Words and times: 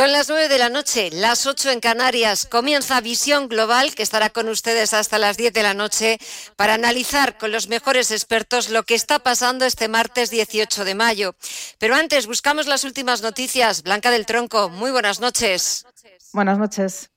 Son 0.00 0.12
las 0.12 0.30
9 0.30 0.48
de 0.48 0.56
la 0.56 0.70
noche, 0.70 1.10
las 1.12 1.46
8 1.46 1.72
en 1.72 1.80
Canarias. 1.80 2.46
Comienza 2.50 3.02
Visión 3.02 3.48
Global, 3.48 3.94
que 3.94 4.02
estará 4.02 4.30
con 4.30 4.48
ustedes 4.48 4.94
hasta 4.94 5.18
las 5.18 5.36
10 5.36 5.52
de 5.52 5.62
la 5.62 5.74
noche, 5.74 6.18
para 6.56 6.72
analizar 6.72 7.36
con 7.36 7.52
los 7.52 7.68
mejores 7.68 8.10
expertos 8.10 8.70
lo 8.70 8.82
que 8.84 8.94
está 8.94 9.18
pasando 9.18 9.66
este 9.66 9.88
martes 9.88 10.30
18 10.30 10.86
de 10.86 10.94
mayo. 10.94 11.34
Pero 11.78 11.96
antes, 11.96 12.26
buscamos 12.26 12.66
las 12.66 12.84
últimas 12.84 13.20
noticias. 13.20 13.82
Blanca 13.82 14.10
del 14.10 14.24
Tronco, 14.24 14.70
muy 14.70 14.90
buenas 14.90 15.20
noches. 15.20 15.84
Buenas 16.32 16.56
noches. 16.56 17.10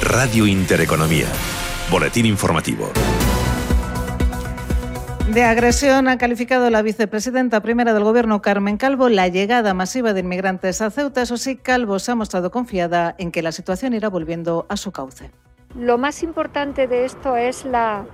Radio 0.00 0.46
Intereconomía. 0.46 1.28
Boletín 1.90 2.24
informativo. 2.24 2.90
De 5.32 5.42
agresión 5.42 6.06
ha 6.08 6.18
calificado 6.18 6.68
la 6.68 6.82
vicepresidenta 6.82 7.60
primera 7.60 7.94
del 7.94 8.04
Gobierno, 8.04 8.42
Carmen 8.42 8.76
Calvo, 8.76 9.08
la 9.08 9.26
llegada 9.26 9.72
masiva 9.72 10.12
de 10.12 10.20
inmigrantes 10.20 10.82
a 10.82 10.90
Ceuta. 10.90 11.22
Eso 11.22 11.38
sí, 11.38 11.56
Calvo 11.56 11.98
se 11.98 12.12
ha 12.12 12.14
mostrado 12.14 12.50
confiada 12.50 13.14
en 13.16 13.32
que 13.32 13.40
la 13.40 13.50
situación 13.50 13.94
irá 13.94 14.10
volviendo 14.10 14.66
a 14.68 14.76
su 14.76 14.92
cauce. 14.92 15.30
Lo 15.74 15.96
más 15.96 16.22
importante 16.22 16.86
de 16.86 17.06
esto 17.06 17.36
es 17.36 17.64
la 17.64 18.04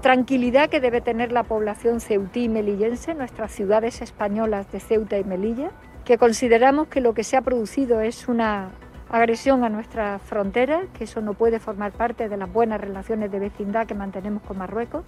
tranquilidad 0.00 0.70
que 0.70 0.80
debe 0.80 1.02
tener 1.02 1.32
la 1.32 1.42
población 1.42 2.00
ceutí 2.00 2.44
y 2.44 2.48
melillense, 2.48 3.14
nuestras 3.14 3.52
ciudades 3.52 4.00
españolas 4.00 4.72
de 4.72 4.80
Ceuta 4.80 5.18
y 5.18 5.24
Melilla, 5.24 5.70
que 6.06 6.16
consideramos 6.16 6.88
que 6.88 7.02
lo 7.02 7.12
que 7.12 7.24
se 7.24 7.36
ha 7.36 7.42
producido 7.42 8.00
es 8.00 8.26
una 8.26 8.70
agresión 9.10 9.64
a 9.64 9.68
nuestra 9.68 10.18
frontera, 10.18 10.82
que 10.96 11.04
eso 11.04 11.20
no 11.20 11.34
puede 11.34 11.60
formar 11.60 11.92
parte 11.92 12.30
de 12.30 12.38
las 12.38 12.50
buenas 12.50 12.80
relaciones 12.80 13.30
de 13.30 13.38
vecindad 13.38 13.86
que 13.86 13.94
mantenemos 13.94 14.42
con 14.42 14.56
Marruecos 14.56 15.04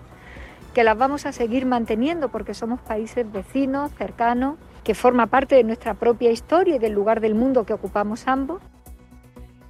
que 0.75 0.85
las 0.85 0.97
vamos 0.97 1.27
a 1.27 1.33
seguir 1.33 1.67
manteniendo 1.67 2.29
porque 2.29 2.55
somos 2.55 2.81
países 2.81 3.31
vecinos, 3.31 3.93
cercanos, 3.97 4.57
que 4.85 4.95
forma 4.95 5.27
parte 5.27 5.55
de 5.55 5.65
nuestra 5.65 5.95
propia 5.95 6.31
historia 6.31 6.77
y 6.77 6.79
del 6.79 6.93
lugar 6.93 7.21
del 7.21 7.35
mundo 7.35 7.65
que 7.65 7.75
ocupamos 7.75 8.27
ambos. 8.29 8.63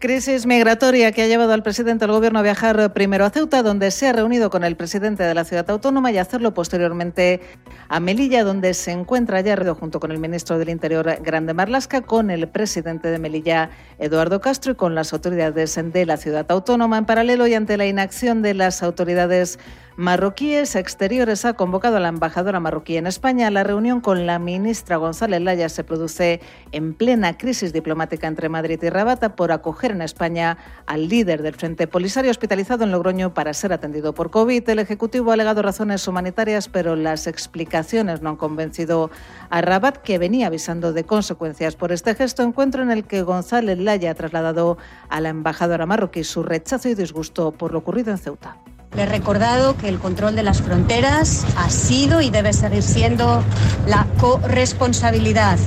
Crisis 0.01 0.47
migratoria 0.47 1.13
que 1.13 1.21
ha 1.21 1.27
llevado 1.27 1.53
al 1.53 1.63
presidente 1.63 2.07
del 2.07 2.15
Gobierno 2.15 2.39
a 2.39 2.43
viajar 2.43 2.95
primero 2.95 3.27
a 3.27 3.29
Ceuta, 3.29 3.63
donde 3.63 3.91
se 3.91 4.09
ha 4.09 4.15
reunido 4.15 4.49
con 4.49 4.65
el 4.65 4.75
presidente 4.75 5.25
de 5.25 5.35
la 5.35 5.45
ciudad 5.45 5.69
autónoma 5.71 6.11
y 6.11 6.17
hacerlo 6.17 6.55
posteriormente 6.55 7.43
a 7.91 8.01
Melilla, 8.01 8.43
donde 8.43 8.73
se 8.73 8.93
encuentra 8.93 9.43
ya 9.43 9.59
junto 9.75 10.01
con 10.01 10.11
el 10.11 10.17
ministro 10.17 10.59
del 10.59 10.71
Interior, 10.71 11.19
Grande 11.21 11.53
Marlasca, 11.53 12.01
con 12.01 12.31
el 12.31 12.49
presidente 12.49 13.09
de 13.09 13.19
Melilla, 13.19 13.69
Eduardo 13.99 14.41
Castro, 14.41 14.73
y 14.73 14.75
con 14.75 14.95
las 14.95 15.13
autoridades 15.13 15.79
de 15.93 16.07
la 16.07 16.17
ciudad 16.17 16.47
autónoma. 16.49 16.97
En 16.97 17.05
paralelo 17.05 17.47
y 17.47 17.53
ante 17.53 17.77
la 17.77 17.85
inacción 17.85 18.41
de 18.41 18.55
las 18.55 18.83
autoridades 18.83 19.59
marroquíes 19.97 20.77
exteriores 20.77 21.45
ha 21.45 21.53
convocado 21.53 21.99
a 21.99 22.01
la 22.01 22.09
embajadora 22.09 22.59
marroquí 22.59 22.97
en 22.97 23.07
España. 23.07 23.51
La 23.51 23.65
reunión 23.65 24.01
con 24.01 24.25
la 24.25 24.39
ministra 24.39 24.97
González 24.97 25.43
Laya 25.43 25.69
se 25.69 25.85
produce 25.85 26.41
en 26.73 26.95
plena 26.95 27.37
crisis 27.37 27.75
diplomática 27.75 28.27
entre 28.27 28.49
Madrid 28.49 28.79
y 28.83 28.89
Rabat 28.89 29.35
por 29.35 29.53
acoger 29.53 29.90
en 29.91 30.03
España 30.03 30.57
al 30.87 31.09
líder 31.09 31.43
del 31.43 31.55
Frente 31.55 31.87
Polisario 31.87 32.31
hospitalizado 32.31 32.85
en 32.85 32.91
Logroño 32.91 33.35
para 33.35 33.55
ser 33.55 33.73
atendido 33.73 34.15
por 34.15 34.31
COVID. 34.31 34.69
El 34.69 34.79
Ejecutivo 34.79 35.31
ha 35.31 35.35
alegado 35.35 35.63
razones 35.63 36.07
humanitarias, 36.09 36.69
pero 36.69 36.97
las 36.97 37.27
explicaciones 37.27 38.23
no 38.23 38.31
han 38.31 38.37
convencido 38.37 39.11
a 39.51 39.61
Rabat, 39.61 39.99
que 39.99 40.19
venía 40.19 40.47
avisando 40.47 40.93
de 40.93 41.05
consecuencias 41.05 41.77
por 41.77 41.93
este 41.93 42.15
gesto. 42.15 42.43
Encuentro 42.43 42.83
en 42.83 42.91
el 42.91 43.05
que 43.05 43.23
González 43.23 43.79
Laya 43.79 44.13
ha 44.13 44.15
trasladado 44.15 44.79
a 45.09 45.21
la 45.21 45.29
embajadora 45.29 45.87
marroquí 45.87 46.25
su 46.25 46.43
rechazo 46.43 46.89
y 46.89 46.95
disgusto 46.95 47.53
por 47.53 47.73
lo 47.73 47.79
ocurrido 47.81 48.11
en 48.11 48.19
Ceuta. 48.19 48.57
Le 48.97 49.03
he 49.03 49.07
recordado 49.07 49.77
que 49.77 49.89
el 49.89 50.01
control 50.01 50.35
de 50.35 50.43
las 50.43 50.63
fronteras 50.63 51.47
ha 51.57 51.71
sido 51.71 52.21
y 52.21 52.31
debe 52.31 52.53
seguir 52.53 52.83
siendo 52.83 53.43
la 53.87 54.07
corresponsabilidad 54.19 55.59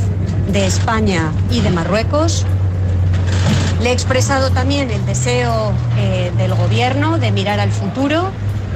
de 0.52 0.66
España 0.66 1.32
y 1.50 1.62
de 1.62 1.70
Marruecos. 1.70 2.46
Le 3.84 3.90
he 3.90 3.94
expresado 3.94 4.50
también 4.50 4.90
el 4.92 5.06
deseo 5.06 5.74
eh, 5.98 6.32
del 6.38 6.56
Gobierno 6.56 7.20
de 7.20 7.34
mirar 7.34 7.60
al 7.60 7.70
futuro, 7.70 8.32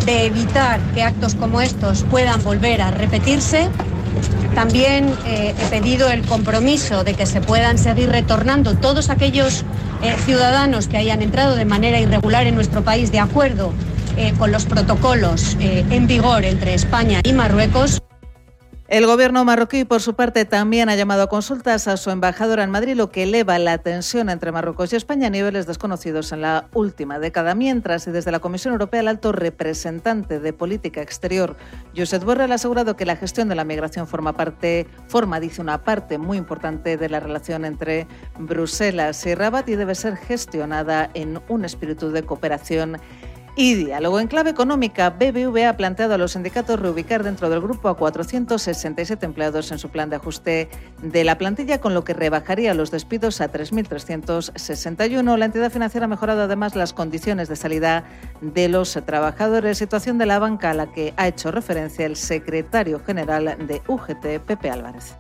de 0.06 0.25
evitar 0.25 0.81
que 0.94 1.01
actos 1.01 1.35
como 1.35 1.62
estos 1.62 2.03
puedan 2.03 2.44
volver 2.44 2.81
a 2.81 2.91
repetirse. 2.91 3.69
También 4.53 5.13
eh, 5.25 5.56
he 5.57 5.66
pedido 5.68 6.09
el 6.09 6.23
compromiso 6.23 7.06
de 7.06 7.13
que 7.13 7.25
se 7.25 7.40
puedan 7.40 7.78
seguir 7.78 8.09
retornando 8.09 8.75
todos 8.75 9.09
aquellos 9.09 9.63
eh, 10.03 10.13
ciudadanos 10.25 10.90
que 10.90 10.97
hayan 10.97 11.22
entrado 11.22 11.56
de 11.56 11.63
manera 11.63 12.01
irregular 12.01 12.45
en 12.45 12.56
nuestro 12.56 12.84
país 12.84 13.09
de 13.09 13.22
acuerdo 13.22 13.72
con 14.39 14.51
los 14.51 14.66
protocolos 14.66 15.56
en 15.59 16.07
vigor 16.07 16.44
entre 16.44 16.74
España 16.74 17.22
y 17.24 17.34
Marruecos. 17.34 18.01
El 18.88 19.06
gobierno 19.06 19.44
marroquí, 19.44 19.84
por 19.84 20.02
su 20.02 20.14
parte, 20.14 20.46
también 20.46 20.88
ha 20.88 20.96
llamado 20.96 21.24
a 21.24 21.28
consultas 21.28 21.90
a 21.90 21.98
su 21.98 22.09
embajadora 22.09 22.64
en 22.64 22.72
Madrid, 22.72 22.96
lo 22.96 23.12
que 23.12 23.24
eleva 23.24 23.59
la 23.59 23.80
tensión 23.80 24.30
entre 24.30 24.53
Marruecos 24.53 24.94
y 24.94 24.96
España 24.96 25.28
a 25.28 25.30
niveles 25.30 25.68
desconocidos 25.68 26.31
en 26.31 26.40
la 26.40 26.70
última 26.74 27.20
década. 27.20 27.53
Mientras, 27.53 28.08
y 28.08 28.12
desde 28.12 28.31
la 28.31 28.40
Comisión 28.40 28.72
Europea, 28.72 29.02
el 29.02 29.09
alto 29.09 29.34
representante 29.34 30.40
de 30.40 30.53
política 30.53 31.02
exterior, 31.02 31.58
Josep 31.98 32.24
Borrell, 32.24 32.53
ha 32.53 32.56
asegurado 32.56 32.96
que 32.96 33.06
la 33.06 33.18
gestión 33.18 33.50
de 33.50 33.56
la 33.56 33.66
migración 33.66 34.08
forma 34.08 34.38
parte, 34.38 34.88
forma, 35.09 35.42
dice, 35.42 35.62
una 35.62 35.84
parte 35.84 36.18
muy 36.18 36.38
importante 36.38 36.96
de 36.96 37.09
la 37.09 37.19
relación 37.19 37.66
entre 37.66 38.08
Bruselas 38.40 39.25
y 39.25 39.36
Rabat 39.36 39.68
y 39.68 39.75
debe 39.75 39.96
ser 39.96 40.16
gestionada 40.16 41.09
en 41.14 41.42
un 41.50 41.66
espíritu 41.66 42.09
de 42.12 42.24
cooperación 42.24 43.00
y 43.57 43.73
diálogo. 43.73 44.19
En 44.19 44.28
clave 44.28 44.51
económica, 44.51 45.09
BBV 45.09 45.68
ha 45.68 45.75
planteado 45.75 46.13
a 46.13 46.18
los 46.19 46.34
sindicatos 46.34 46.79
reubicar 46.79 47.23
dentro 47.23 47.50
del 47.50 47.59
grupo 47.59 47.90
a 47.90 47.97
467 47.97 49.25
empleados 49.25 49.72
en 49.72 49.79
su 49.79 49.90
plan 49.90 50.12
de 50.12 50.18
ajuste 50.18 50.69
de 51.01 51.23
la 51.23 51.40
plantilla, 51.40 51.81
con 51.81 51.95
lo 51.95 52.03
que 52.03 52.13
rebajaría 52.13 52.75
los 52.75 52.91
despidos 52.91 53.41
a 53.41 53.51
3.361. 53.51 55.38
La 55.38 55.45
entidad 55.45 55.72
financiera 55.72 56.06
ha 56.06 56.07
mejorado 56.07 56.44
además 56.44 56.75
las 56.75 56.94
condiciones 56.94 57.50
de 57.50 57.56
salida 57.56 58.06
de 58.41 58.69
los 58.69 58.94
trabajadores, 59.06 59.79
situación 59.79 60.19
de 60.19 60.28
la 60.28 60.38
banca 60.38 60.69
a 60.69 60.74
la 60.75 60.91
que 60.94 61.16
ha 61.18 61.28
hecho 61.28 61.50
referencia 61.50 62.06
el 62.06 62.16
secretario 62.16 63.01
general 63.03 63.57
de 63.68 63.81
UGT, 63.88 64.39
Pepe 64.45 64.69
Álvarez. 64.69 65.16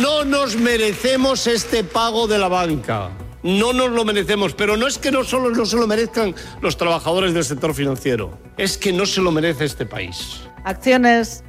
No 0.00 0.24
nos 0.24 0.56
merecemos 0.56 1.46
este 1.46 1.84
pago 1.84 2.26
de 2.26 2.38
la 2.38 2.48
banca 2.48 3.10
no 3.44 3.72
nos 3.72 3.90
lo 3.90 4.04
merecemos, 4.04 4.54
pero 4.54 4.76
no 4.76 4.88
es 4.88 4.98
que 4.98 5.12
no 5.12 5.22
solo 5.22 5.50
no 5.50 5.66
se 5.66 5.76
lo 5.76 5.86
merezcan 5.86 6.34
los 6.60 6.76
trabajadores 6.76 7.34
del 7.34 7.44
sector 7.44 7.74
financiero, 7.74 8.36
es 8.56 8.76
que 8.76 8.92
no 8.92 9.06
se 9.06 9.20
lo 9.20 9.30
merece 9.30 9.66
este 9.66 9.86
país. 9.86 10.40
Acciones 10.64 11.44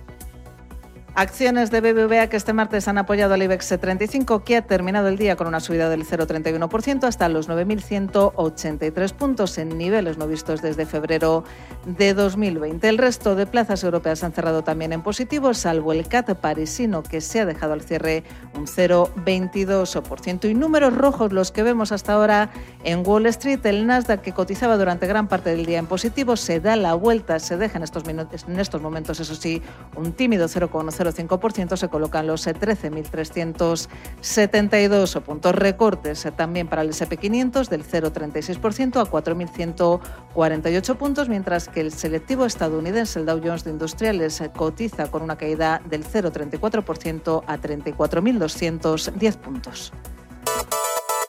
Acciones 1.18 1.72
de 1.72 1.80
BBVA 1.80 2.28
que 2.28 2.36
este 2.36 2.52
martes 2.52 2.90
han 2.90 2.98
apoyado 2.98 3.36
al 3.36 3.42
IBEX 3.42 3.70
35, 3.80 4.44
que 4.44 4.58
ha 4.58 4.62
terminado 4.64 5.08
el 5.08 5.18
día 5.18 5.38
con 5.38 5.48
una 5.48 5.62
subida 5.62 5.88
del 5.88 6.06
0,31% 6.06 7.06
hasta 7.06 7.30
los 7.30 7.48
9.183 7.48 9.14
puntos 9.14 9.58
en 9.58 9.78
niveles 9.78 10.18
no 10.18 10.28
vistos 10.28 10.62
desde 10.62 10.86
febrero 10.86 11.46
de 11.86 12.14
2020. 12.14 12.90
El 12.90 12.98
resto 12.98 13.36
de 13.36 13.46
plazas 13.46 13.86
europeas 13.86 14.26
han 14.26 14.34
cerrado 14.34 14.66
también 14.66 14.92
en 14.92 15.04
positivo, 15.04 15.54
salvo 15.54 15.94
el 15.94 16.06
CAT 16.06 16.34
parisino, 16.36 17.02
que 17.02 17.22
se 17.22 17.40
ha 17.40 17.46
dejado 17.46 17.72
al 17.72 17.82
cierre 17.82 18.26
un 18.54 18.68
0,22%. 18.68 20.50
Y 20.50 20.54
números 20.54 20.98
rojos 20.98 21.32
los 21.32 21.54
que 21.54 21.64
vemos 21.64 21.94
hasta 21.94 22.12
ahora 22.12 22.50
en 22.84 23.08
Wall 23.08 23.28
Street. 23.28 23.66
El 23.66 23.88
Nasdaq, 23.88 24.20
que 24.20 24.34
cotizaba 24.34 24.76
durante 24.76 25.08
gran 25.08 25.30
parte 25.30 25.52
del 25.52 25.66
día 25.66 25.80
en 25.80 25.88
positivo, 25.88 26.36
se 26.36 26.60
da 26.60 26.76
la 26.76 26.94
vuelta, 26.94 27.40
se 27.40 27.56
deja 27.56 27.78
en 27.78 27.86
estos, 27.86 28.04
en 28.06 28.60
estos 28.60 28.82
momentos, 28.82 29.22
eso 29.22 29.36
sí, 29.36 29.62
un 29.96 30.12
tímido 30.12 30.48
0,0 30.50 31.05
0,5% 31.14 31.78
se 31.78 31.90
colocan 31.90 32.26
los 32.28 32.48
13.372 32.48 35.22
puntos. 35.22 35.56
Recortes 35.56 36.28
también 36.36 36.68
para 36.68 36.82
el 36.82 36.90
SP500 36.90 37.70
del 37.70 37.86
0,36% 37.86 39.02
a 39.02 39.06
4.148 39.06 40.98
puntos, 40.98 41.30
mientras 41.30 41.68
que 41.68 41.82
el 41.82 41.92
selectivo 41.92 42.46
estadounidense, 42.46 43.20
el 43.20 43.26
Dow 43.26 43.42
Jones 43.44 43.64
de 43.64 43.72
Industriales, 43.72 44.42
cotiza 44.56 45.12
con 45.12 45.22
una 45.22 45.38
caída 45.38 45.82
del 45.86 46.06
0,34% 46.06 47.44
a 47.46 47.58
34.210 47.58 49.38
puntos. 49.38 49.92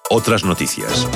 Otras 0.09 0.45
noticias. 0.45 1.09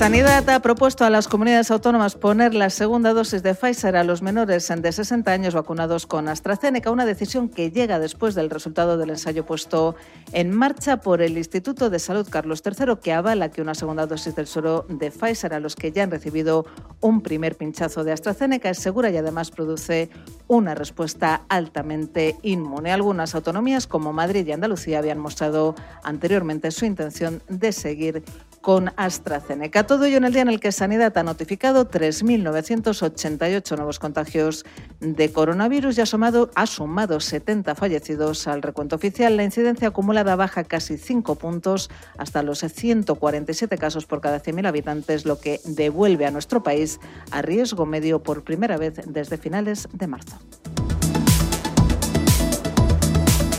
Sanidad 0.00 0.48
ha 0.48 0.62
propuesto 0.62 1.04
a 1.04 1.10
las 1.10 1.28
comunidades 1.28 1.70
autónomas 1.70 2.14
poner 2.14 2.54
la 2.54 2.70
segunda 2.70 3.12
dosis 3.12 3.42
de 3.42 3.54
Pfizer 3.54 3.96
a 3.96 4.02
los 4.02 4.22
menores 4.22 4.72
de 4.74 4.92
60 4.92 5.30
años 5.30 5.52
vacunados 5.52 6.06
con 6.06 6.26
AstraZeneca, 6.26 6.90
una 6.90 7.04
decisión 7.04 7.50
que 7.50 7.70
llega 7.70 7.98
después 7.98 8.34
del 8.34 8.48
resultado 8.48 8.96
del 8.96 9.10
ensayo 9.10 9.44
puesto 9.44 9.96
en 10.32 10.56
marcha 10.56 11.02
por 11.02 11.20
el 11.20 11.36
Instituto 11.36 11.90
de 11.90 11.98
Salud 11.98 12.26
Carlos 12.30 12.62
III, 12.64 12.96
que 13.02 13.12
avala 13.12 13.50
que 13.50 13.60
una 13.60 13.74
segunda 13.74 14.06
dosis 14.06 14.34
del 14.34 14.46
suero 14.46 14.86
de 14.88 15.10
Pfizer 15.10 15.52
a 15.52 15.60
los 15.60 15.76
que 15.76 15.92
ya 15.92 16.04
han 16.04 16.10
recibido 16.10 16.64
un 17.02 17.20
primer 17.20 17.56
pinchazo 17.56 18.02
de 18.02 18.12
AstraZeneca 18.12 18.70
es 18.70 18.78
segura 18.78 19.10
y 19.10 19.18
además 19.18 19.50
produce 19.50 20.08
una 20.48 20.74
respuesta 20.74 21.42
altamente 21.50 22.38
inmune. 22.40 22.90
Algunas 22.90 23.34
autonomías 23.34 23.86
como 23.86 24.14
Madrid 24.14 24.46
y 24.46 24.52
Andalucía 24.52 24.98
habían 24.98 25.18
mostrado 25.18 25.74
anteriormente 26.02 26.70
su 26.70 26.86
intención 26.86 27.42
de 27.50 27.72
seguir 27.72 28.24
con 28.60 28.92
AstraZeneca. 28.96 29.86
Todo 29.86 30.04
ello 30.04 30.18
en 30.18 30.24
el 30.24 30.32
día 30.32 30.42
en 30.42 30.48
el 30.48 30.60
que 30.60 30.72
Sanidad 30.72 31.16
ha 31.16 31.22
notificado 31.22 31.88
3.988 31.88 33.76
nuevos 33.76 33.98
contagios 33.98 34.64
de 35.00 35.32
coronavirus 35.32 35.98
y 35.98 36.00
ha 36.02 36.06
sumado, 36.06 36.50
ha 36.54 36.66
sumado 36.66 37.20
70 37.20 37.74
fallecidos 37.74 38.46
al 38.46 38.62
recuento 38.62 38.96
oficial. 38.96 39.36
La 39.36 39.44
incidencia 39.44 39.88
acumulada 39.88 40.36
baja 40.36 40.64
casi 40.64 40.98
5 40.98 41.36
puntos 41.36 41.90
hasta 42.18 42.42
los 42.42 42.60
147 42.60 43.78
casos 43.78 44.06
por 44.06 44.20
cada 44.20 44.42
100.000 44.42 44.66
habitantes, 44.66 45.24
lo 45.24 45.40
que 45.40 45.60
devuelve 45.64 46.26
a 46.26 46.30
nuestro 46.30 46.62
país 46.62 47.00
a 47.30 47.42
riesgo 47.42 47.86
medio 47.86 48.22
por 48.22 48.44
primera 48.44 48.76
vez 48.76 49.00
desde 49.06 49.38
finales 49.38 49.88
de 49.92 50.06
marzo. 50.06 50.38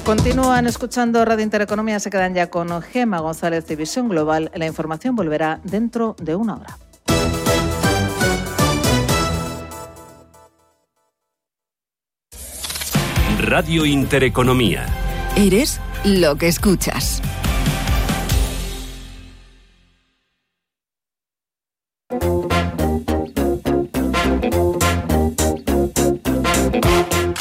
Continúan 0.06 0.66
escuchando 0.66 1.24
Radio 1.24 1.44
Intereconomía, 1.44 2.00
se 2.00 2.10
quedan 2.10 2.34
ya 2.34 2.50
con 2.50 2.82
Gema 2.82 3.20
González 3.20 3.68
de 3.68 3.76
Visión 3.76 4.10
Global. 4.10 4.52
La 4.56 4.66
información 4.66 5.16
volverá 5.16 5.60
dentro 5.64 6.16
de 6.20 6.36
una 6.36 6.56
hora. 6.56 6.78
Radio 13.40 13.86
Intereconomía. 13.86 14.86
Eres 15.36 15.80
lo 16.04 16.36
que 16.36 16.48
escuchas. 16.48 17.22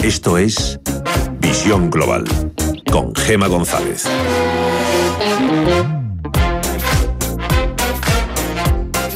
Esto 0.03 0.39
es 0.39 0.81
Global 1.67 2.25
con 2.91 3.15
Gema 3.15 3.47
González. 3.47 4.09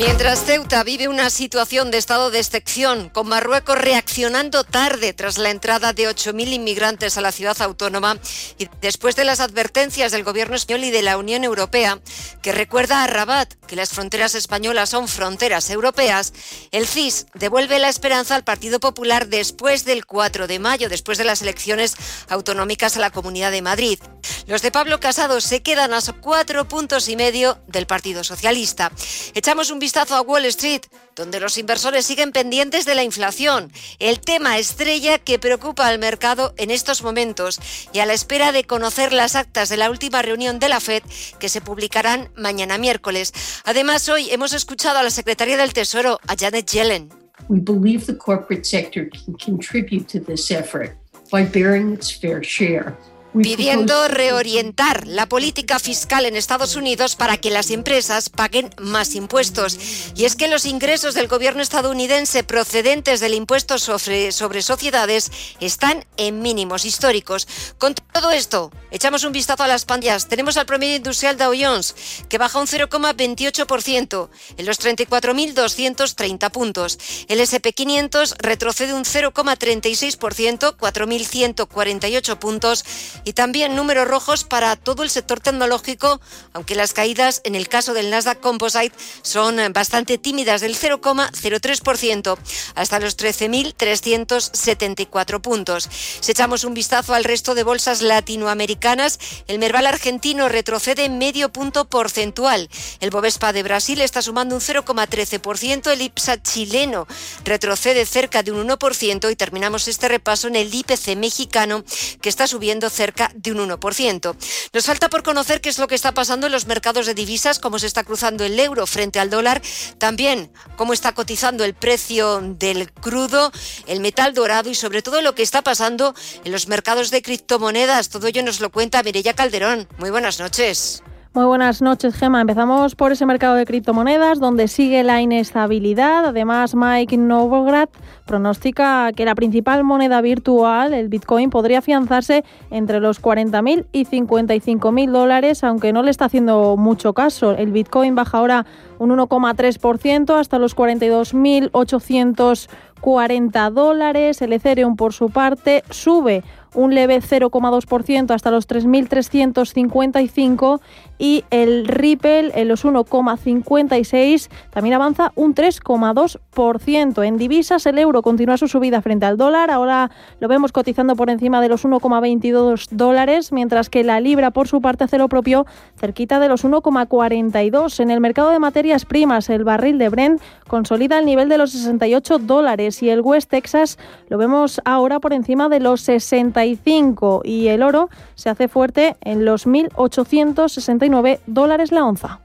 Mientras 0.07 0.45
Ceuta 0.45 0.85
vive 0.85 1.09
una 1.09 1.31
situación 1.31 1.91
de 1.91 1.97
estado 1.97 2.31
de 2.31 2.39
excepción, 2.39 3.09
con 3.09 3.27
Marruecos 3.27 3.79
reaccionando 3.79 4.63
tarde 4.63 5.15
tras 5.15 5.39
la 5.39 5.49
entrada 5.49 5.95
de 5.95 6.07
8.000 6.07 6.53
inmigrantes 6.53 7.17
a 7.17 7.23
la 7.23 7.33
ciudad 7.33 7.57
autónoma 7.63 8.19
y 8.59 8.69
después 8.83 9.17
de 9.17 9.25
las 9.25 9.41
advertencias 9.41 10.13
del 10.13 10.23
gobierno 10.23 10.57
español 10.57 10.85
y 10.85 10.91
de 10.91 11.01
la 11.01 11.17
Unión 11.17 11.43
Europea, 11.43 12.01
que 12.43 12.53
recuerda 12.53 13.03
a 13.03 13.07
Rabat 13.07 13.55
que 13.67 13.77
las 13.77 13.95
fronteras 13.95 14.35
españolas 14.35 14.91
son 14.91 15.09
fronteras 15.09 15.71
europeas, 15.71 16.35
el 16.71 16.87
CIS 16.87 17.25
devuelve 17.33 17.79
la 17.79 17.89
esperanza 17.89 18.35
al 18.35 18.45
Partido 18.45 18.81
Popular 18.81 19.29
después 19.29 19.87
del 19.87 20.05
4 20.05 20.47
de 20.47 20.59
mayo, 20.59 20.91
después 20.91 21.17
de 21.17 21.25
las 21.25 21.41
elecciones 21.41 21.95
autonómicas 22.29 22.99
a 22.99 23.01
la 23.01 23.11
Comunidad 23.11 23.53
de 23.53 23.63
Madrid. 23.63 23.99
Los 24.47 24.61
de 24.61 24.71
Pablo 24.71 25.01
Casado 25.01 25.41
se 25.41 25.63
quedan 25.63 25.95
a 25.95 26.01
cuatro 26.21 26.69
puntos 26.69 27.09
y 27.09 27.17
medio 27.17 27.59
del 27.67 27.87
Partido 27.87 28.23
Socialista. 28.25 28.93
Echamos 29.35 29.71
un 29.71 29.79
vistazo 29.79 29.94
a 29.97 30.23
Wall 30.23 30.45
Street, 30.47 30.83
donde 31.15 31.39
los 31.39 31.57
inversores 31.57 32.05
siguen 32.05 32.33
pendientes 32.33 32.85
de 32.85 32.97
la 32.97 33.05
inflación, 33.05 33.71
el 34.01 34.19
tema 34.19 34.59
estrella 34.59 35.19
que 35.19 35.39
preocupa 35.39 35.87
al 35.87 36.01
mercado 36.01 36.53
en 36.57 36.73
estos 36.73 37.03
momentos 37.03 37.61
y 37.93 38.01
a 38.01 38.07
la 38.07 38.13
espera 38.13 38.51
de 38.51 38.65
conocer 38.65 39.13
las 39.13 39.37
actas 39.37 39.69
de 39.69 39.77
la 39.77 39.91
última 39.91 40.21
reunión 40.21 40.59
de 40.59 40.69
la 40.69 40.81
Fed 40.81 41.05
que 41.39 41.49
se 41.49 41.61
publicarán 41.61 42.29
mañana 42.35 42.77
miércoles. 42.77 43.33
Además, 43.65 44.09
hoy 44.09 44.31
hemos 44.31 44.53
escuchado 44.53 44.99
a 44.99 45.05
la 45.05 45.11
secretaria 45.11 45.57
del 45.57 45.73
Tesoro, 45.73 46.19
a 46.27 46.35
Janet 46.37 46.69
Yellen. 46.71 47.11
We 47.49 47.61
believe 47.61 48.07
the 48.07 48.17
corporate 48.17 48.65
sector 48.65 49.09
can 49.11 49.35
contribute 49.35 50.07
to 50.09 50.19
this 50.19 50.51
effort 50.51 50.97
by 51.31 51.45
bearing 51.45 51.93
its 51.93 52.11
fair 52.11 52.43
share 52.43 52.97
pidiendo 53.43 54.07
reorientar 54.09 55.07
la 55.07 55.27
política 55.27 55.79
fiscal 55.79 56.25
en 56.27 56.37
Estados 56.37 56.77
Unidos 56.77 57.17
para 57.17 57.37
que 57.37 57.51
las 57.51 57.71
empresas 57.71 58.31
paguen 58.31 58.71
más 58.81 59.15
impuestos. 59.15 59.79
Y 60.15 60.25
es 60.25 60.37
que 60.37 60.49
los 60.49 60.67
ingresos 60.67 61.15
del 61.15 61.29
gobierno 61.29 61.63
estadounidense 61.63 62.45
procedentes 62.45 63.21
del 63.21 63.35
impuesto 63.35 63.79
sobre, 63.79 64.31
sobre 64.33 64.63
sociedades 64.63 65.33
están 65.61 66.05
en 66.17 66.43
mínimos 66.43 66.85
históricos. 66.85 67.49
Con 67.79 67.95
todo 67.95 68.31
esto, 68.31 68.71
echamos 68.91 69.25
un 69.25 69.33
vistazo 69.33 69.65
a 69.65 69.69
las 69.69 69.85
pandillas. 69.85 70.29
Tenemos 70.29 70.57
al 70.57 70.67
promedio 70.67 70.97
industrial 70.97 71.37
Dow 71.37 71.53
Jones, 71.59 71.95
que 72.29 72.39
baja 72.39 72.61
un 72.61 72.67
0,28% 72.67 74.29
en 74.57 74.67
los 74.67 74.81
34.230 74.81 76.51
puntos. 76.51 76.99
El 77.29 77.41
SP500 77.41 78.37
retrocede 78.39 78.95
un 78.95 79.05
0,36%, 79.05 80.77
4.148 80.77 82.39
puntos 82.39 82.85
y 83.25 83.33
también 83.33 83.75
números 83.75 84.07
rojos 84.07 84.45
para 84.45 84.77
todo 84.77 85.03
el 85.03 85.09
sector 85.11 85.41
tecnológico, 85.41 86.21
aunque 86.53 86.75
las 86.75 86.93
caídas 86.93 87.41
en 87.45 87.55
el 87.55 87.69
caso 87.69 87.95
del 87.95 88.11
Nasdaq 88.11 88.41
Composite 88.41 88.95
son 89.23 89.57
bastante 89.73 90.19
tímidas, 90.19 90.61
del 90.61 90.77
0,03% 90.77 92.37
hasta 92.75 93.01
los 93.01 93.17
13.374 93.17 95.41
puntos. 95.41 95.89
Si 96.21 96.33
echamos 96.33 96.65
un 96.65 96.75
vistazo 96.75 97.15
al 97.15 97.25
resto 97.25 97.55
de 97.55 97.63
bolsas 97.63 98.03
latinoamericanas, 98.03 99.19
el 99.47 99.59
Merval 99.59 99.87
argentino 99.87 100.49
retrocede 100.49 101.09
medio 101.09 101.51
punto 101.51 101.87
porcentual. 101.87 102.69
El 103.01 103.11
Bovespa 103.11 103.53
de 103.53 103.63
Brasil 103.63 104.01
está 104.01 104.23
sumando 104.23 104.55
un 104.55 104.61
0,13%, 104.61 105.91
el 105.91 106.03
IPSA 106.03 106.43
chileno 106.43 107.07
retrocede 107.45 108.05
cerca 108.07 108.43
de 108.43 108.53
un 108.53 108.69
1% 108.69 109.31
y 109.31 109.37
terminamos 109.37 109.89
este 109.89 110.09
repaso 110.09 110.49
en 110.49 110.57
el 110.57 110.75
IPC 110.75 111.17
mexicano 111.17 111.85
que 112.21 112.29
está 112.29 112.47
subiendo 112.47 112.91
cerca 112.91 113.14
de 113.35 113.53
un 113.53 113.69
1%. 113.69 114.37
Nos 114.73 114.87
falta 114.87 115.09
por 115.09 115.23
conocer 115.23 115.61
qué 115.61 115.69
es 115.69 115.79
lo 115.79 115.87
que 115.87 115.95
está 115.95 116.13
pasando 116.13 116.47
en 116.47 116.53
los 116.53 116.67
mercados 116.67 117.07
de 117.07 117.15
divisas, 117.15 117.59
cómo 117.59 117.79
se 117.79 117.87
está 117.87 118.05
cruzando 118.05 118.45
el 118.45 118.59
euro 118.59 118.87
frente 118.87 119.21
al 119.21 119.31
dólar, 119.31 119.63
también 119.99 120.51
cómo 120.77 120.93
está 120.93 121.13
cotizando 121.13 121.65
el 121.65 121.75
precio 121.75 122.41
del 122.41 122.93
crudo, 122.93 123.53
el 123.87 124.01
metal 124.01 124.35
dorado 124.35 124.71
y 124.71 124.75
sobre 124.75 125.03
todo 125.03 125.21
lo 125.23 125.35
que 125.35 125.43
está 125.43 125.63
pasando 125.63 126.15
en 126.45 126.53
los 126.53 126.69
mercados 126.69 127.11
de 127.11 127.23
criptomonedas. 127.23 128.09
Todo 128.09 128.27
ello 128.27 128.43
nos 128.43 128.61
lo 128.61 128.71
cuenta 128.71 129.03
Mireya 129.03 129.35
Calderón. 129.35 129.89
Muy 129.99 130.11
buenas 130.11 130.39
noches. 130.39 131.03
Muy 131.35 131.47
buenas 131.47 131.83
noches, 131.83 132.15
Gema. 132.15 132.41
Empezamos 132.41 132.95
por 132.95 133.11
ese 133.11 133.27
mercado 133.27 133.57
de 133.57 133.67
criptomonedas 133.67 134.39
donde 134.39 134.69
sigue 134.69 135.03
la 135.03 135.21
inestabilidad. 135.21 136.27
Además, 136.27 136.77
Mike 136.77 137.17
Novograd 137.17 137.89
pronostica 138.25 139.11
que 139.13 139.25
la 139.25 139.35
principal 139.35 139.83
moneda 139.85 140.21
virtual, 140.21 140.93
el 140.95 141.09
Bitcoin, 141.09 141.51
podría 141.51 141.79
afianzarse 141.79 142.45
entre 142.71 143.01
los 143.01 143.21
40.000 143.23 143.87
y 143.93 144.05
55.000 144.07 145.11
dólares, 145.11 145.65
aunque 145.65 145.93
no 145.93 146.03
le 146.03 146.11
está 146.11 146.27
haciendo 146.27 146.77
mucho 146.77 147.13
caso. 147.13 147.53
El 147.53 147.73
Bitcoin 147.73 148.15
baja 148.15 148.39
ahora 148.39 148.67
un 148.99 149.11
1,3% 149.11 150.39
hasta 150.39 150.59
los 150.59 150.77
42.840 150.77 153.71
dólares. 153.71 154.43
El 154.43 154.53
Ethereum, 154.53 154.97
por 154.97 155.13
su 155.13 155.31
parte, 155.31 155.85
sube 155.91 156.43
un 156.75 156.95
leve 156.95 157.21
0,2% 157.21 158.35
hasta 158.35 158.51
los 158.51 158.69
3.355 158.69 160.81
y 161.19 161.45
el 161.51 161.87
Ripple 161.87 162.53
en 162.55 162.69
los 162.69 162.85
1,56 162.85 164.51
también 164.71 164.95
avanza 164.95 165.33
un 165.37 165.55
3,2%. 165.55 167.25
En 167.25 167.39
divisas 167.39 167.87
el 167.87 167.99
euro 167.99 168.14
continúa 168.23 168.57
su 168.57 168.69
subida 168.69 169.03
frente 169.03 169.27
al 169.27 169.37
dólar, 169.37 169.71
ahora 169.71 170.11
lo 170.41 170.49
vemos 170.49 170.73
cotizando 170.73 171.17
por 171.17 171.31
encima 171.31 171.61
de 171.61 171.69
los 171.69 171.85
1,22 171.85 172.89
dólares, 172.91 173.53
mientras 173.53 173.91
que 173.91 174.05
la 174.05 174.21
libra 174.21 174.51
por 174.51 174.69
su 174.69 174.81
parte 174.81 175.05
hace 175.05 175.19
lo 175.19 175.29
propio 175.29 175.67
cerquita 175.97 176.39
de 176.39 176.49
los 176.49 176.65
1,42. 176.65 178.01
En 178.01 178.11
el 178.11 178.21
mercado 178.21 178.51
de 178.51 178.59
materias 178.59 179.05
primas 179.05 179.51
el 179.51 179.65
barril 179.65 179.99
de 179.99 180.09
Brent 180.09 180.41
consolida 180.69 181.19
el 181.19 181.27
nivel 181.27 181.49
de 181.49 181.59
los 181.59 181.73
68 181.73 182.39
dólares 182.39 183.03
y 183.03 183.11
el 183.11 183.21
West 183.21 183.51
Texas 183.51 183.99
lo 184.29 184.39
vemos 184.39 184.81
ahora 184.85 185.21
por 185.21 185.33
encima 185.33 185.69
de 185.69 185.81
los 185.81 186.01
65 186.03 187.43
y 187.45 187.69
el 187.69 187.83
oro 187.83 188.09
se 188.35 188.51
hace 188.51 188.69
fuerte 188.69 189.17
en 189.21 189.45
los 189.45 189.67
1.869 189.67 191.41
dólares 191.47 191.93
la 191.93 192.05
onza. 192.05 192.44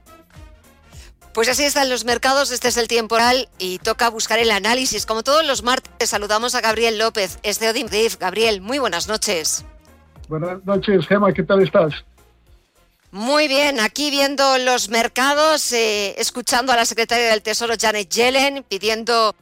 Pues 1.32 1.48
así 1.48 1.64
están 1.64 1.88
los 1.88 2.04
mercados, 2.04 2.50
este 2.50 2.68
es 2.68 2.76
el 2.76 2.88
tiempo 2.88 3.16
real 3.16 3.48
y 3.58 3.78
toca 3.78 4.10
buscar 4.10 4.40
el 4.40 4.50
análisis. 4.50 5.06
Como 5.06 5.22
todos 5.22 5.46
los 5.46 5.62
martes, 5.62 6.10
saludamos 6.10 6.56
a 6.56 6.60
Gabriel 6.60 6.98
López, 6.98 7.38
es 7.44 7.60
de 7.60 8.16
Gabriel, 8.18 8.60
muy 8.60 8.78
buenas 8.78 9.06
noches. 9.06 9.64
Buenas 10.28 10.64
noches, 10.64 11.06
Gema, 11.06 11.32
¿qué 11.32 11.44
tal 11.44 11.62
estás? 11.62 11.92
Muy 13.12 13.48
bien, 13.48 13.80
aquí 13.80 14.10
viendo 14.10 14.58
los 14.58 14.88
mercados, 14.88 15.72
eh, 15.72 16.14
escuchando 16.18 16.72
a 16.72 16.76
la 16.76 16.84
secretaria 16.84 17.30
del 17.30 17.42
Tesoro 17.42 17.74
Janet 17.80 18.08
Yellen 18.08 18.64
pidiendo 18.68 19.34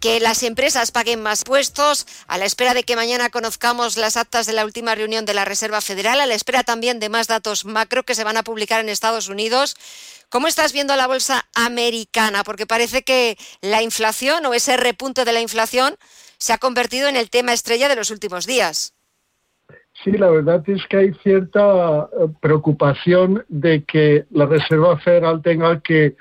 que 0.00 0.20
las 0.20 0.42
empresas 0.42 0.92
paguen 0.92 1.22
más 1.22 1.44
puestos, 1.44 2.06
a 2.26 2.38
la 2.38 2.44
espera 2.44 2.74
de 2.74 2.84
que 2.84 2.96
mañana 2.96 3.30
conozcamos 3.30 3.96
las 3.96 4.16
actas 4.16 4.46
de 4.46 4.52
la 4.52 4.64
última 4.64 4.94
reunión 4.94 5.24
de 5.24 5.34
la 5.34 5.44
Reserva 5.44 5.80
Federal, 5.80 6.20
a 6.20 6.26
la 6.26 6.34
espera 6.34 6.62
también 6.62 7.00
de 7.00 7.08
más 7.08 7.26
datos 7.26 7.64
macro 7.64 8.04
que 8.04 8.14
se 8.14 8.24
van 8.24 8.36
a 8.36 8.42
publicar 8.42 8.80
en 8.80 8.88
Estados 8.88 9.28
Unidos. 9.28 9.76
¿Cómo 10.30 10.46
estás 10.46 10.72
viendo 10.72 10.94
la 10.94 11.06
bolsa 11.06 11.46
americana? 11.54 12.44
Porque 12.44 12.66
parece 12.66 13.02
que 13.02 13.36
la 13.62 13.82
inflación 13.82 14.44
o 14.44 14.52
ese 14.52 14.76
repunte 14.76 15.24
de 15.24 15.32
la 15.32 15.40
inflación 15.40 15.94
se 16.36 16.52
ha 16.52 16.58
convertido 16.58 17.08
en 17.08 17.16
el 17.16 17.30
tema 17.30 17.52
estrella 17.52 17.88
de 17.88 17.96
los 17.96 18.10
últimos 18.10 18.46
días. 18.46 18.94
Sí, 20.04 20.12
la 20.12 20.30
verdad 20.30 20.62
es 20.68 20.86
que 20.88 20.96
hay 20.96 21.14
cierta 21.22 22.08
eh, 22.12 22.28
preocupación 22.40 23.44
de 23.48 23.84
que 23.84 24.26
la 24.30 24.46
Reserva 24.46 24.98
Federal 24.98 25.42
tenga 25.42 25.80
que 25.80 26.14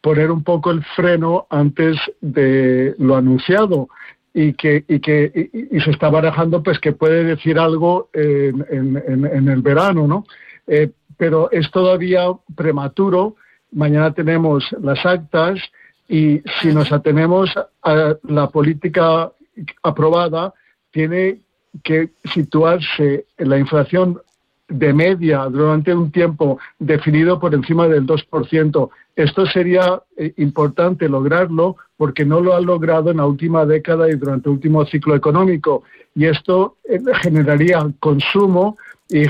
poner 0.00 0.30
un 0.30 0.44
poco 0.44 0.70
el 0.70 0.84
freno 0.94 1.46
antes 1.50 1.96
de 2.20 2.94
lo 2.98 3.16
anunciado 3.16 3.88
y 4.32 4.52
que, 4.52 4.84
y 4.86 5.00
que 5.00 5.50
y, 5.52 5.80
se 5.80 5.90
está 5.90 6.10
barajando 6.10 6.62
pues 6.62 6.78
que 6.78 6.92
puede 6.92 7.24
decir 7.24 7.58
algo 7.58 8.10
en, 8.12 8.64
en, 8.70 9.48
el 9.48 9.62
verano, 9.62 10.06
¿no? 10.06 10.24
Eh, 10.66 10.90
pero 11.16 11.50
es 11.50 11.70
todavía 11.70 12.26
prematuro. 12.54 13.36
Mañana 13.76 14.14
tenemos 14.14 14.64
las 14.80 15.04
actas 15.04 15.60
y 16.08 16.40
si 16.62 16.72
nos 16.72 16.90
atenemos 16.92 17.54
a 17.82 18.14
la 18.22 18.48
política 18.48 19.30
aprobada, 19.82 20.54
tiene 20.90 21.40
que 21.84 22.08
situarse 22.32 23.26
en 23.36 23.50
la 23.50 23.58
inflación 23.58 24.18
de 24.66 24.94
media 24.94 25.44
durante 25.50 25.94
un 25.94 26.10
tiempo 26.10 26.58
definido 26.78 27.38
por 27.38 27.52
encima 27.52 27.86
del 27.86 28.06
2%. 28.06 28.88
Esto 29.14 29.44
sería 29.44 30.00
eh, 30.16 30.32
importante 30.38 31.06
lograrlo 31.06 31.76
porque 31.98 32.24
no 32.24 32.40
lo 32.40 32.54
ha 32.54 32.62
logrado 32.62 33.10
en 33.10 33.18
la 33.18 33.26
última 33.26 33.66
década 33.66 34.08
y 34.08 34.14
durante 34.14 34.48
el 34.48 34.54
último 34.54 34.86
ciclo 34.86 35.14
económico. 35.14 35.82
Y 36.14 36.24
esto 36.24 36.78
eh, 36.88 36.98
generaría 37.20 37.86
consumo 38.00 38.78
y, 39.08 39.26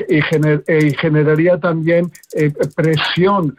generaría 0.98 1.58
también 1.58 2.10
eh, 2.34 2.52
presión 2.74 3.56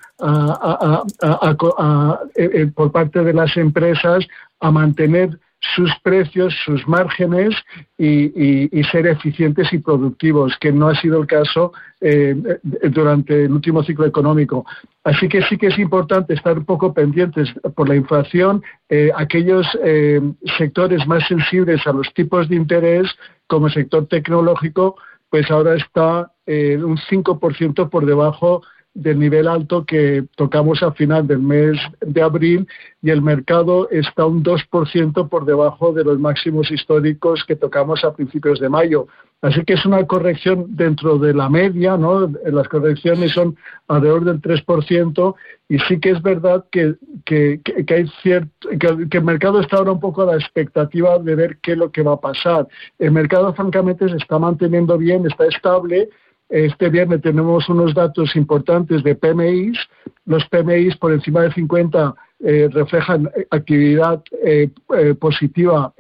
por 2.75 2.91
parte 2.91 3.23
de 3.23 3.33
las 3.33 3.55
empresas 3.57 4.27
a 4.59 4.71
mantener 4.71 5.39
sus 5.75 5.91
precios, 6.03 6.53
sus 6.65 6.87
márgenes 6.87 7.55
y, 7.97 8.83
ser 8.91 9.07
eficientes 9.07 9.71
y 9.73 9.79
productivos, 9.79 10.55
que 10.59 10.71
no 10.71 10.87
ha 10.87 10.95
sido 10.95 11.19
el 11.19 11.27
caso 11.27 11.73
eh, 11.99 12.35
durante 12.63 13.45
el 13.45 13.51
último 13.51 13.83
ciclo 13.83 14.05
económico. 14.05 14.65
Así 15.03 15.27
que 15.27 15.41
sí 15.43 15.57
que 15.57 15.67
es 15.67 15.79
importante 15.79 16.33
estar 16.33 16.57
un 16.57 16.65
poco 16.65 16.93
pendientes 16.93 17.49
por 17.75 17.89
la 17.89 17.95
inflación, 17.95 18.63
eh, 18.89 19.11
aquellos 19.15 19.65
eh, 19.83 20.21
sectores 20.57 21.05
más 21.07 21.27
sensibles 21.27 21.85
a 21.87 21.91
los 21.91 22.13
tipos 22.13 22.47
de 22.49 22.55
interés, 22.55 23.07
como 23.47 23.67
el 23.67 23.73
sector 23.73 24.05
tecnológico, 24.07 24.95
pues 25.29 25.49
ahora 25.51 25.75
está 25.75 26.31
un 26.47 26.97
5% 26.97 27.89
por 27.89 28.05
debajo 28.05 28.61
del 28.97 29.19
nivel 29.19 29.47
alto 29.47 29.85
que 29.85 30.25
tocamos 30.35 30.81
a 30.81 30.91
final 30.91 31.27
del 31.27 31.37
mes 31.37 31.77
de 32.01 32.19
abril 32.19 32.67
y 33.03 33.11
el 33.11 33.21
mercado 33.21 33.87
está 33.91 34.25
un 34.25 34.43
2% 34.43 35.29
por 35.29 35.45
debajo 35.45 35.93
de 35.93 36.03
los 36.03 36.17
máximos 36.17 36.71
históricos 36.71 37.45
que 37.47 37.55
tocamos 37.55 38.03
a 38.03 38.15
principios 38.15 38.59
de 38.59 38.69
mayo. 38.69 39.07
Así 39.43 39.63
que 39.65 39.73
es 39.73 39.85
una 39.85 40.03
corrección 40.07 40.65
dentro 40.69 41.19
de 41.19 41.31
la 41.31 41.47
media, 41.47 41.95
¿no? 41.95 42.27
Las 42.45 42.67
correcciones 42.69 43.33
son 43.33 43.55
alrededor 43.87 44.25
del 44.25 44.41
3% 44.41 45.35
y 45.69 45.77
sí 45.77 45.99
que 45.99 46.09
es 46.09 46.21
verdad 46.23 46.65
que, 46.71 46.95
que, 47.23 47.61
hay 47.87 48.07
cierto, 48.23 48.69
que, 48.79 49.07
que, 49.09 49.17
el 49.19 49.23
mercado 49.23 49.61
está 49.61 49.77
ahora 49.77 49.91
un 49.91 49.99
poco 49.99 50.23
a 50.23 50.33
la 50.33 50.37
expectativa 50.37 51.19
de 51.19 51.35
ver 51.35 51.59
qué 51.61 51.73
es 51.73 51.77
lo 51.77 51.91
que 51.91 52.01
va 52.01 52.13
a 52.13 52.19
pasar. 52.19 52.67
El 52.97 53.11
mercado 53.11 53.53
francamente 53.53 54.09
se 54.09 54.17
está 54.17 54.39
manteniendo 54.39 54.97
bien, 54.97 55.27
está 55.27 55.45
estable, 55.45 56.09
este 56.49 56.89
viernes 56.89 57.21
tenemos 57.21 57.67
unos 57.67 57.93
datos 57.93 58.35
importantes 58.35 59.03
de 59.03 59.15
PMIs. 59.15 59.77
Los 60.25 60.45
PMIs 60.47 60.95
por 60.97 61.11
encima 61.11 61.41
de 61.41 61.53
50 61.53 62.15
eh, 62.39 62.69
reflejan 62.71 63.29
actividad 63.49 64.23
eh, 64.43 64.69
eh, 64.95 65.15
positiva 65.15 65.93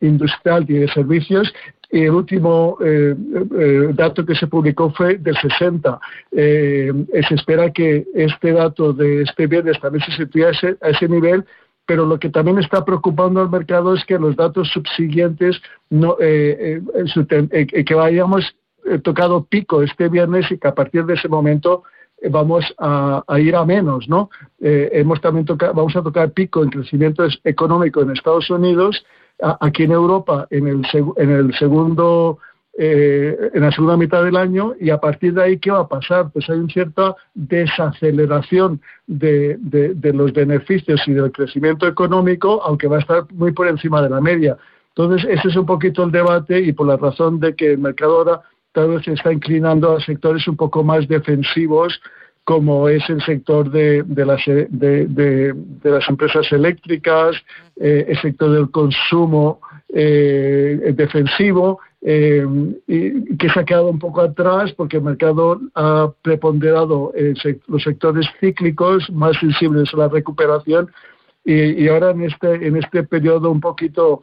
industrial 0.00 0.66
y 0.68 0.74
de 0.74 0.88
servicios. 0.88 1.52
Y 1.90 2.04
el 2.04 2.12
último 2.12 2.78
dato 3.92 4.24
que 4.24 4.34
se 4.34 4.46
publicó 4.46 4.90
fue 4.92 5.18
del 5.18 5.36
60. 5.36 6.00
se 6.30 7.34
espera 7.34 7.70
que 7.70 8.06
este 8.14 8.52
dato 8.52 8.94
de 8.94 9.22
este 9.22 9.46
viernes 9.46 9.78
también 9.78 10.02
se 10.06 10.12
sitúe 10.12 10.46
a 10.46 10.88
ese, 10.88 11.08
nivel 11.08 11.44
pero 11.84 12.06
lo 12.06 12.18
que 12.18 12.30
también 12.30 12.58
está 12.58 12.82
preocupando 12.82 13.42
al 13.42 13.50
mercado 13.50 13.92
es 13.92 14.02
que 14.06 14.18
los 14.18 14.36
datos 14.36 14.70
subsiguientes 14.72 15.60
no, 15.90 16.16
que 16.16 17.94
vayamos 17.94 18.54
tocado 19.02 19.44
pico 19.44 19.82
este 19.82 20.08
viernes 20.08 20.50
y 20.50 20.58
que 20.58 20.68
a 20.68 20.74
partir 20.74 21.04
de 21.04 21.14
ese 21.14 21.28
momento 21.28 21.84
eh, 22.20 22.28
vamos 22.28 22.64
a, 22.78 23.22
ir 23.38 23.56
a 23.56 23.64
menos, 23.64 24.08
¿no? 24.08 24.30
Eh, 24.60 24.90
hemos 24.92 25.20
también 25.20 25.46
vamos 25.46 25.96
a 25.96 26.02
tocar 26.02 26.30
pico 26.30 26.62
en 26.62 26.70
crecimiento 26.70 27.26
económico 27.44 28.00
en 28.00 28.10
Estados 28.10 28.48
Unidos, 28.50 29.04
aquí 29.60 29.84
en 29.84 29.92
Europa 29.92 30.46
en 30.50 30.68
el, 30.68 30.82
en 31.16 31.30
el 31.30 31.54
segundo 31.54 32.38
eh, 32.78 33.50
en 33.52 33.60
la 33.60 33.70
segunda 33.70 33.98
mitad 33.98 34.24
del 34.24 34.36
año 34.36 34.72
y 34.80 34.88
a 34.88 34.98
partir 34.98 35.34
de 35.34 35.42
ahí, 35.42 35.58
¿qué 35.58 35.70
va 35.70 35.80
a 35.80 35.88
pasar? 35.88 36.30
Pues 36.32 36.48
hay 36.48 36.58
una 36.58 36.72
cierta 36.72 37.14
desaceleración 37.34 38.80
de, 39.06 39.58
de, 39.60 40.12
los 40.14 40.32
beneficios 40.32 41.02
y 41.06 41.12
del 41.12 41.32
crecimiento 41.32 41.86
económico, 41.86 42.62
aunque 42.62 42.88
va 42.88 42.96
a 42.96 43.00
estar 43.00 43.24
muy 43.32 43.52
por 43.52 43.68
encima 43.68 44.00
de 44.00 44.08
la 44.08 44.22
media. 44.22 44.56
Entonces, 44.96 45.28
ese 45.30 45.48
es 45.48 45.56
un 45.56 45.66
poquito 45.66 46.02
el 46.04 46.12
debate 46.12 46.60
y 46.60 46.72
por 46.72 46.86
la 46.86 46.96
razón 46.96 47.40
de 47.40 47.54
que 47.54 47.72
el 47.72 47.78
mercado 47.78 48.18
ahora 48.18 48.40
se 49.04 49.12
está 49.12 49.32
inclinando 49.32 49.96
a 49.96 50.00
sectores 50.00 50.46
un 50.48 50.56
poco 50.56 50.82
más 50.82 51.06
defensivos, 51.06 52.00
como 52.44 52.88
es 52.88 53.08
el 53.08 53.22
sector 53.22 53.70
de, 53.70 54.04
las, 54.24 54.44
de, 54.46 55.54
las 55.84 56.08
empresas 56.08 56.50
eléctricas, 56.50 57.36
eh, 57.76 58.06
el 58.08 58.20
sector 58.20 58.50
del 58.50 58.70
consumo 58.70 59.60
eh, 59.88 60.92
defensivo, 60.96 61.78
eh, 62.04 62.44
que 63.38 63.48
se 63.48 63.60
ha 63.60 63.64
quedado 63.64 63.88
un 63.88 64.00
poco 64.00 64.22
atrás 64.22 64.72
porque 64.72 64.96
el 64.96 65.04
mercado 65.04 65.60
ha 65.76 66.10
preponderado 66.22 67.12
los 67.68 67.82
sectores 67.84 68.26
cíclicos 68.40 69.08
más 69.12 69.38
sensibles 69.38 69.94
a 69.94 69.98
la 69.98 70.08
recuperación 70.08 70.90
y, 71.44 71.84
y, 71.84 71.88
ahora 71.88 72.10
en 72.10 72.22
este, 72.22 72.66
en 72.66 72.76
este 72.76 73.04
periodo 73.04 73.52
un 73.52 73.60
poquito 73.60 74.22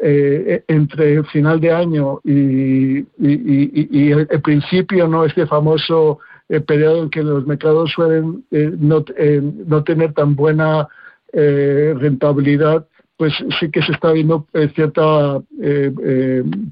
eh, 0.00 0.64
entre 0.66 1.14
el 1.14 1.26
final 1.26 1.60
de 1.60 1.70
año 1.70 2.20
y, 2.24 2.98
el, 2.98 4.26
principio, 4.42 5.06
¿no? 5.06 5.24
Este 5.24 5.46
famoso 5.46 6.18
eh, 6.48 6.60
periodo 6.60 7.04
en 7.04 7.10
que 7.10 7.22
los 7.22 7.46
mercados 7.46 7.92
suelen 7.92 8.44
eh, 8.50 8.72
no, 8.76 9.04
no, 9.66 9.84
tener 9.84 10.12
tan 10.12 10.34
buena 10.34 10.88
rentabilidad, 11.32 12.88
pues 13.16 13.32
sí 13.60 13.70
que 13.70 13.82
se 13.82 13.92
está 13.92 14.10
viendo 14.10 14.48
cierta 14.74 15.40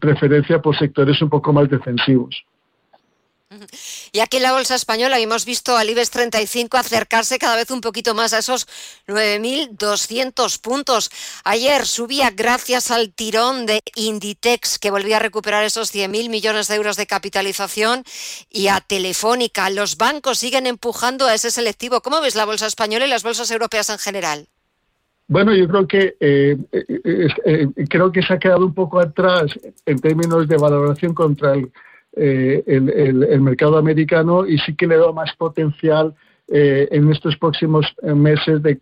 preferencia 0.01 0.61
por 0.61 0.77
sectores 0.77 1.23
un 1.23 1.29
poco 1.29 1.53
más 1.53 1.71
defensivos. 1.71 2.45
Y 4.13 4.21
aquí 4.21 4.37
en 4.37 4.43
la 4.43 4.53
bolsa 4.53 4.75
española 4.75 5.19
hemos 5.19 5.47
visto 5.47 5.77
al 5.77 5.89
IBEX 5.89 6.11
35 6.11 6.77
acercarse 6.77 7.39
cada 7.39 7.57
vez 7.57 7.71
un 7.71 7.81
poquito 7.81 8.15
más 8.15 8.35
a 8.35 8.39
esos 8.39 8.67
9.200 9.07 10.61
puntos. 10.61 11.11
Ayer 11.45 11.87
subía 11.87 12.31
gracias 12.31 12.91
al 12.91 13.11
tirón 13.13 13.65
de 13.65 13.81
Inditex, 13.95 14.79
que 14.79 14.91
volvía 14.91 15.17
a 15.17 15.21
recuperar 15.21 15.65
esos 15.65 15.95
100.000 15.95 16.29
millones 16.29 16.69
de 16.69 16.75
euros 16.75 16.97
de 16.97 17.07
capitalización, 17.07 18.05
y 18.51 18.69
a 18.69 18.81
Telefónica. 18.81 19.71
Los 19.71 19.97
bancos 19.97 20.39
siguen 20.39 20.67
empujando 20.67 21.27
a 21.27 21.35
ese 21.35 21.51
selectivo. 21.51 22.03
¿Cómo 22.03 22.21
ves 22.21 22.35
la 22.35 22.45
bolsa 22.45 22.67
española 22.67 23.07
y 23.07 23.11
las 23.11 23.23
bolsas 23.23 23.51
europeas 23.51 23.89
en 23.89 23.99
general? 23.99 24.49
Bueno, 25.27 25.55
yo 25.55 25.69
creo 25.69 25.87
que 25.87 26.17
eh, 26.21 26.57
eh, 26.73 27.29
eh, 27.45 27.69
creo 27.89 28.11
que 28.13 28.23
se 28.23 28.33
ha 28.33 28.39
quedado 28.39 28.65
un 28.65 28.75
poco 28.75 28.99
atrás 28.99 29.59
en 29.85 29.99
términos 29.99 30.49
de 30.49 30.57
valoración 30.57 31.15
contra 31.15 31.55
el 31.55 31.71
eh, 32.17 32.65
el, 32.67 33.41
mercado 33.41 33.77
americano 33.77 34.47
y 34.47 34.59
sí 34.59 34.75
que 34.75 34.87
le 34.87 34.97
da 34.97 35.13
más 35.13 35.35
potencial 35.37 36.15
eh, 36.49 36.89
en 36.91 37.13
estos 37.13 37.37
próximos 37.37 37.87
eh, 38.03 38.15
meses 38.15 38.63
de, 38.63 38.81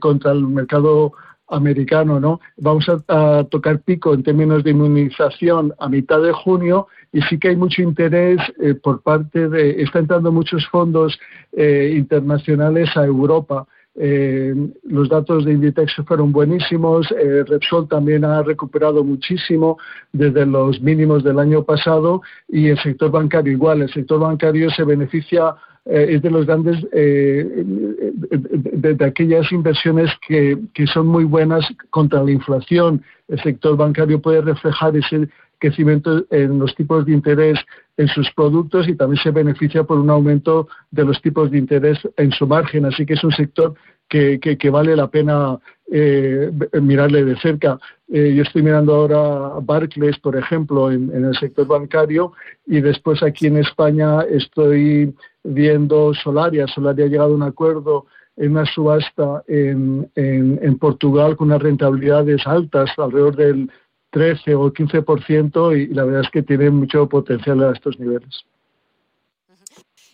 contra 0.00 0.32
el 0.32 0.46
mercado 0.48 1.12
americano, 1.48 2.18
¿no? 2.18 2.40
Vamos 2.56 2.86
a, 2.88 3.44
tocar 3.44 3.80
pico 3.80 4.12
en 4.12 4.22
términos 4.22 4.64
de 4.64 4.70
inmunización 4.70 5.72
a 5.78 5.88
mitad 5.88 6.20
de 6.20 6.32
junio 6.32 6.88
y 7.12 7.22
sí 7.22 7.38
que 7.38 7.48
hay 7.48 7.56
mucho 7.56 7.82
interés 7.82 8.40
por 8.82 9.02
parte 9.02 9.48
de, 9.48 9.82
está 9.82 10.00
entrando 10.00 10.32
muchos 10.32 10.66
fondos 10.68 11.18
internacionales 11.52 12.96
a 12.96 13.04
Europa 13.04 13.66
eh, 13.94 14.54
los 14.84 15.08
datos 15.08 15.44
de 15.44 15.52
Inditex 15.52 15.96
fueron 16.06 16.32
buenísimos. 16.32 17.10
Eh, 17.12 17.44
Repsol 17.46 17.88
también 17.88 18.24
ha 18.24 18.42
recuperado 18.42 19.04
muchísimo 19.04 19.78
desde 20.12 20.46
los 20.46 20.80
mínimos 20.80 21.22
del 21.22 21.38
año 21.38 21.62
pasado 21.62 22.22
y 22.48 22.68
el 22.68 22.78
sector 22.78 23.10
bancario 23.10 23.52
igual. 23.52 23.82
El 23.82 23.92
sector 23.92 24.20
bancario 24.20 24.70
se 24.70 24.84
beneficia 24.84 25.54
eh, 25.84 26.06
es 26.10 26.22
de 26.22 26.30
los 26.30 26.46
grandes 26.46 26.76
eh, 26.92 27.64
de, 27.64 29.04
aquellas 29.04 29.50
inversiones 29.50 30.10
que, 30.26 30.56
que 30.74 30.86
son 30.86 31.06
muy 31.06 31.24
buenas 31.24 31.66
contra 31.90 32.22
la 32.22 32.30
inflación. 32.30 33.02
El 33.28 33.42
sector 33.42 33.76
bancario 33.76 34.20
puede 34.20 34.40
reflejar 34.42 34.96
ese 34.96 35.28
crecimiento 35.58 36.24
en 36.30 36.58
los 36.58 36.74
tipos 36.74 37.06
de 37.06 37.12
interés 37.12 37.58
en 37.96 38.08
sus 38.08 38.30
productos 38.32 38.88
y 38.88 38.96
también 38.96 39.22
se 39.22 39.30
beneficia 39.30 39.84
por 39.84 39.98
un 39.98 40.10
aumento 40.10 40.68
de 40.90 41.04
los 41.04 41.20
tipos 41.22 41.50
de 41.50 41.58
interés 41.58 41.98
en 42.16 42.32
su 42.32 42.46
margen. 42.46 42.84
Así 42.84 43.06
que 43.06 43.14
es 43.14 43.24
un 43.24 43.32
sector 43.32 43.74
que, 44.08 44.38
que, 44.40 44.70
vale 44.70 44.94
la 44.94 45.08
pena 45.08 45.58
eh, 45.90 46.50
mirarle 46.80 47.24
de 47.24 47.36
cerca. 47.36 47.78
Eh, 48.12 48.34
yo 48.34 48.42
estoy 48.42 48.62
mirando 48.62 48.94
ahora 48.94 49.60
Barclays, 49.62 50.18
por 50.18 50.36
ejemplo, 50.36 50.90
en, 50.90 51.10
el 51.12 51.34
sector 51.36 51.66
bancario 51.66 52.32
y 52.66 52.80
después 52.80 53.22
aquí 53.22 53.46
en 53.46 53.56
España 53.56 54.22
estoy 54.22 55.14
viendo 55.44 56.12
Solaria. 56.14 56.66
Solaria 56.66 57.06
ha 57.06 57.08
llegado 57.08 57.32
a 57.32 57.36
un 57.36 57.42
acuerdo 57.42 58.06
en 58.36 58.52
una 58.52 58.64
subasta 58.66 59.42
en, 59.46 60.10
en, 60.14 60.78
Portugal 60.78 61.36
con 61.36 61.48
unas 61.48 61.62
rentabilidades 61.62 62.46
altas, 62.46 62.90
alrededor 62.96 63.36
del 63.36 63.70
13 64.10 64.54
o 64.54 64.72
15%, 64.72 65.78
y 65.78 65.94
la 65.94 66.04
verdad 66.04 66.22
es 66.22 66.30
que 66.30 66.42
tiene 66.42 66.70
mucho 66.70 67.08
potencial 67.08 67.62
a 67.62 67.72
estos 67.72 67.98
niveles. 67.98 68.44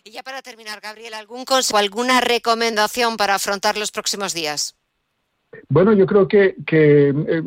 Y 0.03 0.11
ya 0.11 0.23
para 0.23 0.41
terminar, 0.41 0.79
Gabriel, 0.81 1.13
¿algún 1.13 1.45
consejo, 1.45 1.77
alguna 1.77 2.21
recomendación 2.21 3.17
para 3.17 3.35
afrontar 3.35 3.77
los 3.77 3.91
próximos 3.91 4.33
días? 4.33 4.75
Bueno, 5.67 5.93
yo 5.93 6.05
creo 6.05 6.27
que, 6.27 6.55
que 6.65 7.09
eh, 7.09 7.43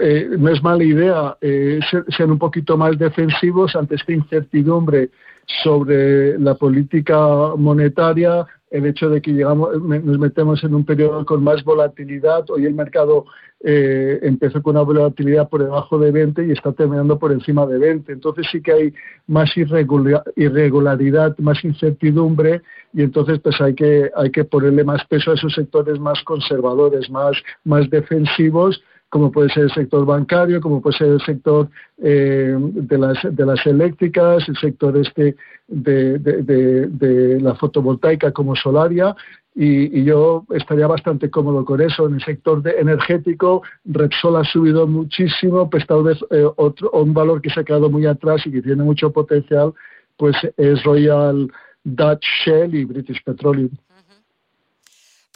eh, 0.00 0.28
no 0.38 0.48
es 0.48 0.62
mala 0.62 0.84
idea 0.84 1.36
eh, 1.40 1.80
ser, 2.16 2.30
un 2.30 2.38
poquito 2.38 2.76
más 2.76 2.98
defensivos 2.98 3.74
ante 3.74 3.96
esta 3.96 4.12
incertidumbre 4.12 5.10
sobre 5.62 6.38
la 6.38 6.54
política 6.54 7.54
monetaria, 7.56 8.46
el 8.70 8.86
hecho 8.86 9.08
de 9.08 9.22
que 9.22 9.32
llegamos, 9.32 9.80
nos 9.80 10.18
metemos 10.18 10.62
en 10.64 10.74
un 10.74 10.84
periodo 10.84 11.24
con 11.24 11.42
más 11.42 11.62
volatilidad. 11.62 12.44
Hoy 12.50 12.66
el 12.66 12.74
mercado 12.74 13.26
eh, 13.60 14.18
empezó 14.22 14.60
con 14.60 14.76
una 14.76 14.84
volatilidad 14.84 15.48
por 15.48 15.62
debajo 15.62 15.98
de 15.98 16.10
20 16.10 16.46
y 16.46 16.50
está 16.50 16.72
terminando 16.72 17.18
por 17.18 17.32
encima 17.32 17.64
de 17.66 17.78
20. 17.78 18.12
Entonces 18.12 18.46
sí 18.50 18.60
que 18.60 18.72
hay 18.72 18.94
más 19.28 19.50
irregularidad, 19.56 21.38
más 21.38 21.64
incertidumbre 21.64 22.62
y 22.92 23.02
entonces 23.02 23.38
pues 23.38 23.60
hay 23.60 23.74
que, 23.74 24.10
hay 24.16 24.30
que 24.30 24.44
ponerle 24.44 24.84
más 24.84 25.04
peso 25.06 25.30
a 25.30 25.34
esos 25.34 25.54
sectores 25.54 25.98
más 26.00 26.22
conservadores, 26.24 27.08
más, 27.08 27.36
más 27.64 27.88
defensivos 27.88 28.82
como 29.16 29.32
puede 29.32 29.48
ser 29.48 29.62
el 29.62 29.70
sector 29.72 30.04
bancario, 30.04 30.60
como 30.60 30.82
puede 30.82 30.98
ser 30.98 31.08
el 31.08 31.20
sector 31.22 31.70
eh, 32.02 32.54
de, 32.54 32.98
las, 32.98 33.16
de 33.22 33.46
las 33.46 33.64
eléctricas, 33.64 34.46
el 34.46 34.56
sector 34.58 34.94
este 34.98 35.36
de, 35.68 37.38
la 37.40 37.54
fotovoltaica 37.54 38.30
como 38.32 38.54
Solaria, 38.54 39.16
y, 39.54 40.04
yo 40.04 40.44
estaría 40.50 40.86
bastante 40.86 41.30
cómodo 41.30 41.64
con 41.64 41.80
eso. 41.80 42.06
En 42.06 42.16
el 42.16 42.22
sector 42.22 42.62
energético, 42.68 43.62
Repsol 43.86 44.36
ha 44.36 44.44
subido 44.44 44.86
muchísimo, 44.86 45.70
pues 45.70 45.86
tal 45.86 46.02
vez 46.02 46.18
eh, 46.30 46.44
otro, 46.56 46.90
un 46.90 47.14
valor 47.14 47.40
que 47.40 47.48
se 47.48 47.60
ha 47.60 47.64
quedado 47.64 47.88
muy 47.88 48.04
atrás 48.04 48.46
y 48.46 48.52
que 48.52 48.60
tiene 48.60 48.84
mucho 48.84 49.10
potencial, 49.12 49.72
pues 50.18 50.36
es 50.58 50.84
Royal 50.84 51.50
Dutch 51.84 52.26
Shell 52.44 52.74
y 52.74 52.84
British 52.84 53.24
Petroleum. 53.24 53.70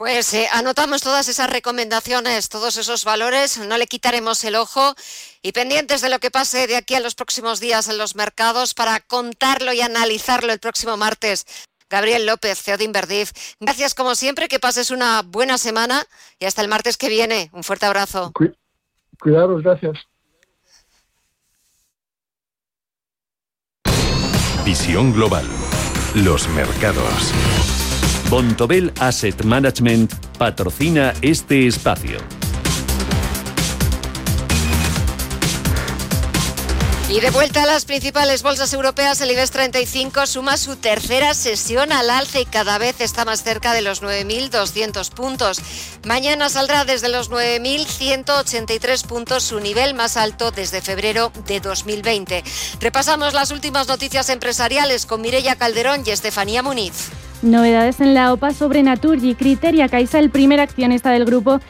Pues 0.00 0.32
eh, 0.32 0.48
anotamos 0.54 1.02
todas 1.02 1.28
esas 1.28 1.50
recomendaciones, 1.50 2.48
todos 2.48 2.78
esos 2.78 3.04
valores, 3.04 3.58
no 3.58 3.76
le 3.76 3.86
quitaremos 3.86 4.42
el 4.44 4.56
ojo 4.56 4.94
y 5.42 5.52
pendientes 5.52 6.00
de 6.00 6.08
lo 6.08 6.20
que 6.20 6.30
pase 6.30 6.66
de 6.66 6.76
aquí 6.76 6.94
a 6.94 7.00
los 7.00 7.14
próximos 7.14 7.60
días 7.60 7.86
en 7.86 7.98
los 7.98 8.16
mercados 8.16 8.72
para 8.72 9.00
contarlo 9.00 9.74
y 9.74 9.82
analizarlo 9.82 10.54
el 10.54 10.58
próximo 10.58 10.96
martes. 10.96 11.44
Gabriel 11.90 12.24
López, 12.24 12.62
CEO 12.62 12.78
de 12.78 12.84
Inverdif. 12.84 13.32
Gracias 13.60 13.94
como 13.94 14.14
siempre, 14.14 14.48
que 14.48 14.58
pases 14.58 14.90
una 14.90 15.20
buena 15.20 15.58
semana 15.58 16.06
y 16.38 16.46
hasta 16.46 16.62
el 16.62 16.68
martes 16.68 16.96
que 16.96 17.10
viene. 17.10 17.50
Un 17.52 17.62
fuerte 17.62 17.84
abrazo. 17.84 18.32
Cuidaros, 19.20 19.62
gracias. 19.62 19.98
Visión 24.64 25.12
Global. 25.12 25.46
Los 26.14 26.48
mercados. 26.48 27.34
Bontobel 28.30 28.92
Asset 29.00 29.42
Management 29.42 30.14
patrocina 30.38 31.12
este 31.20 31.66
espacio. 31.66 32.18
Y 37.08 37.18
de 37.18 37.30
vuelta 37.30 37.64
a 37.64 37.66
las 37.66 37.86
principales 37.86 38.44
bolsas 38.44 38.72
europeas, 38.72 39.20
el 39.20 39.32
IBEX 39.32 39.50
35 39.50 40.26
suma 40.28 40.56
su 40.56 40.76
tercera 40.76 41.34
sesión 41.34 41.90
al 41.90 42.08
alza 42.08 42.38
y 42.38 42.44
cada 42.44 42.78
vez 42.78 43.00
está 43.00 43.24
más 43.24 43.42
cerca 43.42 43.72
de 43.72 43.82
los 43.82 44.00
9.200 44.00 45.10
puntos. 45.10 45.60
Mañana 46.06 46.48
saldrá 46.48 46.84
desde 46.84 47.08
los 47.08 47.32
9.183 47.32 49.06
puntos, 49.08 49.42
su 49.42 49.58
nivel 49.58 49.94
más 49.94 50.16
alto 50.16 50.52
desde 50.52 50.80
febrero 50.80 51.32
de 51.48 51.58
2020. 51.58 52.44
Repasamos 52.78 53.34
las 53.34 53.50
últimas 53.50 53.88
noticias 53.88 54.28
empresariales 54.28 55.04
con 55.04 55.20
Mireya 55.20 55.56
Calderón 55.56 56.04
y 56.06 56.10
Estefanía 56.12 56.62
Muniz. 56.62 57.10
Novedades 57.42 58.00
en 58.00 58.12
la 58.12 58.34
OPA 58.34 58.52
sobre 58.52 58.82
Naturgy. 58.82 59.34
Criteria 59.34 59.88
Caixa, 59.88 60.18
el 60.18 60.28
primer 60.28 60.60
accionista 60.60 61.10
del 61.10 61.24
grupo, 61.24 61.60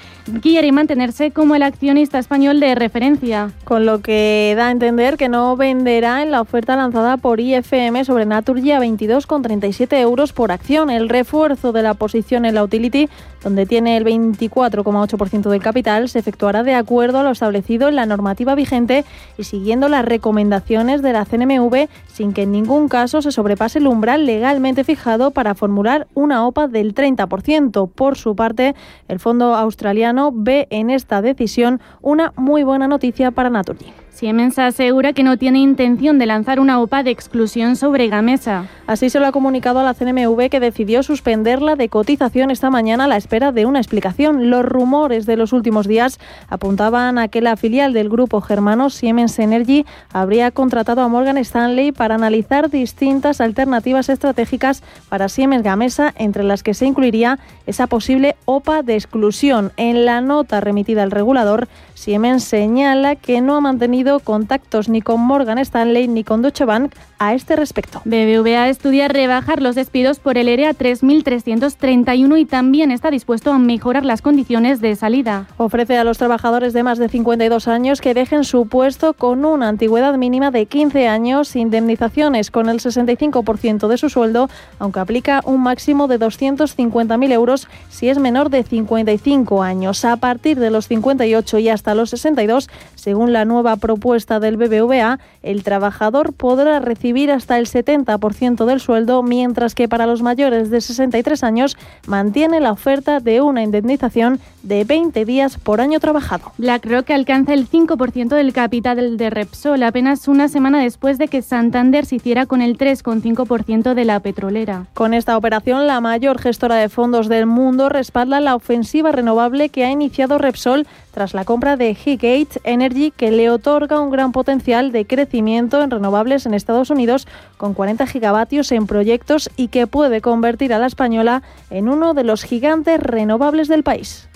quiere 0.42 0.72
mantenerse 0.72 1.30
como 1.30 1.54
el 1.54 1.62
accionista 1.62 2.18
español 2.18 2.60
de 2.60 2.74
referencia. 2.74 3.50
Con 3.64 3.86
lo 3.86 4.00
que 4.00 4.54
da 4.56 4.68
a 4.68 4.70
entender 4.70 5.16
que 5.16 5.28
no 5.28 5.56
venderá 5.56 6.22
en 6.22 6.30
la 6.30 6.40
oferta 6.40 6.76
lanzada 6.76 7.16
por 7.16 7.40
IFM 7.40 8.04
sobre 8.04 8.26
Naturgy 8.26 8.72
a 8.72 8.80
22,37 8.80 9.98
euros 9.98 10.32
por 10.32 10.52
acción. 10.52 10.90
El 10.90 11.08
refuerzo 11.08 11.72
de 11.72 11.82
la 11.82 11.94
posición 11.94 12.44
en 12.44 12.54
la 12.54 12.64
utility, 12.64 13.08
donde 13.42 13.66
tiene 13.66 13.96
el 13.96 14.04
24,8% 14.04 15.48
del 15.48 15.62
capital, 15.62 16.08
se 16.08 16.18
efectuará 16.18 16.62
de 16.62 16.74
acuerdo 16.74 17.20
a 17.20 17.22
lo 17.22 17.30
establecido 17.30 17.88
en 17.88 17.96
la 17.96 18.06
normativa 18.06 18.54
vigente 18.54 19.04
y 19.38 19.44
siguiendo 19.44 19.88
las 19.88 20.04
recomendaciones 20.04 21.02
de 21.02 21.12
la 21.12 21.24
CNMV, 21.24 21.88
sin 22.12 22.32
que 22.32 22.42
en 22.42 22.52
ningún 22.52 22.88
caso 22.88 23.22
se 23.22 23.32
sobrepase 23.32 23.78
el 23.78 23.86
umbral 23.86 24.26
legalmente 24.26 24.84
fijado 24.84 25.30
para 25.30 25.54
formular 25.54 26.06
una 26.14 26.46
OPA 26.46 26.68
del 26.68 26.94
30%. 26.94 27.88
Por 27.90 28.16
su 28.16 28.36
parte, 28.36 28.74
el 29.08 29.20
fondo 29.20 29.54
australiano 29.54 30.09
ve 30.32 30.66
en 30.70 30.90
esta 30.90 31.22
decisión 31.22 31.80
una 32.00 32.32
muy 32.36 32.62
buena 32.62 32.88
noticia 32.88 33.30
para 33.30 33.50
Naturgy. 33.50 33.92
Siemens 34.12 34.58
asegura 34.58 35.12
que 35.12 35.22
no 35.22 35.38
tiene 35.38 35.60
intención 35.60 36.18
de 36.18 36.26
lanzar 36.26 36.60
una 36.60 36.80
OPA 36.80 37.02
de 37.02 37.10
exclusión 37.10 37.76
sobre 37.76 38.08
Gamesa. 38.08 38.66
Así 38.86 39.08
se 39.08 39.20
lo 39.20 39.26
ha 39.26 39.32
comunicado 39.32 39.78
a 39.78 39.84
la 39.84 39.94
CNMV 39.94 40.50
que 40.50 40.60
decidió 40.60 41.02
suspenderla 41.02 41.76
de 41.76 41.88
cotización 41.88 42.50
esta 42.50 42.70
mañana 42.70 43.04
a 43.04 43.08
la 43.08 43.16
espera 43.16 43.52
de 43.52 43.66
una 43.66 43.78
explicación. 43.78 44.50
Los 44.50 44.64
rumores 44.64 45.26
de 45.26 45.36
los 45.36 45.52
últimos 45.52 45.86
días 45.86 46.18
apuntaban 46.48 47.18
a 47.18 47.28
que 47.28 47.40
la 47.40 47.56
filial 47.56 47.92
del 47.92 48.08
grupo 48.08 48.40
germano 48.40 48.90
Siemens 48.90 49.38
Energy 49.38 49.86
habría 50.12 50.50
contratado 50.50 51.02
a 51.02 51.08
Morgan 51.08 51.38
Stanley 51.38 51.92
para 51.92 52.16
analizar 52.16 52.68
distintas 52.68 53.40
alternativas 53.40 54.08
estratégicas 54.08 54.82
para 55.08 55.28
Siemens 55.28 55.62
Gamesa, 55.62 56.12
entre 56.16 56.42
las 56.42 56.62
que 56.62 56.74
se 56.74 56.86
incluiría 56.86 57.38
esa 57.66 57.86
posible 57.86 58.36
OPA 58.44 58.82
de 58.82 58.96
exclusión. 58.96 59.72
En 59.76 60.04
la 60.04 60.20
nota 60.20 60.60
remitida 60.60 61.04
al 61.04 61.10
regulador, 61.10 61.68
Siemens 61.94 62.44
señala 62.44 63.14
que 63.14 63.40
no 63.40 63.56
ha 63.56 63.60
mantenido 63.60 63.99
contactos 64.24 64.88
ni 64.88 65.02
con 65.02 65.20
Morgan 65.20 65.58
Stanley 65.58 66.08
ni 66.08 66.24
con 66.24 66.42
Deutsche 66.42 66.64
Bank 66.64 66.94
a 67.20 67.34
este 67.34 67.54
respecto. 67.54 68.00
BBVA 68.06 68.70
estudia 68.70 69.06
rebajar 69.06 69.60
los 69.60 69.74
despidos 69.74 70.18
por 70.18 70.38
el 70.38 70.48
ERE 70.48 70.66
a 70.66 70.72
3.331 70.72 72.40
y 72.40 72.46
también 72.46 72.90
está 72.90 73.10
dispuesto 73.10 73.52
a 73.52 73.58
mejorar 73.58 74.06
las 74.06 74.22
condiciones 74.22 74.80
de 74.80 74.96
salida. 74.96 75.46
Ofrece 75.58 75.98
a 75.98 76.04
los 76.04 76.16
trabajadores 76.16 76.72
de 76.72 76.82
más 76.82 76.96
de 76.96 77.10
52 77.10 77.68
años 77.68 78.00
que 78.00 78.14
dejen 78.14 78.44
su 78.44 78.66
puesto 78.68 79.12
con 79.12 79.44
una 79.44 79.68
antigüedad 79.68 80.16
mínima 80.16 80.50
de 80.50 80.64
15 80.64 81.08
años, 81.08 81.54
indemnizaciones 81.56 82.50
con 82.50 82.70
el 82.70 82.80
65% 82.80 83.86
de 83.86 83.98
su 83.98 84.08
sueldo, 84.08 84.48
aunque 84.78 85.00
aplica 85.00 85.42
un 85.44 85.62
máximo 85.62 86.08
de 86.08 86.18
250.000 86.18 87.32
euros 87.32 87.68
si 87.90 88.08
es 88.08 88.18
menor 88.18 88.48
de 88.48 88.62
55 88.62 89.62
años. 89.62 90.06
A 90.06 90.16
partir 90.16 90.58
de 90.58 90.70
los 90.70 90.88
58 90.88 91.58
y 91.58 91.68
hasta 91.68 91.94
los 91.94 92.08
62, 92.10 92.70
según 92.94 93.34
la 93.34 93.44
nueva 93.44 93.76
propuesta 93.76 94.40
del 94.40 94.56
BBVA, 94.56 95.18
el 95.42 95.62
trabajador 95.64 96.32
podrá 96.32 96.80
recibir 96.80 97.09
hasta 97.30 97.58
el 97.58 97.66
70% 97.66 98.64
del 98.64 98.80
sueldo, 98.80 99.22
mientras 99.22 99.74
que 99.74 99.88
para 99.88 100.06
los 100.06 100.22
mayores 100.22 100.70
de 100.70 100.80
63 100.80 101.42
años 101.42 101.76
mantiene 102.06 102.60
la 102.60 102.72
oferta 102.72 103.20
de 103.20 103.40
una 103.40 103.62
indemnización 103.62 104.40
de 104.62 104.84
20 104.84 105.24
días 105.24 105.58
por 105.58 105.80
año 105.80 106.00
trabajado. 106.00 106.52
BlackRock 106.58 107.10
alcanza 107.10 107.54
el 107.54 107.68
5% 107.68 108.28
del 108.28 108.52
capital 108.52 109.16
de 109.16 109.30
Repsol 109.30 109.82
apenas 109.82 110.28
una 110.28 110.48
semana 110.48 110.82
después 110.82 111.18
de 111.18 111.28
que 111.28 111.42
Santander 111.42 112.06
se 112.06 112.16
hiciera 112.16 112.46
con 112.46 112.62
el 112.62 112.76
3,5% 112.76 113.94
de 113.94 114.04
la 114.04 114.20
petrolera. 114.20 114.86
Con 114.94 115.14
esta 115.14 115.36
operación, 115.36 115.86
la 115.86 116.00
mayor 116.00 116.38
gestora 116.38 116.76
de 116.76 116.88
fondos 116.88 117.28
del 117.28 117.46
mundo 117.46 117.88
respalda 117.88 118.40
la 118.40 118.54
ofensiva 118.54 119.12
renovable 119.12 119.68
que 119.68 119.84
ha 119.84 119.90
iniciado 119.90 120.38
Repsol 120.38 120.86
tras 121.12 121.34
la 121.34 121.44
compra 121.44 121.76
de 121.76 121.90
Higgate 121.90 122.60
Energy, 122.64 123.10
que 123.10 123.30
le 123.30 123.50
otorga 123.50 124.00
un 124.00 124.10
gran 124.10 124.32
potencial 124.32 124.92
de 124.92 125.06
crecimiento 125.06 125.82
en 125.82 125.90
renovables 125.90 126.46
en 126.46 126.54
Estados 126.54 126.90
Unidos, 126.90 127.26
con 127.56 127.74
40 127.74 128.06
gigavatios 128.06 128.72
en 128.72 128.86
proyectos 128.86 129.50
y 129.56 129.68
que 129.68 129.86
puede 129.86 130.20
convertir 130.20 130.72
a 130.72 130.78
la 130.78 130.86
española 130.86 131.42
en 131.70 131.88
uno 131.88 132.14
de 132.14 132.24
los 132.24 132.44
gigantes 132.44 133.00
renovables 133.00 133.68
del 133.68 133.82
país. 133.82 134.29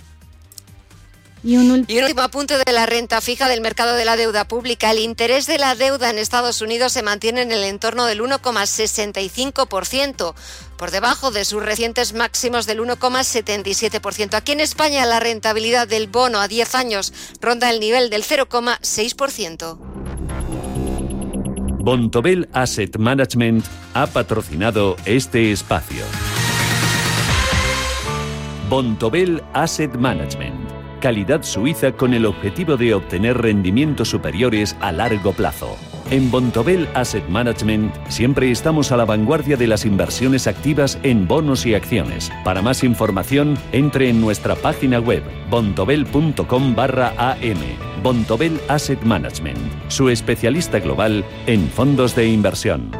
Y 1.44 1.56
un, 1.58 1.70
último 1.70 2.22
apunte 2.22 2.56
de 2.56 2.72
la 2.72 2.86
renta 2.86 3.20
fija 3.20 3.50
del 3.50 3.60
mercado 3.60 3.94
de 3.94 4.06
la 4.06 4.16
deuda 4.16 4.48
pública. 4.48 4.90
El 4.90 4.98
interés 4.98 5.46
de 5.46 5.58
la 5.58 5.74
deuda 5.74 6.08
en 6.08 6.16
Estados 6.16 6.62
Unidos 6.62 6.92
se 6.92 7.02
mantiene 7.02 7.42
en 7.42 7.52
el 7.52 7.64
entorno 7.64 8.06
del 8.06 8.22
1,65%, 8.22 10.34
por 10.78 10.90
debajo 10.90 11.30
de 11.30 11.44
sus 11.44 11.62
recientes 11.62 12.14
máximos 12.14 12.64
del 12.64 12.80
1,77%. 12.80 14.32
Aquí 14.32 14.52
en 14.52 14.60
España 14.60 15.04
la 15.04 15.20
rentabilidad 15.20 15.86
del 15.86 16.06
bono 16.06 16.40
a 16.40 16.48
10 16.48 16.74
años 16.76 17.12
ronda 17.42 17.68
el 17.68 17.78
nivel 17.78 18.08
del 18.08 18.24
0,6%. 18.24 19.76
Bontobel 21.84 22.48
Asset 22.54 22.96
Management 22.96 23.66
ha 23.92 24.06
patrocinado 24.06 24.96
este 25.04 25.52
espacio. 25.52 26.06
Bontobel 28.70 29.42
Asset 29.52 29.94
Management. 29.94 30.63
Calidad 31.04 31.42
suiza 31.42 31.92
con 31.92 32.14
el 32.14 32.24
objetivo 32.24 32.78
de 32.78 32.94
obtener 32.94 33.36
rendimientos 33.36 34.08
superiores 34.08 34.74
a 34.80 34.90
largo 34.90 35.34
plazo. 35.34 35.76
En 36.10 36.30
Bontobel 36.30 36.88
Asset 36.94 37.28
Management 37.28 37.94
siempre 38.08 38.50
estamos 38.50 38.90
a 38.90 38.96
la 38.96 39.04
vanguardia 39.04 39.58
de 39.58 39.66
las 39.66 39.84
inversiones 39.84 40.46
activas 40.46 40.98
en 41.02 41.28
bonos 41.28 41.66
y 41.66 41.74
acciones. 41.74 42.32
Para 42.42 42.62
más 42.62 42.82
información, 42.82 43.58
entre 43.72 44.08
en 44.08 44.18
nuestra 44.22 44.54
página 44.54 44.98
web 44.98 45.22
bontobel.com 45.50 46.74
barra 46.74 47.12
am. 47.18 47.58
Bontobel 48.02 48.58
Asset 48.68 49.02
Management, 49.02 49.58
su 49.88 50.08
especialista 50.08 50.80
global 50.80 51.22
en 51.46 51.68
fondos 51.68 52.16
de 52.16 52.28
inversión. 52.28 52.90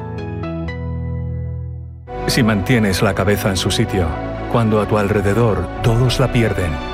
Si 2.27 2.43
mantienes 2.43 3.01
la 3.01 3.15
cabeza 3.15 3.49
en 3.49 3.57
su 3.57 3.71
sitio, 3.71 4.07
cuando 4.53 4.83
a 4.83 4.87
tu 4.87 4.99
alrededor 4.99 5.67
todos 5.83 6.21
la 6.21 6.31
pierden, 6.31 6.94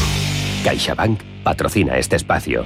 CaixaBank 0.63 1.19
patrocina 1.43 1.97
este 1.97 2.15
espacio. 2.15 2.63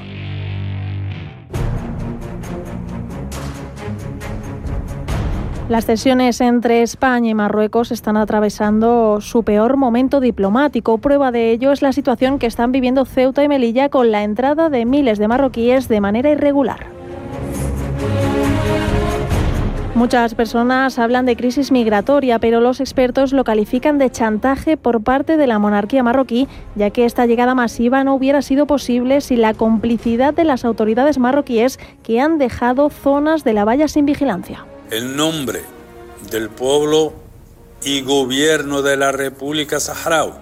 Las 5.70 5.86
tensiones 5.86 6.42
entre 6.42 6.84
España 6.84 7.32
y 7.32 7.34
Marruecos 7.34 7.92
están 7.92 8.18
atravesando 8.18 9.20
su 9.20 9.44
peor 9.44 9.78
momento 9.78 10.20
diplomático. 10.20 11.00
Prueba 11.00 11.32
de 11.32 11.52
ello 11.52 11.72
es 11.72 11.82
la 11.82 11.92
situación 11.92 12.38
que 12.38 12.46
están 12.46 12.72
viviendo 12.72 13.06
Ceuta 13.06 13.44
y 13.44 13.48
Melilla 13.48 13.90
con 13.90 14.12
la 14.12 14.24
entrada 14.24 14.70
de 14.70 14.86
miles 14.86 15.18
de 15.18 15.28
marroquíes 15.28 15.88
de 15.88 16.02
manera 16.02 16.30
irregular. 16.30 16.95
Muchas 19.96 20.36
personas 20.36 21.00
hablan 21.00 21.26
de 21.26 21.38
crisis 21.38 21.72
migratoria, 21.72 22.38
pero 22.38 22.60
los 22.60 22.82
expertos 22.82 23.32
lo 23.32 23.46
califican 23.46 23.98
de 23.98 24.12
chantaje 24.12 24.76
por 24.76 25.02
parte 25.02 25.38
de 25.38 25.48
la 25.48 25.58
monarquía 25.58 26.04
marroquí, 26.04 26.50
ya 26.76 26.90
que 26.90 27.06
esta 27.06 27.26
llegada 27.26 27.56
masiva 27.56 28.04
no 28.04 28.14
hubiera 28.14 28.42
sido 28.42 28.68
posible 28.68 29.22
sin 29.22 29.40
la 29.40 29.54
complicidad 29.54 30.34
de 30.34 30.44
las 30.44 30.66
autoridades 30.66 31.18
marroquíes 31.18 31.80
que 32.04 32.20
han 32.20 32.38
dejado 32.40 32.90
zonas 32.90 33.46
de 33.46 33.54
la 33.54 33.64
valla 33.64 33.88
sin 33.88 34.06
vigilancia. 34.06 34.66
El 34.92 35.16
nombre 35.16 35.62
del 36.30 36.50
pueblo 36.50 37.14
y 37.86 38.02
gobierno 38.02 38.82
de 38.82 38.98
la 38.98 39.14
República 39.14 39.80
Saharaui 39.80 40.34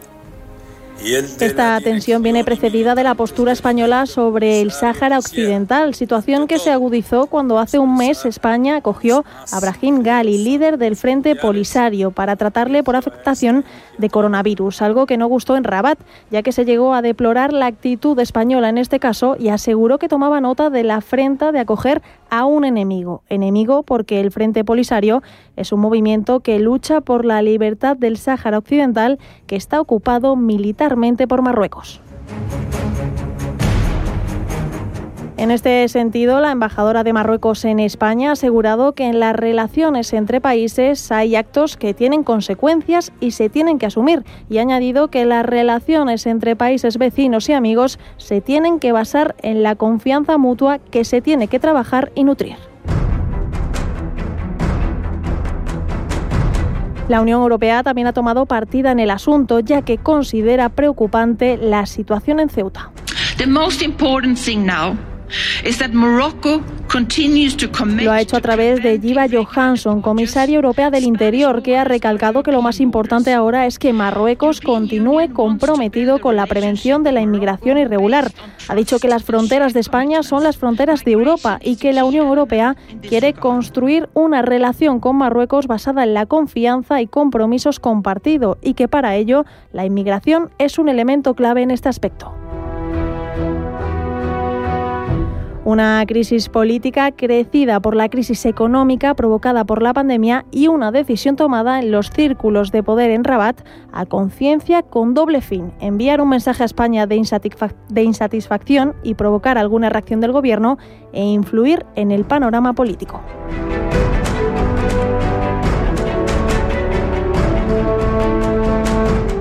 esta 1.02 1.80
tensión 1.82 2.24
viene 2.24 2.44
precedida 2.44 2.96
de 2.96 3.04
la 3.04 3.16
postura 3.16 3.52
española 3.52 4.06
sobre 4.06 4.62
el 4.62 4.72
Sáhara 4.72 5.18
Occidental, 5.18 5.96
situación 5.96 6.48
que 6.48 6.60
se 6.60 6.72
agudizó 6.72 7.28
cuando 7.28 7.60
hace 7.60 7.80
un 7.80 7.98
mes 7.98 8.26
España 8.26 8.78
acogió 8.78 9.26
a 9.52 9.60
Brahim 9.60 10.02
Gali, 10.02 10.38
líder 10.44 10.78
del 10.78 10.96
Frente 10.96 11.36
Polisario, 11.36 12.12
para 12.12 12.36
tratarle 12.36 12.84
por 12.84 12.96
afectación 12.96 13.66
de 13.98 14.10
coronavirus, 14.10 14.82
algo 14.82 15.06
que 15.06 15.18
no 15.18 15.28
gustó 15.28 15.58
en 15.58 15.64
Rabat, 15.64 16.00
ya 16.32 16.42
que 16.42 16.52
se 16.52 16.66
llegó 16.66 16.94
a 16.94 17.02
deplorar 17.02 17.54
la 17.54 17.66
actitud 17.66 18.18
española 18.20 18.70
en 18.70 18.78
este 18.78 19.00
caso 19.00 19.36
y 19.38 19.50
aseguró 19.50 20.00
que 20.00 20.08
tomaba 20.08 20.42
nota 20.42 20.70
de 20.70 20.84
la 20.84 20.98
afrenta 20.98 21.52
de 21.52 21.60
acoger 21.60 22.02
a 22.30 22.46
un 22.46 22.66
enemigo. 22.66 23.24
Enemigo 23.30 23.84
porque 23.84 24.20
el 24.20 24.32
Frente 24.32 24.64
Polisario 24.64 25.22
es 25.56 25.72
un 25.72 25.82
movimiento 25.82 26.40
que 26.40 26.60
lucha 26.60 27.02
por 27.02 27.26
la 27.26 27.42
libertad 27.42 27.96
del 27.98 28.18
Sáhara 28.18 28.58
Occidental 28.58 29.20
que 29.46 29.56
está 29.56 29.80
ocupado 29.80 30.36
militarmente 30.36 30.83
por 31.28 31.42
Marruecos. 31.42 32.02
En 35.36 35.52
este 35.52 35.88
sentido, 35.90 36.40
la 36.40 36.52
embajadora 36.52 37.04
de 37.04 37.12
Marruecos 37.12 37.66
en 37.66 37.80
España 37.80 38.30
ha 38.30 38.34
asegurado 38.34 38.94
que 38.94 39.08
en 39.08 39.20
las 39.20 39.36
relaciones 39.36 40.14
entre 40.14 40.40
países 40.40 41.12
hay 41.12 41.36
actos 41.36 41.76
que 41.76 41.94
tienen 41.94 42.24
consecuencias 42.24 43.12
y 43.20 43.32
se 43.32 43.50
tienen 43.50 43.78
que 43.78 43.88
asumir 43.88 44.24
y 44.50 44.60
ha 44.60 44.62
añadido 44.62 45.10
que 45.10 45.26
las 45.26 45.46
relaciones 45.46 46.28
entre 46.28 46.56
países 46.56 46.98
vecinos 46.98 47.50
y 47.50 47.54
amigos 47.54 48.00
se 48.18 48.40
tienen 48.40 48.80
que 48.80 48.94
basar 48.94 49.36
en 49.42 49.64
la 49.64 49.76
confianza 49.76 50.38
mutua 50.38 50.78
que 50.78 51.04
se 51.04 51.20
tiene 51.20 51.48
que 51.48 51.60
trabajar 51.60 52.12
y 52.16 52.24
nutrir. 52.24 52.73
La 57.10 57.20
Unión 57.22 57.42
Europea 57.42 57.84
también 57.84 58.08
ha 58.08 58.14
tomado 58.14 58.46
partida 58.46 58.92
en 58.92 59.00
el 59.00 59.12
asunto, 59.12 59.60
ya 59.60 59.82
que 59.82 59.98
considera 59.98 60.70
preocupante 60.70 61.58
la 61.58 61.86
situación 61.86 62.40
en 62.40 62.50
Ceuta. 62.50 62.92
Lo 68.06 68.12
ha 68.12 68.22
hecho 68.22 68.38
a 68.38 68.42
través 68.42 68.84
de 68.84 69.00
Jiva 69.00 69.26
Johansson, 69.28 70.02
comisaria 70.02 70.56
europea 70.56 70.92
del 70.92 71.06
Interior, 71.06 71.64
que 71.64 71.78
ha 71.78 71.84
recalcado 71.84 72.44
que 72.44 72.52
lo 72.52 72.62
más 72.62 72.80
importante 72.80 73.34
ahora 73.34 73.66
es 73.66 73.80
que 73.80 73.94
Marruecos 73.94 74.62
continúe 74.62 75.34
comprometido 75.34 76.20
con 76.20 76.36
la 76.36 76.46
prevención 76.46 77.04
de 77.04 77.12
la 77.12 77.22
inmigración 77.22 77.78
irregular. 77.78 78.32
Ha 78.68 78.76
dicho 78.76 79.00
que 79.00 79.08
las 79.08 79.24
fronteras 79.24 79.74
de 79.74 79.80
España 79.80 80.24
son 80.24 80.44
las 80.44 80.58
fronteras 80.58 81.04
de 81.04 81.12
Europa 81.12 81.60
y 81.62 81.78
que 81.78 81.94
la 81.94 82.06
Unión 82.06 82.28
Europea 82.28 82.76
quiere 83.02 83.34
construir 83.34 84.10
una 84.14 84.42
relación 84.42 85.00
con 85.00 85.18
Marruecos 85.18 85.68
basada 85.68 86.04
en 86.04 86.14
la 86.14 86.26
confianza 86.26 87.02
y 87.02 87.08
compromisos 87.08 87.80
compartidos 87.80 88.58
y 88.62 88.76
que 88.76 88.88
para 88.88 89.16
ello 89.16 89.46
la 89.72 89.86
inmigración 89.86 90.52
es 90.60 90.78
un 90.78 90.90
elemento 90.90 91.34
clave 91.34 91.64
en 91.64 91.72
este 91.72 91.90
aspecto. 91.90 92.43
Una 95.66 96.04
crisis 96.06 96.50
política 96.50 97.12
crecida 97.14 97.80
por 97.80 97.96
la 97.96 98.10
crisis 98.10 98.46
económica 98.46 99.14
provocada 99.14 99.64
por 99.64 99.82
la 99.82 99.94
pandemia 99.94 100.46
y 100.52 100.68
una 100.68 100.92
decisión 100.92 101.38
tomada 101.38 101.80
en 101.80 101.90
los 101.90 102.10
círculos 102.10 102.74
de 102.74 102.84
poder 102.84 103.12
en 103.12 103.24
Rabat 103.24 103.62
a 103.94 104.06
conciencia 104.06 104.82
con 104.82 105.14
doble 105.14 105.40
fin, 105.40 105.72
enviar 105.80 106.20
un 106.20 106.28
mensaje 106.28 106.64
a 106.64 106.66
España 106.66 107.08
de, 107.08 107.16
insatisfacción 107.16 108.94
y 109.04 109.14
provocar 109.14 109.58
alguna 109.58 109.88
reacción 109.88 110.20
del 110.20 110.34
gobierno 110.34 110.78
e 111.14 111.24
influir 111.24 111.86
en 111.96 112.12
el 112.12 112.26
panorama 112.26 112.74
político. 112.74 113.22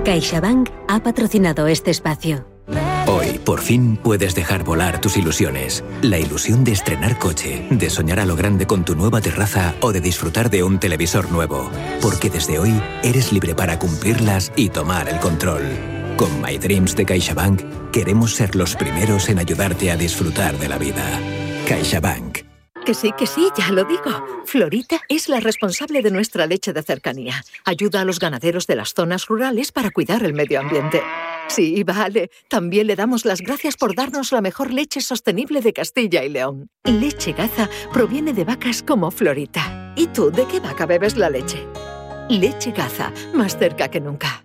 CaixaBank 0.05 0.69
ha 0.87 1.01
patrocinado 1.01 1.67
este 1.67 1.91
espacio. 1.91 2.52
Hoy, 3.13 3.39
por 3.45 3.61
fin, 3.61 3.99
puedes 4.03 4.35
dejar 4.35 4.65
volar 4.65 4.99
tus 5.03 5.19
ilusiones. 5.19 5.85
La 6.01 6.19
ilusión 6.19 6.65
de 6.65 6.73
estrenar 6.73 7.19
coche, 7.19 7.67
de 7.69 7.91
soñar 7.91 8.19
a 8.21 8.25
lo 8.25 8.37
grande 8.37 8.67
con 8.67 8.87
tu 8.87 8.95
nueva 8.95 9.21
terraza 9.21 9.75
o 9.83 9.93
de 9.93 10.01
disfrutar 10.01 10.49
de 10.49 10.63
un 10.63 10.81
televisor 10.81 11.31
nuevo. 11.31 11.71
Porque 12.01 12.31
desde 12.31 12.59
hoy 12.59 12.73
eres 13.03 13.31
libre 13.31 13.55
para 13.55 13.79
cumplirlas 13.79 14.51
y 14.57 14.71
tomar 14.71 15.11
el 15.11 15.21
control. 15.21 15.63
Con 16.17 16.41
My 16.41 16.57
Dreams 16.57 16.97
de 16.97 17.05
CaixaBank, 17.05 17.91
queremos 17.91 18.35
ser 18.35 18.57
los 18.57 18.77
primeros 18.77 19.29
en 19.29 19.41
ayudarte 19.41 19.91
a 19.91 19.97
disfrutar 19.97 20.59
de 20.59 20.69
la 20.71 20.79
vida. 20.79 21.05
CaixaBank. 21.69 22.42
Que 22.85 22.95
sí, 22.95 23.13
que 23.17 23.27
sí, 23.27 23.49
ya 23.57 23.71
lo 23.71 23.85
digo. 23.85 24.43
Florita 24.45 25.01
es 25.09 25.29
la 25.29 25.39
responsable 25.39 26.03
de 26.03 26.11
nuestra 26.11 26.47
leche 26.47 26.73
de 26.73 26.83
cercanía. 26.83 27.45
Ayuda 27.65 28.01
a 28.01 28.05
los 28.05 28.19
ganaderos 28.19 28.67
de 28.67 28.75
las 28.75 28.93
zonas 28.93 29.27
rurales 29.27 29.71
para 29.71 29.91
cuidar 29.91 30.25
el 30.25 30.35
medio 30.35 30.59
ambiente. 30.59 31.01
Sí, 31.49 31.85
vale. 31.85 32.31
También 32.49 32.89
le 32.89 32.97
damos 32.97 33.25
las 33.25 33.41
gracias 33.41 33.77
por 33.77 33.95
darnos 33.95 34.33
la 34.33 34.41
mejor 34.41 34.73
leche 34.73 35.01
sostenible 35.01 35.61
de 35.61 35.73
Castilla 35.73 36.25
y 36.25 36.29
León. 36.29 36.71
Leche 36.85 37.33
Gaza 37.33 37.69
proviene 37.93 38.33
de 38.33 38.45
vacas 38.45 38.83
como 38.83 39.11
Florita. 39.11 39.93
¿Y 39.97 40.09
tú 40.09 40.33
de 40.33 40.47
qué 40.47 40.59
vaca 40.59 40.87
bebes 40.87 41.17
la 41.17 41.31
leche? 41.31 41.67
Leche 42.29 42.73
Gaza, 42.73 43.13
más 43.35 43.59
cerca 43.59 43.89
que 43.89 44.01
nunca. 44.01 44.45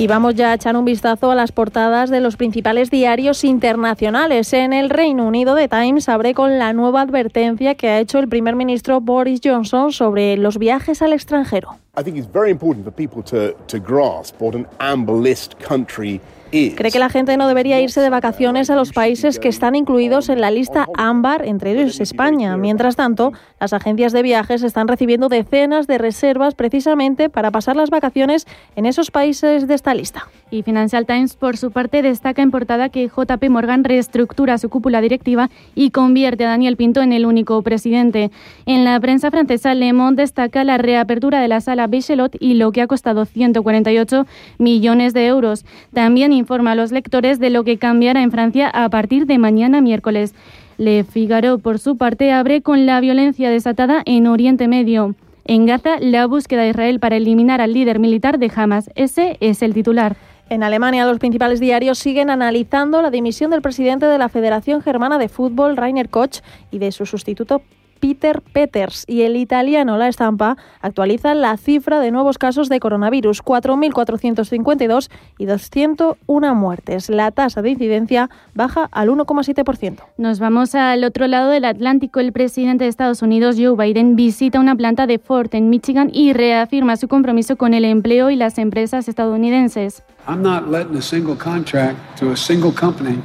Y 0.00 0.06
vamos 0.06 0.34
ya 0.34 0.52
a 0.52 0.54
echar 0.54 0.78
un 0.78 0.86
vistazo 0.86 1.30
a 1.30 1.34
las 1.34 1.52
portadas 1.52 2.08
de 2.08 2.22
los 2.22 2.38
principales 2.38 2.90
diarios 2.90 3.44
internacionales. 3.44 4.50
En 4.54 4.72
el 4.72 4.88
Reino 4.88 5.26
Unido, 5.26 5.54
The 5.54 5.68
Times 5.68 6.08
abre 6.08 6.32
con 6.32 6.58
la 6.58 6.72
nueva 6.72 7.02
advertencia 7.02 7.74
que 7.74 7.90
ha 7.90 8.00
hecho 8.00 8.18
el 8.18 8.26
primer 8.26 8.56
ministro 8.56 9.02
Boris 9.02 9.42
Johnson 9.44 9.92
sobre 9.92 10.38
los 10.38 10.56
viajes 10.56 11.02
al 11.02 11.12
extranjero. 11.12 11.76
I 11.98 12.02
think 12.02 12.16
it's 12.16 12.32
very 12.32 12.50
important 12.50 12.82
for 12.82 12.90
people 12.90 13.22
to, 13.24 13.78
grasp 13.78 14.40
what 14.40 14.54
an 14.54 14.66
amber 14.78 15.22
country 15.68 16.18
Cree 16.50 16.90
que 16.90 16.98
la 16.98 17.10
gente 17.10 17.36
no 17.36 17.46
debería 17.46 17.80
irse 17.80 18.00
de 18.00 18.10
vacaciones 18.10 18.70
a 18.70 18.74
los 18.74 18.92
países 18.92 19.38
que 19.38 19.48
están 19.48 19.76
incluidos 19.76 20.28
en 20.28 20.40
la 20.40 20.50
lista 20.50 20.88
ámbar, 20.96 21.46
entre 21.46 21.72
ellos 21.72 22.00
España. 22.00 22.56
Mientras 22.56 22.96
tanto, 22.96 23.32
las 23.60 23.72
agencias 23.72 24.12
de 24.12 24.22
viajes 24.22 24.64
están 24.64 24.88
recibiendo 24.88 25.28
decenas 25.28 25.86
de 25.86 25.98
reservas 25.98 26.56
precisamente 26.56 27.28
para 27.28 27.52
pasar 27.52 27.76
las 27.76 27.90
vacaciones 27.90 28.48
en 28.74 28.86
esos 28.86 29.12
países 29.12 29.68
de 29.68 29.74
esta 29.74 29.94
lista. 29.94 30.26
Y 30.50 30.64
Financial 30.64 31.06
Times, 31.06 31.36
por 31.36 31.56
su 31.56 31.70
parte, 31.70 32.02
destaca 32.02 32.42
en 32.42 32.50
portada 32.50 32.88
que 32.88 33.06
JP 33.08 33.48
Morgan 33.48 33.84
reestructura 33.84 34.58
su 34.58 34.68
cúpula 34.68 35.00
directiva 35.00 35.50
y 35.76 35.90
convierte 35.90 36.44
a 36.44 36.48
Daniel 36.48 36.76
Pinto 36.76 37.00
en 37.00 37.12
el 37.12 37.26
único 37.26 37.62
presidente. 37.62 38.32
En 38.66 38.84
la 38.84 38.98
prensa 38.98 39.30
francesa, 39.30 39.74
Le 39.74 39.92
Monde 39.92 40.22
destaca 40.22 40.64
la 40.64 40.78
reapertura 40.78 41.40
de 41.40 41.46
la 41.46 41.60
sala 41.60 41.86
Bichelot 41.86 42.36
y 42.40 42.54
lo 42.54 42.72
que 42.72 42.82
ha 42.82 42.88
costado 42.88 43.24
148 43.24 44.26
millones 44.58 45.14
de 45.14 45.26
euros. 45.26 45.64
También 45.94 46.32
informa 46.40 46.72
a 46.72 46.74
los 46.74 46.90
lectores 46.90 47.38
de 47.38 47.50
lo 47.50 47.62
que 47.62 47.78
cambiará 47.78 48.22
en 48.22 48.32
Francia 48.32 48.68
a 48.68 48.88
partir 48.88 49.26
de 49.26 49.38
mañana 49.38 49.80
miércoles. 49.80 50.34
Le 50.78 51.04
Figaro, 51.04 51.58
por 51.58 51.78
su 51.78 51.96
parte, 51.96 52.32
abre 52.32 52.62
con 52.62 52.86
la 52.86 53.00
violencia 53.00 53.50
desatada 53.50 54.02
en 54.04 54.26
Oriente 54.26 54.66
Medio. 54.66 55.14
En 55.44 55.66
Gaza, 55.66 56.00
la 56.00 56.26
búsqueda 56.26 56.62
de 56.62 56.70
Israel 56.70 57.00
para 57.00 57.16
eliminar 57.16 57.60
al 57.60 57.72
líder 57.72 57.98
militar 57.98 58.38
de 58.38 58.50
Hamas. 58.54 58.90
Ese 58.94 59.36
es 59.40 59.62
el 59.62 59.74
titular. 59.74 60.16
En 60.48 60.64
Alemania, 60.64 61.06
los 61.06 61.20
principales 61.20 61.60
diarios 61.60 61.98
siguen 61.98 62.28
analizando 62.28 63.02
la 63.02 63.10
dimisión 63.10 63.52
del 63.52 63.62
presidente 63.62 64.06
de 64.06 64.18
la 64.18 64.28
Federación 64.28 64.82
Germana 64.82 65.18
de 65.18 65.28
Fútbol, 65.28 65.76
Rainer 65.76 66.08
Koch, 66.08 66.40
y 66.72 66.78
de 66.78 66.90
su 66.90 67.06
sustituto 67.06 67.62
Peter 68.00 68.40
Peters 68.40 69.04
y 69.06 69.22
el 69.22 69.36
italiano 69.36 69.96
La 69.98 70.08
Estampa 70.08 70.56
actualizan 70.80 71.40
la 71.40 71.56
cifra 71.56 72.00
de 72.00 72.10
nuevos 72.10 72.38
casos 72.38 72.68
de 72.68 72.80
coronavirus, 72.80 73.44
4.452 73.44 75.10
y 75.38 75.44
201 75.44 76.54
muertes. 76.54 77.10
La 77.10 77.30
tasa 77.30 77.62
de 77.62 77.70
incidencia 77.70 78.30
baja 78.54 78.88
al 78.90 79.10
1,7%. 79.10 79.98
Nos 80.16 80.40
vamos 80.40 80.74
al 80.74 81.04
otro 81.04 81.26
lado 81.26 81.50
del 81.50 81.64
Atlántico. 81.64 82.20
El 82.20 82.32
presidente 82.32 82.84
de 82.84 82.90
Estados 82.90 83.22
Unidos, 83.22 83.56
Joe 83.58 83.76
Biden, 83.76 84.16
visita 84.16 84.58
una 84.58 84.74
planta 84.74 85.06
de 85.06 85.18
Ford 85.18 85.50
en 85.52 85.70
Michigan 85.70 86.10
y 86.12 86.32
reafirma 86.32 86.96
su 86.96 87.08
compromiso 87.08 87.56
con 87.56 87.74
el 87.74 87.84
empleo 87.84 88.30
y 88.30 88.36
las 88.36 88.58
empresas 88.58 89.08
estadounidenses. 89.08 90.02
I'm 90.26 90.42
not 90.42 90.68
letting 90.68 90.96
a 90.96 91.02
single 91.02 91.36
contract 91.36 91.96
to 92.18 92.32
a 92.32 92.36
single 92.36 92.72
company 92.72 93.18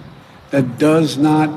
that 0.52 0.64
does 0.80 1.18
not 1.18 1.50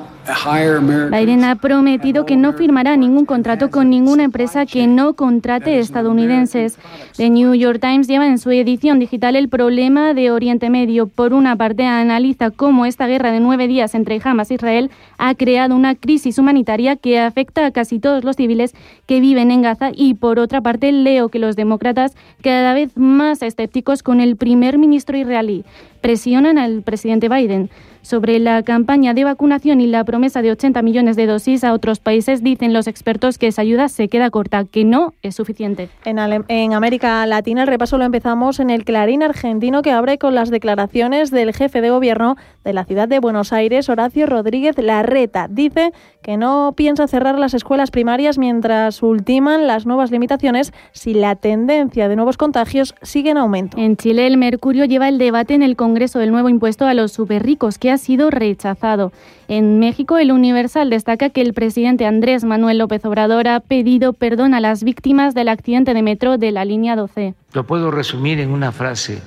Biden 1.10 1.44
ha 1.44 1.56
prometido 1.56 2.26
que 2.26 2.36
no 2.36 2.52
firmará 2.52 2.96
ningún 2.96 3.24
contrato 3.24 3.70
con 3.70 3.90
ninguna 3.90 4.24
empresa 4.24 4.66
que 4.66 4.86
no 4.86 5.14
contrate 5.14 5.78
estadounidenses. 5.78 6.78
The 7.16 7.30
New 7.30 7.54
York 7.54 7.80
Times 7.80 8.08
lleva 8.08 8.26
en 8.26 8.38
su 8.38 8.50
edición 8.50 8.98
digital 8.98 9.36
el 9.36 9.48
problema 9.48 10.14
de 10.14 10.30
Oriente 10.30 10.70
Medio. 10.70 11.06
Por 11.06 11.32
una 11.32 11.56
parte, 11.56 11.84
analiza 11.86 12.50
cómo 12.50 12.86
esta 12.86 13.06
guerra 13.06 13.32
de 13.32 13.40
nueve 13.40 13.68
días 13.68 13.94
entre 13.94 14.20
Hamas 14.22 14.50
e 14.50 14.54
Israel 14.54 14.90
ha 15.16 15.34
creado 15.34 15.74
una 15.74 15.94
crisis 15.94 16.38
humanitaria 16.38 16.96
que 16.96 17.20
afecta 17.20 17.66
a 17.66 17.70
casi 17.70 17.98
todos 17.98 18.24
los 18.24 18.36
civiles 18.36 18.74
que 19.06 19.20
viven 19.20 19.50
en 19.50 19.62
Gaza 19.62 19.90
y 19.94 20.14
por 20.14 20.38
otra 20.38 20.60
parte, 20.60 20.92
leo 20.92 21.28
que 21.28 21.38
los 21.38 21.56
demócratas, 21.56 22.14
cada 22.42 22.74
vez 22.74 22.96
más 22.96 23.42
escépticos 23.42 24.02
con 24.02 24.20
el 24.20 24.36
primer 24.36 24.78
ministro 24.78 25.16
israelí, 25.16 25.64
presionan 26.00 26.58
al 26.58 26.82
presidente 26.82 27.28
Biden 27.28 27.70
sobre 28.02 28.38
la 28.38 28.62
campaña 28.62 29.12
de 29.12 29.24
vacunación 29.24 29.80
y 29.80 29.86
la 29.86 30.04
promesa 30.04 30.40
de 30.40 30.50
80 30.52 30.80
millones 30.82 31.16
de 31.16 31.26
dosis 31.26 31.64
a 31.64 31.72
otros 31.72 32.00
países, 32.00 32.42
dicen 32.42 32.72
los 32.72 32.86
expertos 32.86 33.38
que 33.38 33.48
esa 33.48 33.62
ayuda 33.62 33.88
se 33.88 34.08
queda 34.08 34.30
corta, 34.30 34.64
que 34.64 34.84
no 34.84 35.14
es 35.22 35.34
suficiente. 35.34 35.88
En, 36.04 36.18
en 36.48 36.72
América 36.72 37.26
Latina 37.26 37.62
el 37.62 37.68
repaso 37.68 37.98
lo 37.98 38.04
empezamos 38.04 38.60
en 38.60 38.70
el 38.70 38.84
Clarín 38.84 39.22
argentino 39.22 39.82
que 39.82 39.90
abre 39.90 40.18
con 40.18 40.34
las 40.34 40.50
declaraciones 40.50 41.30
del 41.30 41.52
jefe 41.52 41.80
de 41.80 41.90
gobierno 41.90 42.36
de 42.64 42.72
la 42.72 42.84
ciudad 42.84 43.08
de 43.08 43.18
Buenos 43.18 43.52
Aires, 43.52 43.88
Horacio 43.88 44.26
Rodríguez 44.26 44.78
Larreta. 44.78 45.48
Dice 45.48 45.92
que 46.22 46.36
no 46.36 46.74
piensa 46.76 47.06
cerrar 47.08 47.38
las 47.38 47.54
escuelas 47.54 47.90
primarias 47.90 48.38
mientras 48.38 49.02
ultiman 49.02 49.66
las 49.66 49.86
nuevas 49.86 50.10
limitaciones 50.10 50.72
si 50.92 51.14
la 51.14 51.36
tendencia 51.36 52.08
de 52.08 52.16
nuevos 52.16 52.36
contagios 52.36 52.94
sigue 53.02 53.30
en 53.30 53.38
aumento. 53.38 53.78
En 53.78 53.96
Chile 53.96 54.26
el 54.26 54.36
Mercurio 54.36 54.84
lleva 54.84 55.08
el 55.08 55.18
debate 55.18 55.54
en 55.54 55.62
el 55.62 55.76
Congreso 55.76 56.18
del 56.18 56.30
nuevo 56.30 56.48
impuesto 56.48 56.86
a 56.86 56.94
los 56.94 57.12
superricos 57.12 57.78
que 57.78 57.90
ha 57.90 57.98
sido 57.98 58.30
rechazado. 58.30 59.12
En 59.48 59.78
México, 59.78 60.18
el 60.18 60.30
Universal 60.30 60.90
destaca 60.90 61.30
que 61.30 61.40
el 61.40 61.54
presidente 61.54 62.04
Andrés 62.04 62.44
Manuel 62.44 62.78
López 62.78 63.04
Obrador 63.04 63.48
ha 63.48 63.60
pedido 63.60 64.12
perdón 64.12 64.52
a 64.52 64.60
las 64.60 64.84
víctimas 64.84 65.34
del 65.34 65.48
accidente 65.48 65.94
de 65.94 66.02
metro 66.02 66.36
de 66.36 66.52
la 66.52 66.64
línea 66.64 66.96
12. 66.96 67.34
Lo 67.54 67.64
puedo 67.64 67.90
resumir 67.90 68.40
en 68.40 68.50
una 68.50 68.72
frase. 68.72 69.22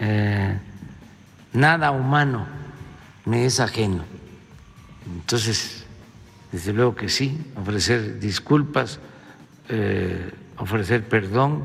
Eh, 0.00 0.58
nada 1.52 1.90
humano 1.90 2.46
me 3.26 3.44
es 3.44 3.60
ajeno. 3.60 4.02
Entonces, 5.06 5.86
desde 6.52 6.72
luego 6.72 6.94
que 6.94 7.08
sí, 7.08 7.38
ofrecer 7.56 8.18
disculpas, 8.18 8.98
eh, 9.68 10.30
ofrecer 10.56 11.08
perdón, 11.08 11.64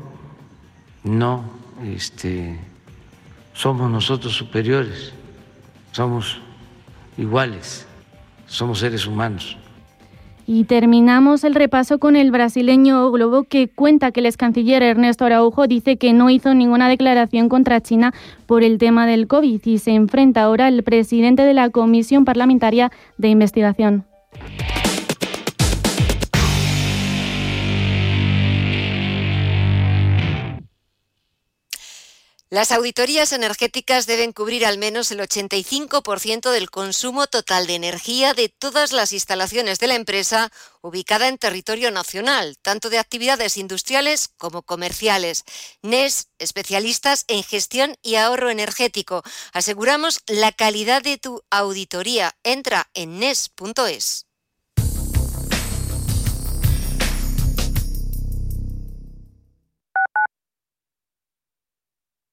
no 1.04 1.44
este, 1.84 2.58
somos 3.52 3.90
nosotros 3.90 4.32
superiores 4.34 5.12
somos 5.96 6.38
iguales, 7.16 7.86
somos 8.46 8.80
seres 8.80 9.06
humanos. 9.06 9.56
Y 10.46 10.64
terminamos 10.64 11.42
el 11.42 11.54
repaso 11.54 11.98
con 11.98 12.16
el 12.16 12.30
brasileño 12.30 13.10
Globo 13.10 13.44
que 13.44 13.68
cuenta 13.68 14.12
que 14.12 14.20
el 14.20 14.26
ex 14.26 14.36
canciller 14.36 14.82
Ernesto 14.82 15.24
Araujo 15.24 15.66
dice 15.66 15.96
que 15.96 16.12
no 16.12 16.28
hizo 16.28 16.54
ninguna 16.54 16.90
declaración 16.90 17.48
contra 17.48 17.80
China 17.80 18.12
por 18.44 18.62
el 18.62 18.76
tema 18.76 19.06
del 19.06 19.26
COVID 19.26 19.60
y 19.64 19.78
se 19.78 19.92
enfrenta 19.92 20.42
ahora 20.42 20.66
al 20.66 20.82
presidente 20.82 21.42
de 21.42 21.54
la 21.54 21.70
Comisión 21.70 22.26
Parlamentaria 22.26 22.92
de 23.16 23.28
Investigación. 23.28 24.04
Las 32.56 32.72
auditorías 32.72 33.32
energéticas 33.32 34.06
deben 34.06 34.32
cubrir 34.32 34.64
al 34.64 34.78
menos 34.78 35.10
el 35.10 35.20
85% 35.20 36.50
del 36.50 36.70
consumo 36.70 37.26
total 37.26 37.66
de 37.66 37.74
energía 37.74 38.32
de 38.32 38.48
todas 38.48 38.92
las 38.92 39.12
instalaciones 39.12 39.78
de 39.78 39.88
la 39.88 39.94
empresa 39.94 40.50
ubicada 40.80 41.28
en 41.28 41.36
territorio 41.36 41.90
nacional, 41.90 42.56
tanto 42.62 42.88
de 42.88 42.98
actividades 42.98 43.58
industriales 43.58 44.30
como 44.38 44.62
comerciales. 44.62 45.44
NES, 45.82 46.28
especialistas 46.38 47.26
en 47.28 47.42
gestión 47.42 47.94
y 48.00 48.14
ahorro 48.14 48.48
energético. 48.48 49.22
Aseguramos 49.52 50.20
la 50.26 50.50
calidad 50.50 51.02
de 51.02 51.18
tu 51.18 51.42
auditoría. 51.50 52.38
Entra 52.42 52.88
en 52.94 53.18
NES.es. 53.18 54.25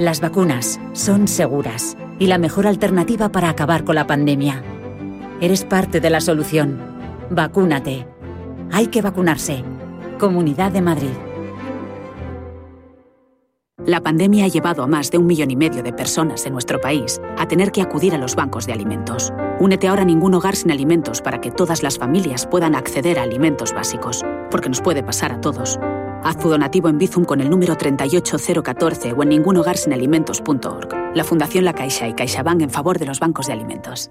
Las 0.00 0.22
vacunas 0.22 0.80
son 0.94 1.28
seguras 1.28 1.94
y 2.18 2.26
la 2.26 2.38
mejor 2.38 2.66
alternativa 2.66 3.28
para 3.28 3.50
acabar 3.50 3.84
con 3.84 3.96
la 3.96 4.06
pandemia. 4.06 4.62
Eres 5.42 5.66
parte 5.66 6.00
de 6.00 6.08
la 6.08 6.22
solución. 6.22 6.80
Vacúnate. 7.28 8.06
Hay 8.72 8.86
que 8.86 9.02
vacunarse. 9.02 9.62
Comunidad 10.18 10.72
de 10.72 10.80
Madrid. 10.80 11.10
La 13.84 14.00
pandemia 14.00 14.46
ha 14.46 14.48
llevado 14.48 14.82
a 14.82 14.86
más 14.86 15.10
de 15.10 15.18
un 15.18 15.26
millón 15.26 15.50
y 15.50 15.56
medio 15.56 15.82
de 15.82 15.92
personas 15.92 16.46
en 16.46 16.54
nuestro 16.54 16.80
país 16.80 17.20
a 17.36 17.46
tener 17.46 17.70
que 17.70 17.82
acudir 17.82 18.14
a 18.14 18.18
los 18.18 18.34
bancos 18.34 18.64
de 18.64 18.72
alimentos. 18.72 19.34
Únete 19.60 19.86
ahora 19.86 20.00
a 20.00 20.06
Ningún 20.06 20.32
Hogar 20.32 20.56
sin 20.56 20.70
Alimentos 20.70 21.20
para 21.20 21.42
que 21.42 21.50
todas 21.50 21.82
las 21.82 21.98
familias 21.98 22.46
puedan 22.46 22.74
acceder 22.74 23.18
a 23.18 23.24
alimentos 23.24 23.74
básicos, 23.74 24.24
porque 24.50 24.70
nos 24.70 24.80
puede 24.80 25.02
pasar 25.02 25.30
a 25.30 25.42
todos. 25.42 25.78
Haz 26.22 26.36
tu 26.38 26.50
donativo 26.50 26.88
en 26.88 26.98
Bizum 26.98 27.24
con 27.24 27.40
el 27.40 27.48
número 27.48 27.76
38014 27.76 29.12
o 29.12 29.22
en 29.22 29.28
ningunhogarsinalimentos.org. 29.30 31.14
La 31.14 31.24
Fundación 31.24 31.64
La 31.64 31.72
Caixa 31.72 32.08
y 32.08 32.14
CaixaBank 32.14 32.62
en 32.62 32.70
favor 32.70 32.98
de 32.98 33.06
los 33.06 33.20
bancos 33.20 33.46
de 33.46 33.54
alimentos. 33.54 34.10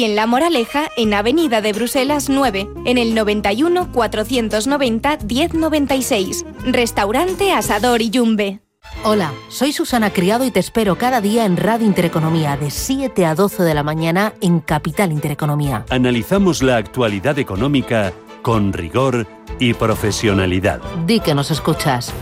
en 0.03 0.15
La 0.15 0.27
Moraleja, 0.27 0.89
en 0.97 1.13
Avenida 1.13 1.61
de 1.61 1.73
Bruselas 1.73 2.29
9, 2.29 2.69
en 2.85 2.97
el 2.97 3.13
91 3.13 3.91
490 3.91 5.17
1096. 5.27 6.45
Restaurante 6.65 7.51
Asador 7.51 8.01
Iyumbe. 8.01 8.61
Hola, 9.03 9.31
soy 9.49 9.71
Susana 9.73 10.11
Criado 10.11 10.45
y 10.45 10.51
te 10.51 10.59
espero 10.59 10.97
cada 10.97 11.21
día 11.21 11.45
en 11.45 11.57
Radio 11.57 11.85
Intereconomía 11.85 12.57
de 12.57 12.71
7 12.71 13.25
a 13.25 13.35
12 13.35 13.63
de 13.63 13.73
la 13.73 13.83
mañana 13.83 14.33
en 14.41 14.59
Capital 14.59 15.11
Intereconomía. 15.11 15.85
Analizamos 15.89 16.61
la 16.61 16.77
actualidad 16.77 17.39
económica 17.39 18.13
con 18.41 18.73
rigor 18.73 19.27
y 19.59 19.73
profesionalidad. 19.73 20.81
Di 21.05 21.19
que 21.19 21.35
nos 21.35 21.51
escuchas. 21.51 22.13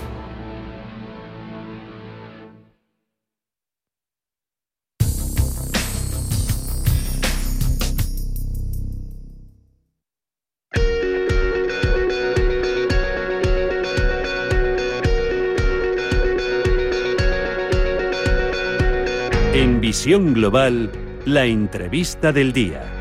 Global, 20.08 20.90
la 21.26 21.46
entrevista 21.46 22.32
del 22.32 22.54
día. 22.54 22.99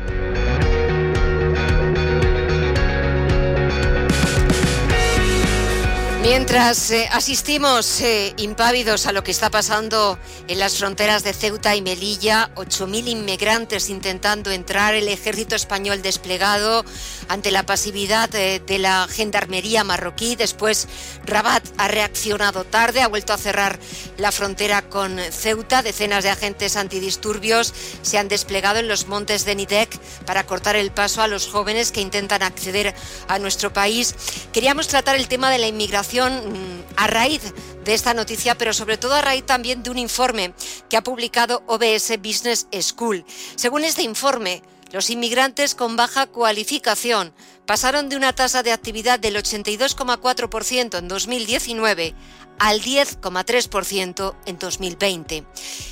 Mientras 6.21 6.91
eh, 6.91 7.07
asistimos 7.13 8.01
eh, 8.01 8.33
impávidos 8.35 9.05
a 9.05 9.13
lo 9.13 9.23
que 9.23 9.31
está 9.31 9.49
pasando 9.49 10.19
en 10.49 10.59
las 10.59 10.77
fronteras 10.77 11.23
de 11.23 11.31
Ceuta 11.31 11.77
y 11.77 11.81
Melilla, 11.81 12.51
8.000 12.55 13.07
inmigrantes 13.07 13.89
intentando 13.89 14.51
entrar, 14.51 14.95
el 14.95 15.07
ejército 15.07 15.55
español 15.55 16.01
desplegado 16.01 16.83
ante 17.29 17.51
la 17.51 17.65
pasividad 17.65 18.35
eh, 18.35 18.61
de 18.65 18.79
la 18.79 19.07
gendarmería 19.09 19.85
marroquí. 19.85 20.35
Después 20.35 20.89
Rabat 21.25 21.65
ha 21.77 21.87
reaccionado 21.87 22.65
tarde, 22.65 23.01
ha 23.01 23.07
vuelto 23.07 23.31
a 23.31 23.37
cerrar 23.37 23.79
la 24.17 24.33
frontera 24.33 24.81
con 24.81 25.17
Ceuta. 25.31 25.81
Decenas 25.81 26.25
de 26.25 26.31
agentes 26.31 26.75
antidisturbios 26.75 27.73
se 28.01 28.17
han 28.17 28.27
desplegado 28.27 28.79
en 28.79 28.89
los 28.89 29.07
montes 29.07 29.45
de 29.45 29.55
Nidec 29.55 29.97
para 30.25 30.45
cortar 30.45 30.75
el 30.75 30.91
paso 30.91 31.21
a 31.21 31.29
los 31.29 31.47
jóvenes 31.47 31.93
que 31.93 32.01
intentan 32.01 32.43
acceder 32.43 32.93
a 33.29 33.39
nuestro 33.39 33.71
país. 33.71 34.15
Queríamos 34.51 34.89
tratar 34.89 35.15
el 35.15 35.29
tema 35.29 35.49
de 35.49 35.59
la 35.59 35.67
inmigración 35.67 36.08
a 36.17 37.07
raíz 37.07 37.53
de 37.85 37.93
esta 37.93 38.13
noticia, 38.13 38.57
pero 38.57 38.73
sobre 38.73 38.97
todo 38.97 39.13
a 39.13 39.21
raíz 39.21 39.45
también 39.45 39.83
de 39.83 39.91
un 39.91 39.99
informe 39.99 40.53
que 40.89 40.97
ha 40.97 41.03
publicado 41.03 41.61
OBS 41.67 42.17
Business 42.19 42.67
School. 42.81 43.23
Según 43.55 43.83
este 43.83 44.01
informe, 44.01 44.63
los 44.91 45.11
inmigrantes 45.11 45.75
con 45.75 45.95
baja 45.95 46.25
cualificación 46.25 47.31
pasaron 47.67 48.09
de 48.09 48.15
una 48.15 48.33
tasa 48.33 48.63
de 48.63 48.71
actividad 48.71 49.19
del 49.19 49.35
82,4% 49.35 50.97
en 50.97 51.07
2019 51.07 52.15
al 52.59 52.81
10,3% 52.81 54.35
en 54.45 54.59
2020. 54.59 55.45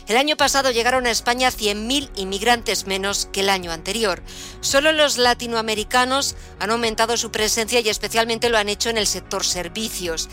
El 0.07 0.17
año 0.17 0.37
pasado 0.37 0.71
llegaron 0.71 1.07
a 1.07 1.11
España 1.11 1.49
100.000 1.49 2.11
inmigrantes 2.15 2.85
menos 2.85 3.29
que 3.31 3.39
el 3.39 3.49
año 3.49 3.71
anterior. 3.71 4.21
Solo 4.61 4.91
los 4.91 5.17
latinoamericanos 5.17 6.35
han 6.59 6.71
aumentado 6.71 7.17
su 7.17 7.31
presencia 7.31 7.79
y 7.79 7.89
especialmente 7.89 8.49
lo 8.49 8.57
han 8.57 8.69
hecho 8.69 8.89
en 8.89 8.97
el 8.97 9.07
sector 9.07 9.45
servicios. 9.45 10.29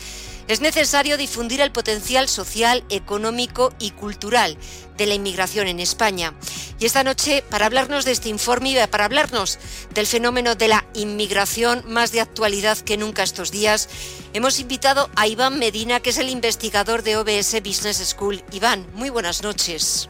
Es 0.47 0.61
necesario 0.61 1.17
difundir 1.17 1.59
el 1.61 1.71
potencial 1.71 2.29
social, 2.29 2.83
económico 2.89 3.73
y 3.79 3.91
cultural 3.91 4.57
de 4.95 5.07
la 5.07 5.15
inmigración 5.15 5.67
en 5.67 5.79
España. 5.79 6.35
Y 6.79 6.85
esta 6.85 7.03
noche, 7.03 7.43
para 7.49 7.65
hablarnos 7.65 8.05
de 8.05 8.11
este 8.11 8.29
informe 8.29 8.71
y 8.71 8.87
para 8.87 9.05
hablarnos 9.05 9.57
del 9.93 10.05
fenómeno 10.05 10.53
de 10.53 10.67
la 10.67 10.85
inmigración 10.93 11.83
más 11.87 12.11
de 12.11 12.21
actualidad 12.21 12.77
que 12.77 12.95
nunca 12.95 13.23
estos 13.23 13.51
días, 13.51 13.89
hemos 14.35 14.59
invitado 14.59 15.09
a 15.15 15.27
Iván 15.27 15.59
Medina, 15.59 16.01
que 16.01 16.09
es 16.09 16.17
el 16.17 16.27
investigador 16.27 17.03
de 17.03 17.15
OBS 17.15 17.53
Business 17.63 18.05
School. 18.05 18.43
Iván, 18.51 18.85
muy 18.93 19.09
buenas 19.09 19.41
noches. 19.41 20.09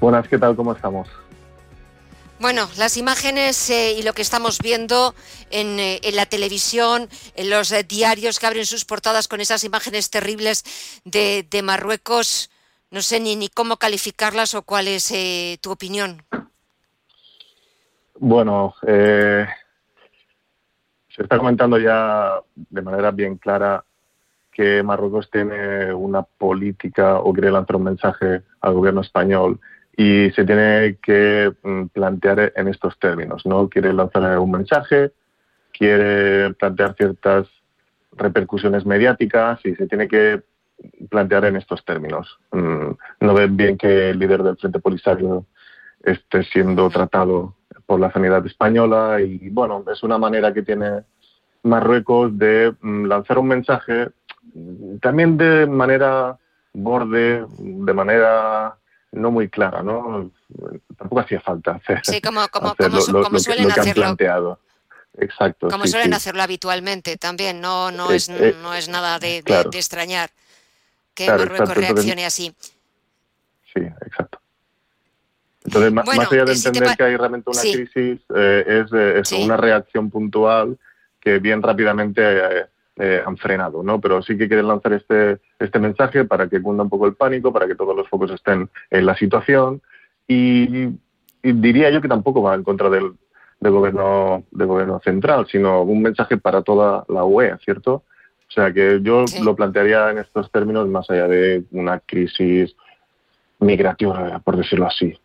Buenas, 0.00 0.26
¿qué 0.26 0.36
tal? 0.36 0.56
¿Cómo 0.56 0.72
estamos? 0.72 1.08
Bueno, 2.40 2.68
las 2.78 2.96
imágenes 2.96 3.70
eh, 3.70 3.92
y 3.92 4.02
lo 4.02 4.12
que 4.12 4.22
estamos 4.22 4.58
viendo 4.58 5.14
en, 5.50 5.78
eh, 5.78 6.00
en 6.02 6.16
la 6.16 6.26
televisión, 6.26 7.08
en 7.36 7.48
los 7.48 7.70
eh, 7.70 7.84
diarios 7.84 8.40
que 8.40 8.46
abren 8.46 8.66
sus 8.66 8.84
portadas 8.84 9.28
con 9.28 9.40
esas 9.40 9.62
imágenes 9.62 10.10
terribles 10.10 10.64
de, 11.04 11.46
de 11.48 11.62
Marruecos, 11.62 12.50
no 12.90 13.02
sé 13.02 13.20
ni, 13.20 13.36
ni 13.36 13.48
cómo 13.48 13.76
calificarlas 13.76 14.56
o 14.56 14.62
cuál 14.62 14.88
es 14.88 15.14
tu 15.60 15.70
opinión. 15.70 16.24
Bueno, 18.16 18.74
se 21.20 21.24
está 21.24 21.36
comentando 21.36 21.76
ya 21.76 22.40
de 22.54 22.80
manera 22.80 23.10
bien 23.10 23.36
clara 23.36 23.84
que 24.50 24.82
Marruecos 24.82 25.30
tiene 25.30 25.92
una 25.92 26.22
política 26.22 27.18
o 27.18 27.34
quiere 27.34 27.50
lanzar 27.50 27.76
un 27.76 27.82
mensaje 27.84 28.40
al 28.62 28.72
gobierno 28.72 29.02
español 29.02 29.60
y 29.94 30.30
se 30.30 30.46
tiene 30.46 30.96
que 31.02 31.52
mm, 31.62 31.88
plantear 31.88 32.54
en 32.56 32.68
estos 32.68 32.98
términos, 32.98 33.44
¿no? 33.44 33.68
Quiere 33.68 33.92
lanzar 33.92 34.38
un 34.38 34.50
mensaje, 34.50 35.12
quiere 35.74 36.54
plantear 36.54 36.94
ciertas 36.96 37.48
repercusiones 38.12 38.86
mediáticas 38.86 39.60
y 39.66 39.74
se 39.74 39.86
tiene 39.88 40.08
que 40.08 40.40
plantear 41.10 41.44
en 41.44 41.56
estos 41.56 41.84
términos. 41.84 42.40
Mm, 42.50 42.92
no 43.20 43.34
ven 43.34 43.58
bien 43.58 43.76
que 43.76 44.08
el 44.08 44.18
líder 44.18 44.42
del 44.42 44.56
Frente 44.56 44.78
Polisario 44.78 45.44
esté 46.02 46.44
siendo 46.44 46.88
tratado 46.88 47.56
por 47.90 47.98
la 47.98 48.12
sanidad 48.12 48.46
española 48.46 49.20
y 49.20 49.48
bueno, 49.50 49.84
es 49.92 50.00
una 50.04 50.16
manera 50.16 50.54
que 50.54 50.62
tiene 50.62 51.02
Marruecos 51.64 52.38
de 52.38 52.72
mm, 52.80 53.06
lanzar 53.06 53.36
un 53.38 53.48
mensaje 53.48 54.10
también 55.02 55.36
de 55.36 55.66
manera 55.66 56.38
borde, 56.72 57.44
de 57.58 57.92
manera 57.92 58.76
no 59.10 59.32
muy 59.32 59.48
clara, 59.48 59.82
¿no? 59.82 60.30
Tampoco 60.96 61.18
hacía 61.22 61.40
falta 61.40 61.72
hacer. 61.72 61.98
Sí, 62.04 62.20
como, 62.20 62.46
como, 62.46 62.76
lo, 62.78 63.00
suelen 63.40 63.66
que 63.66 63.72
han 63.72 63.80
hacerlo. 63.80 64.02
planteado. 64.04 64.60
Exacto. 65.18 65.66
Como 65.68 65.82
sí, 65.86 65.90
suelen 65.90 66.10
sí. 66.12 66.16
hacerlo 66.16 66.44
habitualmente 66.44 67.16
también, 67.16 67.60
no, 67.60 67.90
no, 67.90 68.12
Eh, 68.12 68.16
es, 68.16 68.28
eh, 68.28 68.54
no 68.62 68.72
es 68.72 68.88
nada 68.88 69.18
de, 69.18 69.38
de- 69.38 69.42
claro. 69.42 69.68
de 69.70 69.78
extrañar 69.78 70.30
que 71.12 71.24
Claro, 71.24 71.40
Marruecos 71.40 71.70
exacto, 71.70 71.80
entonces- 71.80 72.04
reaccione 72.04 72.24
así. 72.24 72.54
Sí. 73.74 73.80
Entonces, 75.70 75.92
Bueno, 75.94 76.12
más 76.16 76.32
allá 76.32 76.44
de 76.44 76.54
si 76.56 76.66
entender 76.66 76.96
que 76.96 77.02
hay 77.04 77.16
realmente 77.16 77.48
una 77.50 77.60
Sí. 77.60 77.72
crisis, 77.72 78.20
eh, 78.34 78.64
es 78.66 78.92
eh, 78.92 79.20
Sí. 79.24 79.44
una 79.44 79.56
reacción 79.56 80.10
puntual 80.10 80.76
que 81.20 81.38
bien 81.38 81.62
rápidamente 81.62 82.20
eh, 82.24 82.66
eh, 82.96 83.22
han 83.24 83.36
frenado, 83.36 83.82
¿no? 83.84 84.00
Pero 84.00 84.20
sí 84.20 84.36
que 84.36 84.48
quieren 84.48 84.66
lanzar 84.66 84.94
este, 84.94 85.38
este 85.60 85.78
mensaje 85.78 86.24
para 86.24 86.48
que 86.48 86.60
cunda 86.60 86.82
un 86.82 86.90
poco 86.90 87.06
el 87.06 87.14
pánico, 87.14 87.52
para 87.52 87.68
que 87.68 87.76
todos 87.76 87.94
los 87.96 88.08
focos 88.08 88.32
estén 88.32 88.68
en 88.90 89.06
la 89.06 89.14
situación 89.16 89.80
y, 90.26 90.86
y 91.42 91.52
diría 91.52 91.88
yo 91.90 92.00
que 92.00 92.08
tampoco 92.08 92.42
va 92.42 92.54
en 92.56 92.64
contra 92.64 92.90
del, 92.90 93.12
del 93.60 93.72
gobierno 93.72 94.42
del 94.50 94.66
gobierno 94.66 95.00
central, 95.04 95.46
sino 95.50 95.82
un 95.82 96.02
mensaje 96.02 96.36
para 96.36 96.62
toda 96.62 97.04
la 97.08 97.22
UE, 97.24 97.56
¿cierto? 97.64 98.02
O 98.48 98.52
sea 98.52 98.72
que 98.72 98.98
yo 99.02 99.24
lo 99.44 99.54
plantearía 99.54 100.10
en 100.10 100.18
estos 100.18 100.50
términos 100.50 100.88
más 100.88 101.08
allá 101.10 101.28
de 101.28 101.62
una 101.70 102.00
crisis 102.00 102.74
migratoria, 103.60 104.40
por 104.40 104.56
decirlo 104.56 104.86
así. 104.86 105.16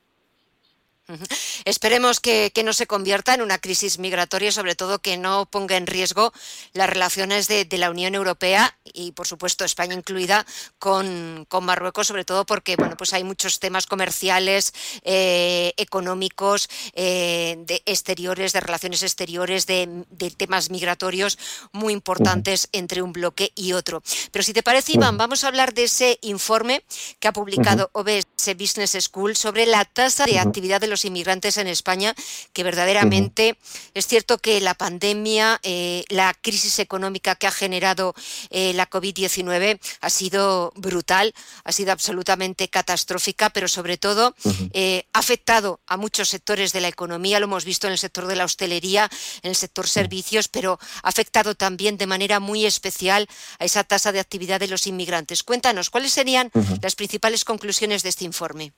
Esperemos 1.65 2.19
que, 2.19 2.51
no 2.65 2.73
se 2.73 2.87
convierta 2.87 3.35
en 3.35 3.43
una 3.43 3.59
crisis 3.59 3.99
migratoria, 3.99 4.51
sobre 4.51 4.73
todo 4.73 4.99
que 4.99 5.17
no 5.17 5.45
ponga 5.45 5.77
en 5.77 5.85
riesgo 5.85 6.33
las 6.73 6.89
relaciones 6.89 7.47
de, 7.47 7.67
la 7.75 7.91
Unión 7.91 8.15
Europea 8.15 8.75
y, 8.83 9.11
por 9.11 9.27
supuesto, 9.27 9.65
España 9.65 9.93
incluida 9.93 10.45
con, 10.79 11.47
Marruecos, 11.61 12.07
sobre 12.07 12.25
todo 12.25 12.45
porque 12.45 12.75
bueno, 12.75 12.95
pues 12.97 13.13
hay 13.13 13.23
muchos 13.23 13.59
temas 13.59 13.87
comerciales, 13.87 14.73
eh, 15.03 15.73
económicos, 15.77 16.69
eh, 16.93 17.55
de 17.65 17.81
exteriores, 17.85 18.53
de 18.53 18.59
relaciones 18.59 19.01
exteriores, 19.01 19.65
de, 19.65 20.05
temas 20.37 20.69
migratorios 20.69 21.37
muy 21.71 21.93
importantes 21.93 22.67
entre 22.71 23.01
un 23.01 23.13
bloque 23.13 23.51
y 23.55 23.73
otro. 23.73 24.03
Pero 24.31 24.43
si 24.43 24.53
te 24.53 24.63
parece, 24.63 24.93
Iván, 24.93 25.17
vamos 25.17 25.43
a 25.43 25.47
hablar 25.47 25.73
de 25.73 25.83
ese 25.83 26.19
informe 26.21 26.83
que 27.19 27.27
ha 27.27 27.33
publicado 27.33 27.89
OBS 27.93 28.55
Business 28.57 28.97
School 28.99 29.35
sobre 29.35 29.65
la 29.65 29.85
tasa 29.85 30.25
de 30.25 30.39
actividad 30.39 30.81
de 30.81 30.87
los 30.87 30.94
inmigrantes 31.03 31.57
en 31.57 31.67
España, 31.67 32.15
que 32.53 32.63
verdaderamente 32.63 33.57
es 33.93 34.07
cierto 34.07 34.37
que 34.37 34.61
la 34.61 34.75
pandemia, 34.75 35.59
eh, 35.63 36.05
la 36.09 36.33
crisis 36.33 36.79
económica 36.79 37.35
que 37.35 37.47
ha 37.47 37.51
generado 37.51 38.13
eh, 38.49 38.73
la 38.73 38.89
COVID-19 38.89 39.79
ha 40.01 40.09
sido 40.09 40.71
brutal, 40.75 41.33
ha 41.63 41.71
sido 41.71 41.91
absolutamente 41.91 42.69
catastrófica, 42.69 43.49
pero 43.49 43.67
sobre 43.67 43.97
todo 43.97 44.35
eh, 44.71 45.07
ha 45.13 45.19
afectado 45.19 45.81
a 45.87 45.97
muchos 45.97 46.29
sectores 46.29 46.71
de 46.71 46.81
la 46.81 46.87
economía, 46.87 47.39
lo 47.39 47.45
hemos 47.45 47.65
visto 47.65 47.87
en 47.87 47.93
el 47.93 47.99
sector 47.99 48.27
de 48.27 48.35
la 48.35 48.45
hostelería, 48.45 49.09
en 49.41 49.49
el 49.49 49.55
sector 49.55 49.87
servicios, 49.87 50.47
pero 50.47 50.79
ha 51.03 51.09
afectado 51.09 51.55
también 51.55 51.97
de 51.97 52.07
manera 52.07 52.39
muy 52.39 52.65
especial 52.65 53.27
a 53.59 53.65
esa 53.65 53.83
tasa 53.83 54.11
de 54.11 54.19
actividad 54.19 54.59
de 54.59 54.67
los 54.67 54.87
inmigrantes. 54.87 55.43
Cuéntanos, 55.43 55.89
¿cuáles 55.89 56.13
serían 56.13 56.51
las 56.81 56.95
principales 56.95 57.43
conclusiones 57.43 58.03
de 58.03 58.09
este 58.09 58.25
informe? 58.25 58.73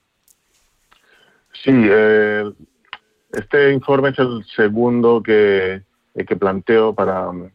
Sí, 1.62 1.72
eh, 1.74 2.50
este 3.32 3.72
informe 3.72 4.10
es 4.10 4.18
el 4.18 4.44
segundo 4.54 5.22
que, 5.22 5.82
que 6.14 6.36
planteo 6.36 6.94
para 6.94 7.28
um, 7.28 7.50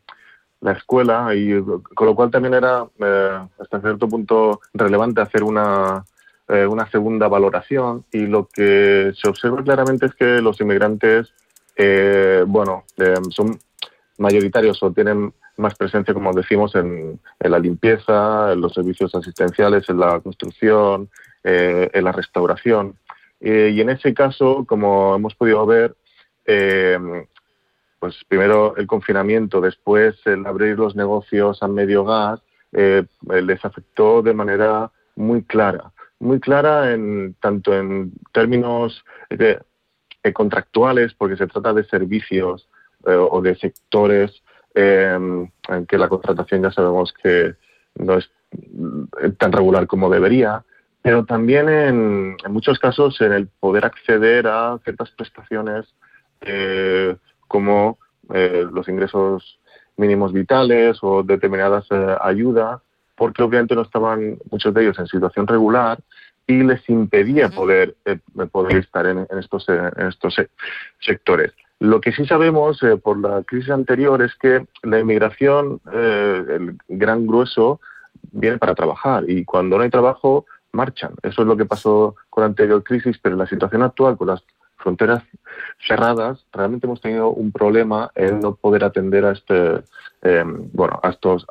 la 0.60 0.74
escuela 0.74 1.34
y 1.36 1.62
con 1.62 2.08
lo 2.08 2.16
cual 2.16 2.32
también 2.32 2.54
era 2.54 2.86
eh, 3.00 3.40
hasta 3.60 3.82
cierto 3.82 4.08
punto 4.08 4.62
relevante 4.74 5.22
hacer 5.22 5.44
una, 5.44 6.04
eh, 6.50 6.66
una 6.66 6.90
segunda 6.90 7.28
valoración 7.28 8.06
y 8.12 8.26
lo 8.28 8.48
que 8.48 9.14
se 9.16 9.30
observa 9.30 9.64
claramente 9.64 10.06
es 10.06 10.16
que 10.16 10.42
los 10.42 10.60
inmigrantes, 10.62 11.34
bueno, 12.48 12.84
son 13.30 13.58
mayoritarios 14.20 14.82
o 14.84 14.92
tienen 14.92 15.34
más 15.58 15.76
presencia, 15.76 16.14
como 16.14 16.32
decimos, 16.34 16.76
en, 16.76 17.20
en, 17.40 17.52
la 17.52 17.60
limpieza, 17.60 18.54
en 18.54 18.62
los 18.62 18.74
servicios 18.74 19.14
asistenciales, 19.16 19.90
en 19.90 20.00
la 20.00 20.20
construcción, 20.20 21.10
en 21.44 22.04
la 22.04 22.12
restauración. 22.12 22.96
Eh, 23.46 23.72
y 23.76 23.82
en 23.82 23.90
ese 23.90 24.14
caso, 24.14 24.64
como 24.66 25.16
hemos 25.16 25.36
podido 25.36 25.66
ver, 25.66 25.94
eh, 26.46 26.98
pues 28.00 28.16
primero 28.30 28.76
el 28.78 28.88
confinamiento, 28.88 29.60
después 29.60 30.16
el 30.26 30.46
abrir 30.48 30.80
los 30.80 30.96
negocios 30.96 31.62
a 31.62 31.68
medio 31.68 32.06
gas, 32.06 32.42
eh, 32.72 33.04
les 33.28 33.64
afectó 33.66 34.22
de 34.22 34.34
manera 34.34 34.92
muy 35.18 35.44
clara, 35.44 35.92
muy 36.20 36.40
clara 36.40 36.94
en 36.94 37.36
tanto 37.42 37.78
en 37.78 38.14
términos 38.32 39.04
contractuales, 40.34 41.14
porque 41.14 41.36
se 41.36 41.48
trata 41.48 41.74
de 41.74 41.84
servicios 41.84 42.70
o 43.06 43.42
de 43.42 43.56
sectores 43.58 44.42
en 44.74 45.52
que 45.88 45.98
la 45.98 46.08
contratación 46.08 46.64
ya 46.64 46.72
sabemos 46.72 47.14
que 47.22 47.56
no 47.96 48.18
es 48.18 48.32
tan 49.38 49.52
regular 49.52 49.86
como 49.86 50.10
debería, 50.10 50.64
pero 51.04 51.26
también 51.26 51.68
en, 51.70 52.38
muchos 52.50 52.80
casos 52.80 53.20
en 53.22 53.34
el 53.34 53.48
poder 53.60 53.86
acceder 53.86 54.48
a 54.48 54.80
ciertas 54.86 55.12
prestaciones 55.12 55.94
eh, 56.42 57.16
como 57.48 58.00
eh, 58.34 58.66
los 58.72 58.88
ingresos 58.88 59.60
mínimos 59.98 60.32
vitales 60.32 60.98
o 61.02 61.22
determinadas 61.22 61.86
eh, 61.92 62.16
ayudas, 62.22 62.82
porque 63.16 63.44
obviamente 63.44 63.76
no 63.76 63.82
estaban 63.82 64.38
muchos 64.50 64.74
de 64.74 64.82
ellos 64.82 64.98
en 64.98 65.08
situación 65.08 65.46
regular 65.46 66.00
y 66.48 66.64
les 66.64 66.90
impedía 66.90 67.50
poder, 67.50 67.96
poder 68.52 68.78
estar 68.78 69.06
en, 69.06 69.28
estos, 69.38 69.68
en 69.70 70.08
estos 70.08 70.36
sectores. 71.00 71.52
Lo 71.80 72.00
que 72.02 72.14
sí 72.14 72.26
sabemos 72.26 72.80
por 73.02 73.20
la 73.20 73.44
crisis 73.44 73.72
anterior 73.72 74.22
es 74.22 74.36
que 74.36 74.66
la 74.84 75.00
inmigración, 75.00 75.80
el 75.94 76.78
gran 76.90 77.28
grueso, 77.28 77.80
viene 78.32 78.58
para 78.58 78.76
trabajar 78.76 79.30
y 79.30 79.46
cuando 79.46 79.78
no 79.78 79.84
hay 79.84 79.90
trabajo 79.90 80.46
marchan. 80.74 81.14
Eso 81.22 81.42
es 81.42 81.48
lo 81.48 81.56
que 81.56 81.66
pasó 81.66 82.16
con 82.30 82.42
la 82.42 82.48
anterior 82.48 82.84
crisis, 82.84 83.18
pero 83.22 83.36
en 83.36 83.40
la 83.40 83.48
situación 83.48 83.84
actual, 83.84 84.18
con 84.18 84.28
las 84.28 84.44
fronteras 84.78 85.24
cerradas, 85.88 86.46
realmente 86.52 86.88
hemos 86.88 87.00
tenido 87.00 87.30
un 87.30 87.52
problema 87.52 88.12
en 88.16 88.42
no 88.42 88.56
poder 88.56 88.84
atender 88.84 89.24
a 89.26 89.32
este, 89.32 89.84
em, 90.22 90.70
bueno, 90.74 91.00
a 91.02 91.10
estos, 91.10 91.46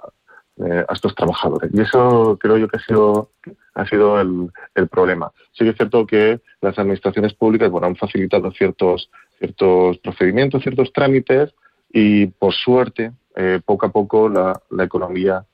eh, 0.58 0.84
a 0.86 0.92
estos 0.92 1.14
trabajadores. 1.14 1.70
Y 1.72 1.80
eso 1.80 2.36
creo 2.38 2.58
yo 2.58 2.68
que 2.68 2.76
ha 2.76 2.80
sido, 2.80 3.30
ha 3.74 3.86
sido 3.86 4.20
el, 4.20 4.50
el, 4.74 4.88
problema. 4.88 5.32
Sí 5.52 5.64
que 5.64 5.70
es 5.70 5.76
cierto 5.76 6.06
que 6.06 6.40
las 6.60 6.78
administraciones 6.78 7.32
públicas 7.32 7.70
bueno, 7.70 7.86
han 7.86 7.96
facilitado 7.96 8.50
ciertos, 8.52 9.10
ciertos 9.38 9.98
procedimientos, 9.98 10.62
ciertos 10.62 10.92
trámites 10.92 11.54
y, 11.90 12.26
por 12.26 12.52
suerte, 12.52 13.12
eh, 13.34 13.60
poco 13.64 13.86
a 13.86 13.92
poco 13.92 14.28
la, 14.28 14.60
la 14.70 14.84
economía 14.84 15.46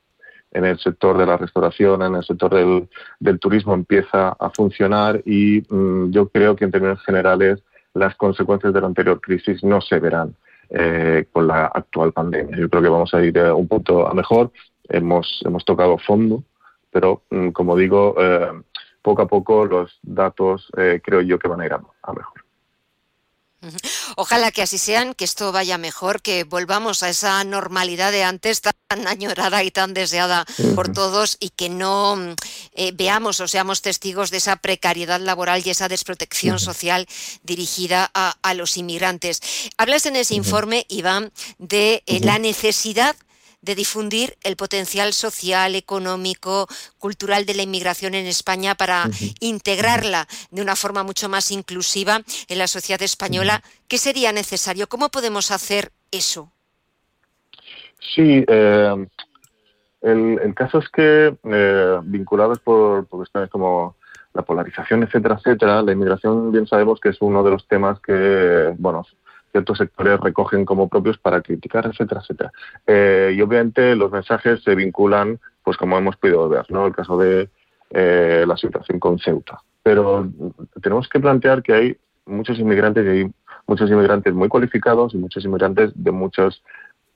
en 0.53 0.65
el 0.65 0.79
sector 0.79 1.19
de 1.19 1.27
la 1.27 1.37
restauración, 1.37 2.03
en 2.03 2.15
el 2.17 2.25
sector 2.25 2.89
del, 3.21 3.39
turismo 3.39 3.75
empieza 3.75 4.31
a 4.31 4.51
funcionar 4.51 5.21
y 5.25 5.63
mm, 5.69 6.11
yo 6.11 6.29
creo 6.29 6.57
que 6.57 6.65
en 6.65 6.71
términos 6.71 7.03
generales 7.05 7.63
las 7.95 8.15
consecuencias 8.17 8.73
de 8.73 8.81
la 8.81 8.87
anterior 8.87 9.21
crisis 9.21 9.63
no 9.63 9.81
se 9.81 9.99
verán 9.99 10.35
eh, 10.71 11.27
con 11.33 11.47
la 11.47 11.67
actual 11.67 12.13
pandemia. 12.13 12.57
Yo 12.57 12.69
creo 12.69 12.83
que 12.83 12.89
vamos 12.89 13.13
a 13.15 13.23
ir 13.25 13.39
a 13.39 13.55
un 13.55 13.69
punto 13.69 14.07
a 14.07 14.15
mejor. 14.15 14.51
Hemos, 14.89 15.43
hemos 15.45 15.65
tocado 15.65 15.99
fondo, 15.99 16.43
pero 16.91 17.23
mm, 17.31 17.51
como 17.51 17.77
digo, 17.77 18.15
eh, 18.19 18.53
poco 19.03 19.23
a 19.23 19.27
poco 19.27 19.67
los 19.67 19.99
datos 20.03 20.71
eh, 20.77 21.01
creo 21.03 21.21
yo 21.21 21.39
que 21.39 21.49
van 21.49 21.61
a 21.61 21.67
ir 21.67 21.73
a 21.73 22.13
mejor. 22.13 22.48
Ojalá 24.17 24.53
que 24.53 24.63
así 24.63 24.79
sean, 24.79 25.15
que 25.15 25.25
esto 25.25 25.51
vaya 25.51 25.79
mejor, 25.79 26.23
que 26.23 26.45
volvamos 26.45 27.03
a 27.03 27.09
esa 27.09 27.43
normalidad 27.43 28.13
de 28.13 28.23
antes 28.23 28.61
tan 28.61 28.73
añorada 29.09 29.65
y 29.65 29.71
tan 29.71 29.95
deseada 29.95 30.47
por 30.75 30.93
todos 30.93 31.37
y 31.41 31.51
que 31.51 31.69
no 31.69 32.17
eh, 32.73 32.93
veamos 32.95 33.41
o 33.41 33.49
seamos 33.49 33.83
testigos 33.83 34.31
de 34.31 34.37
esa 34.37 34.57
precariedad 34.57 35.21
laboral 35.21 35.63
y 35.65 35.71
esa 35.71 35.89
desprotección 35.89 36.61
social 36.61 37.07
dirigida 37.43 38.11
a, 38.15 38.55
los 38.55 38.77
inmigrantes. 38.77 39.41
Hablas 39.77 40.07
en 40.07 40.17
ese 40.17 40.35
informe, 40.35 40.87
Iván, 40.89 41.33
de 41.59 42.03
eh, 42.07 42.21
la 42.21 42.39
necesidad 42.39 43.17
de 43.69 43.75
difundir 43.75 44.35
el 44.45 44.57
potencial 44.57 45.13
social, 45.13 45.75
económico, 45.75 46.67
cultural 46.99 47.45
de 47.45 47.53
la 47.53 47.63
inmigración 47.65 48.15
en 48.15 48.25
España 48.27 48.75
para 48.75 49.05
integrarla 49.41 50.27
de 50.51 50.63
una 50.63 50.75
forma 50.75 51.03
mucho 51.03 51.29
más 51.29 51.51
inclusiva 51.51 52.23
en 52.49 52.59
la 52.59 52.67
sociedad 52.67 53.03
española. 53.03 53.63
¿Qué 53.87 53.99
sería 53.99 54.33
necesario? 54.33 54.89
¿Cómo 54.89 55.11
podemos 55.11 55.51
hacer 55.51 55.93
eso? 56.11 56.51
Sí, 58.15 58.43
eh, 58.49 59.07
el, 60.01 60.55
caso 60.55 60.79
es 60.79 60.89
que 60.89 61.37
eh, 61.45 61.99
vinculados 62.05 62.61
por, 62.61 63.07
por 63.07 63.19
cuestiones 63.19 63.51
como 63.51 63.97
la 64.33 64.41
polarización, 64.43 65.03
etcétera, 65.03 65.35
etcétera, 65.35 65.83
la 65.83 65.93
inmigración 65.93 66.53
bien 66.53 66.67
sabemos 66.67 67.01
que 67.01 67.11
es 67.11 67.19
uno 67.21 67.43
de 67.43 67.51
los 67.51 67.69
temas 67.69 68.01
que, 68.01 68.75
bueno, 68.79 69.05
ciertos 69.51 69.79
sectores 69.79 70.21
recogen 70.21 70.65
como 70.65 70.89
propios 70.89 71.19
para 71.19 71.41
criticar, 71.41 71.87
etcétera, 71.87 72.21
etcétera. 72.21 72.53
Eh, 72.87 73.35
y 73.37 73.41
obviamente 73.41 73.95
los 73.95 74.11
mensajes 74.11 74.63
se 74.63 74.75
vinculan, 74.75 75.39
pues 75.63 75.77
como 75.77 75.99
hemos 75.99 76.17
podido 76.17 76.49
ver, 76.49 76.67
¿no? 76.71 76.87
El 76.87 76.95
caso 76.95 77.19
de 77.19 77.49
eh, 77.91 78.45
la 78.47 78.57
situación 78.57 78.99
con 78.99 79.19
Ceuta. 79.19 79.61
Pero 79.83 80.29
tenemos 80.83 81.09
que 81.09 81.21
plantear 81.21 81.63
que 81.63 81.73
hay 81.73 81.97
muchos 82.27 82.59
inmigrantes 82.59 83.05
y 83.07 83.09
hay 83.09 83.33
muchos 83.67 83.91
inmigrantes 83.91 84.35
muy 84.35 84.49
cualificados 84.49 85.15
y 85.15 85.19
muchos 85.19 85.45
inmigrantes 85.45 85.93
de 85.95 86.11
muchos 86.11 86.63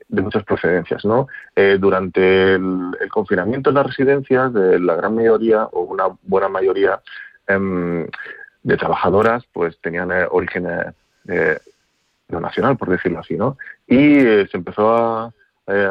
de 0.08 0.20
muchas 0.20 0.44
procedencias, 0.44 1.06
¿no? 1.06 1.26
Eh, 1.56 1.78
durante 1.80 2.54
el, 2.54 2.92
confinamiento 3.10 3.70
en 3.70 3.76
las 3.76 3.86
residencias, 3.86 4.52
de 4.52 4.78
la 4.78 4.94
gran 4.94 5.14
mayoría 5.14 5.64
o 5.64 5.82
una 5.82 6.04
buena 6.22 6.48
mayoría 6.48 7.00
em, 7.46 8.06
de 8.62 8.76
trabajadoras, 8.76 9.44
pues 9.54 9.78
tenían 9.80 10.10
origen 10.30 10.66
nacional, 12.40 12.76
por 12.76 12.88
decirlo 12.88 13.20
así, 13.20 13.36
¿no? 13.36 13.56
Y 13.86 14.18
eh, 14.18 14.48
se 14.50 14.56
empezó 14.56 14.94
a, 14.94 15.32
eh, 15.66 15.90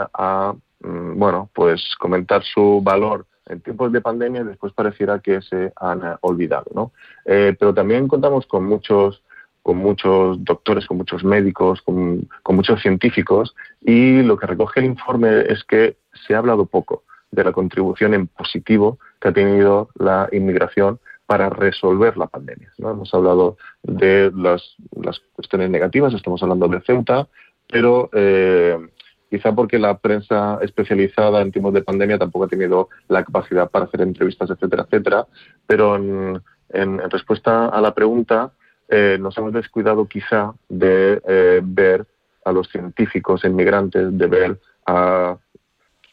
mm, 0.82 1.18
bueno, 1.18 1.50
pues 1.54 1.96
comentar 2.00 2.44
su 2.44 2.82
valor 2.84 3.26
en 3.48 3.62
tiempos 3.62 3.92
de 3.92 4.02
pandemia 4.02 4.42
y 4.42 4.46
después 4.46 4.74
pareciera 4.74 5.20
que 5.20 5.42
se 5.42 5.74
han 5.76 6.02
olvidado, 6.22 6.66
¿no? 6.74 6.92
Eh, 7.26 7.56
pero 7.60 7.74
también 7.74 8.08
contamos 8.08 8.46
con 8.46 8.66
muchos 8.66 9.22
con 9.62 9.78
muchos 9.78 10.44
doctores, 10.44 10.88
con 10.88 10.98
muchos 10.98 11.24
médicos, 11.24 11.82
con, 11.84 12.28
muchos 12.50 12.82
científicos, 12.82 13.56
y 13.80 14.24
lo 14.24 14.38
que 14.38 14.48
recoge 14.48 14.80
el 14.80 14.88
informe 14.88 15.42
es 15.42 15.64
que 15.64 15.98
se 16.26 16.34
ha 16.34 16.40
hablado 16.40 16.66
poco 16.66 17.04
de 17.30 17.44
la 17.44 17.52
contribución 17.52 18.14
en 18.14 18.28
positivo 18.28 18.98
que 19.20 19.28
ha 19.30 19.34
tenido 19.34 19.90
la 19.96 20.28
inmigración 20.32 21.00
para 21.32 21.50
resolver 21.50 22.18
la 22.18 22.28
pandemia. 22.28 22.74
¿no? 22.78 22.92
Hemos 22.92 23.14
hablado 23.14 23.56
de 23.84 24.34
las, 24.36 24.76
cuestiones 25.32 25.70
negativas, 25.70 26.14
estamos 26.14 26.44
hablando 26.44 26.68
de 26.68 26.82
Ceuta, 26.82 27.26
pero 27.70 28.10
eh, 28.12 28.78
quizá 29.30 29.56
porque 29.56 29.80
la 29.80 29.98
prensa 29.98 30.60
especializada 30.62 31.42
en 31.42 31.54
tiempos 31.54 31.74
de 31.74 31.84
pandemia 31.84 32.18
tampoco 32.18 32.44
ha 32.44 32.50
tenido 32.50 32.90
la 33.08 33.24
capacidad 33.24 33.72
para 33.72 33.86
hacer 33.86 34.02
entrevistas, 34.02 34.50
etcétera, 34.50 34.84
etcétera. 34.84 35.26
Pero 35.66 35.96
en, 35.96 36.42
respuesta 37.10 37.68
a 37.68 37.80
la 37.80 37.94
pregunta, 37.94 38.52
eh, 38.90 39.18
nos 39.18 39.38
hemos 39.38 39.54
descuidado 39.54 40.10
quizá 40.10 40.54
de 40.68 41.22
eh, 41.26 41.62
ver 41.64 42.06
a 42.44 42.52
los 42.52 42.68
científicos 42.68 43.46
inmigrantes, 43.46 44.18
de 44.18 44.28
ver 44.28 44.60
a, 44.86 45.38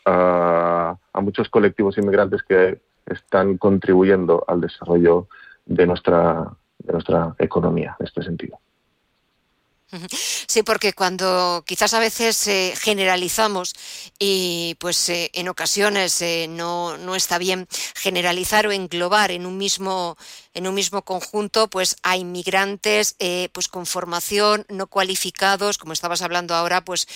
a, 0.04 1.20
muchos 1.20 1.48
colectivos 1.48 1.98
inmigrantes 1.98 2.40
que 2.44 2.78
están 3.10 3.58
contribuyendo 3.58 4.44
al 4.46 4.60
desarrollo 4.60 5.28
de 5.66 5.86
nuestra, 5.86 6.50
de 6.78 6.92
nuestra 6.92 7.34
economía 7.38 7.96
en 7.98 8.06
este 8.06 8.22
sentido. 8.22 8.58
Sí, 10.46 10.62
porque 10.62 10.92
cuando 10.92 11.64
quizás 11.66 11.94
a 11.94 11.98
veces 11.98 12.46
eh, 12.46 12.74
generalizamos 12.76 13.74
y 14.18 14.76
pues 14.78 15.08
eh, 15.08 15.30
en 15.32 15.48
ocasiones 15.48 16.20
eh, 16.20 16.46
no, 16.46 16.98
no, 16.98 17.14
está 17.14 17.38
bien 17.38 17.66
generalizar 17.94 18.66
o 18.66 18.72
englobar 18.72 19.30
en 19.30 19.46
un 19.46 19.56
mismo 19.56 20.18
en 20.58 20.66
un 20.66 20.74
mismo 20.74 21.02
conjunto 21.02 21.68
pues 21.68 21.96
a 22.02 22.16
inmigrantes 22.16 23.16
pues 23.52 23.68
con 23.68 23.86
formación 23.86 24.66
no 24.68 24.86
cualificados 24.86 25.78
como 25.78 25.92
estabas 25.92 26.22
hablando 26.22 26.54
ahora 26.54 26.84
pues 26.84 27.06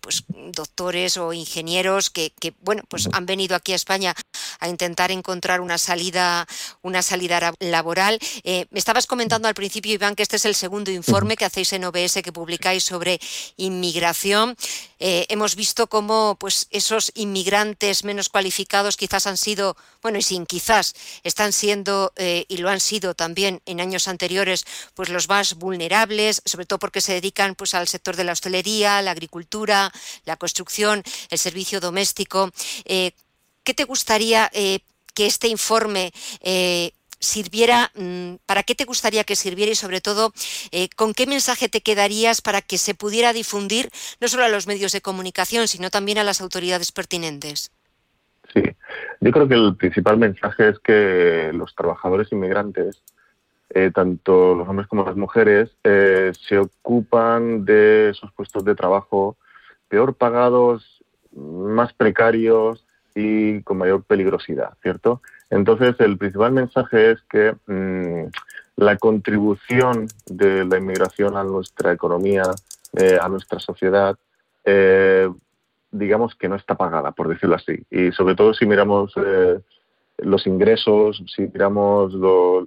pues 0.00 0.24
doctores 0.52 1.16
o 1.16 1.32
ingenieros 1.32 2.10
que, 2.10 2.32
que, 2.38 2.52
bueno 2.60 2.82
pues 2.88 3.08
han 3.12 3.26
venido 3.26 3.56
aquí 3.56 3.72
a 3.72 3.76
España 3.76 4.14
a 4.60 4.68
intentar 4.68 5.10
encontrar 5.10 5.60
una 5.60 5.78
salida 5.78 6.46
una 6.82 7.02
salida 7.02 7.52
laboral 7.60 8.18
me 8.44 8.78
estabas 8.78 9.06
comentando 9.06 9.48
al 9.48 9.54
principio 9.54 9.94
Iván 9.94 10.14
que 10.14 10.22
este 10.22 10.36
es 10.36 10.44
el 10.44 10.54
segundo 10.54 10.90
informe 10.90 11.36
que 11.36 11.44
hacéis 11.44 11.72
en 11.72 11.84
OBS 11.84 12.22
que 12.22 12.32
publicáis 12.32 12.84
sobre 12.84 13.20
inmigración. 13.56 14.56
Eh, 14.98 15.26
hemos 15.28 15.56
visto 15.56 15.88
cómo 15.88 16.36
pues, 16.38 16.68
esos 16.70 17.12
inmigrantes 17.14 18.04
menos 18.04 18.28
cualificados 18.28 18.96
quizás 18.96 19.26
han 19.26 19.36
sido, 19.36 19.76
bueno, 20.02 20.18
y 20.18 20.22
sin 20.22 20.46
quizás, 20.46 20.94
están 21.22 21.52
siendo 21.52 22.12
eh, 22.16 22.46
y 22.56 22.62
lo 22.62 22.68
han 22.68 22.80
sido 22.80 23.14
también 23.14 23.62
en 23.66 23.80
años 23.80 24.08
anteriores, 24.08 24.64
pues 24.94 25.08
los 25.08 25.28
más 25.28 25.54
vulnerables, 25.54 26.42
sobre 26.44 26.66
todo 26.66 26.78
porque 26.78 27.00
se 27.00 27.12
dedican 27.12 27.54
pues, 27.54 27.74
al 27.74 27.88
sector 27.88 28.16
de 28.16 28.24
la 28.24 28.32
hostelería, 28.32 29.02
la 29.02 29.12
agricultura, 29.12 29.92
la 30.24 30.36
construcción, 30.36 31.02
el 31.30 31.38
servicio 31.38 31.80
doméstico. 31.80 32.50
Eh, 32.84 33.12
¿Qué 33.62 33.74
te 33.74 33.84
gustaría 33.84 34.50
que 34.52 35.26
este 35.26 35.48
informe 35.48 36.12
sirviera, 37.20 37.90
mm, 37.94 38.36
para 38.46 38.62
qué 38.62 38.74
te 38.74 38.84
gustaría 38.84 39.24
que 39.24 39.36
sirviera 39.36 39.72
y 39.72 39.74
sobre 39.74 40.00
todo 40.00 40.32
eh, 40.70 40.88
con 40.96 41.14
qué 41.14 41.26
mensaje 41.26 41.68
te 41.68 41.80
quedarías 41.80 42.40
para 42.40 42.62
que 42.62 42.78
se 42.78 42.94
pudiera 42.94 43.32
difundir 43.32 43.90
no 44.20 44.28
solo 44.28 44.44
a 44.44 44.48
los 44.48 44.66
medios 44.66 44.92
de 44.92 45.00
comunicación, 45.00 45.68
sino 45.68 45.90
también 45.90 46.18
a 46.18 46.24
las 46.24 46.40
autoridades 46.40 46.92
pertinentes. 46.92 47.70
Yo 49.20 49.30
creo 49.32 49.48
que 49.48 49.54
el 49.54 49.76
principal 49.76 50.18
mensaje 50.18 50.68
es 50.68 50.78
que 50.78 51.50
los 51.54 51.74
trabajadores 51.74 52.30
inmigrantes, 52.32 53.02
eh, 53.70 53.90
tanto 53.94 54.54
los 54.54 54.68
hombres 54.68 54.86
como 54.88 55.04
las 55.04 55.16
mujeres, 55.16 55.70
eh, 55.84 56.32
se 56.38 56.58
ocupan 56.58 57.64
de 57.64 58.10
esos 58.10 58.32
puestos 58.32 58.64
de 58.64 58.74
trabajo 58.74 59.36
peor 59.88 60.14
pagados, 60.14 61.02
más 61.34 61.92
precarios 61.92 62.84
y 63.14 63.62
con 63.62 63.78
mayor 63.78 64.04
peligrosidad, 64.04 64.74
¿cierto? 64.82 65.22
Entonces, 65.50 65.94
el 66.00 66.18
principal 66.18 66.52
mensaje 66.52 67.12
es 67.12 67.22
que 67.22 67.54
mm, 67.66 68.28
la 68.76 68.96
contribución 68.96 70.08
de 70.26 70.64
la 70.64 70.78
inmigración 70.78 71.36
a 71.36 71.44
nuestra 71.44 71.92
economía, 71.92 72.42
eh, 72.96 73.18
a 73.20 73.28
nuestra 73.28 73.58
sociedad, 73.58 74.16
eh, 74.64 75.28
digamos 75.98 76.34
que 76.34 76.48
no 76.48 76.56
está 76.56 76.74
pagada, 76.74 77.12
por 77.12 77.28
decirlo 77.28 77.56
así. 77.56 77.84
Y 77.90 78.12
sobre 78.12 78.34
todo 78.34 78.54
si 78.54 78.66
miramos 78.66 79.12
eh, 79.16 79.60
los 80.18 80.46
ingresos, 80.46 81.22
si 81.26 81.42
miramos 81.42 82.14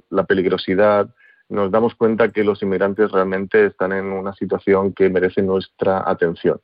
la 0.10 0.24
peligrosidad, 0.24 1.10
nos 1.50 1.72
damos 1.72 1.96
cuenta 1.96 2.30
que 2.30 2.44
los 2.44 2.62
inmigrantes 2.62 3.12
realmente 3.12 3.66
están 3.66 3.92
en 3.92 4.06
una 4.06 4.34
situación 4.34 4.94
que 4.94 5.10
merece 5.10 5.42
nuestra 5.42 6.10
atención. 6.10 6.62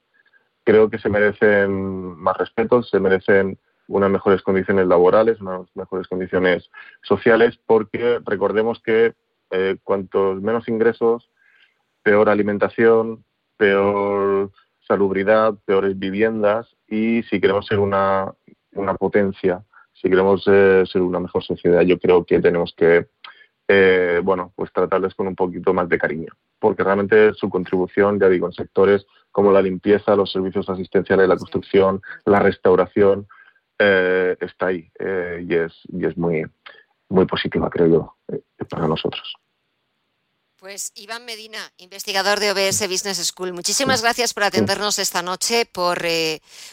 Creo 0.63 0.89
que 0.89 0.99
se 0.99 1.09
merecen 1.09 1.71
más 2.17 2.37
respeto, 2.37 2.83
se 2.83 2.99
merecen 2.99 3.57
unas 3.87 4.09
mejores 4.09 4.41
condiciones 4.41 4.87
laborales, 4.87 5.41
unas 5.41 5.67
mejores 5.75 6.07
condiciones 6.07 6.69
sociales, 7.03 7.59
porque 7.65 8.19
recordemos 8.25 8.79
que 8.81 9.13
eh, 9.51 9.77
cuantos 9.83 10.41
menos 10.41 10.67
ingresos, 10.67 11.29
peor 12.03 12.29
alimentación, 12.29 13.23
peor 13.57 14.51
salubridad, 14.87 15.55
peores 15.65 15.97
viviendas 15.97 16.67
y 16.87 17.23
si 17.23 17.39
queremos 17.39 17.65
ser 17.65 17.79
una, 17.79 18.33
una 18.73 18.95
potencia, 18.95 19.63
si 19.93 20.09
queremos 20.09 20.43
eh, 20.47 20.83
ser 20.91 21.01
una 21.01 21.19
mejor 21.19 21.43
sociedad, 21.43 21.81
yo 21.81 21.99
creo 21.99 22.25
que 22.25 22.39
tenemos 22.39 22.73
que 22.75 23.07
eh, 23.67 24.21
bueno, 24.23 24.53
pues 24.55 24.71
tratarles 24.71 25.15
con 25.15 25.27
un 25.27 25.35
poquito 25.35 25.73
más 25.73 25.89
de 25.89 25.97
cariño, 25.97 26.31
porque 26.59 26.83
realmente 26.83 27.33
su 27.33 27.49
contribución, 27.49 28.19
ya 28.19 28.29
digo, 28.29 28.45
en 28.45 28.53
sectores 28.53 29.05
como 29.31 29.51
la 29.51 29.61
limpieza, 29.61 30.15
los 30.15 30.31
servicios 30.31 30.69
asistenciales, 30.69 31.27
la 31.27 31.37
construcción, 31.37 32.01
la 32.25 32.39
restauración, 32.39 33.27
eh, 33.77 34.37
está 34.39 34.67
ahí 34.67 34.89
eh, 34.99 35.45
y, 35.47 35.55
es, 35.55 35.73
y 35.89 36.05
es 36.05 36.15
muy, 36.15 36.45
muy 37.09 37.25
positiva, 37.25 37.69
creo 37.69 37.87
yo, 37.87 38.15
eh, 38.29 38.41
para 38.69 38.87
nosotros. 38.87 39.35
Pues 40.65 40.93
Iván 40.95 41.25
Medina, 41.25 41.71
investigador 41.77 42.39
de 42.39 42.49
OBS 42.49 42.89
Business 42.89 43.19
School, 43.23 43.53
muchísimas 43.53 44.01
gracias 44.01 44.33
por 44.33 44.45
atendernos 44.45 44.97
esta 44.97 45.21
noche, 45.21 45.67
por 45.67 46.03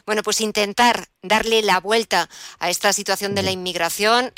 bueno, 0.07 0.22
pues 0.22 0.40
intentar 0.40 1.11
darle 1.24 1.62
la 1.62 1.78
vuelta 1.78 2.28
a 2.58 2.68
esta 2.68 2.92
situación 2.92 3.36
de 3.36 3.44
la 3.44 3.52
inmigración. 3.52 4.32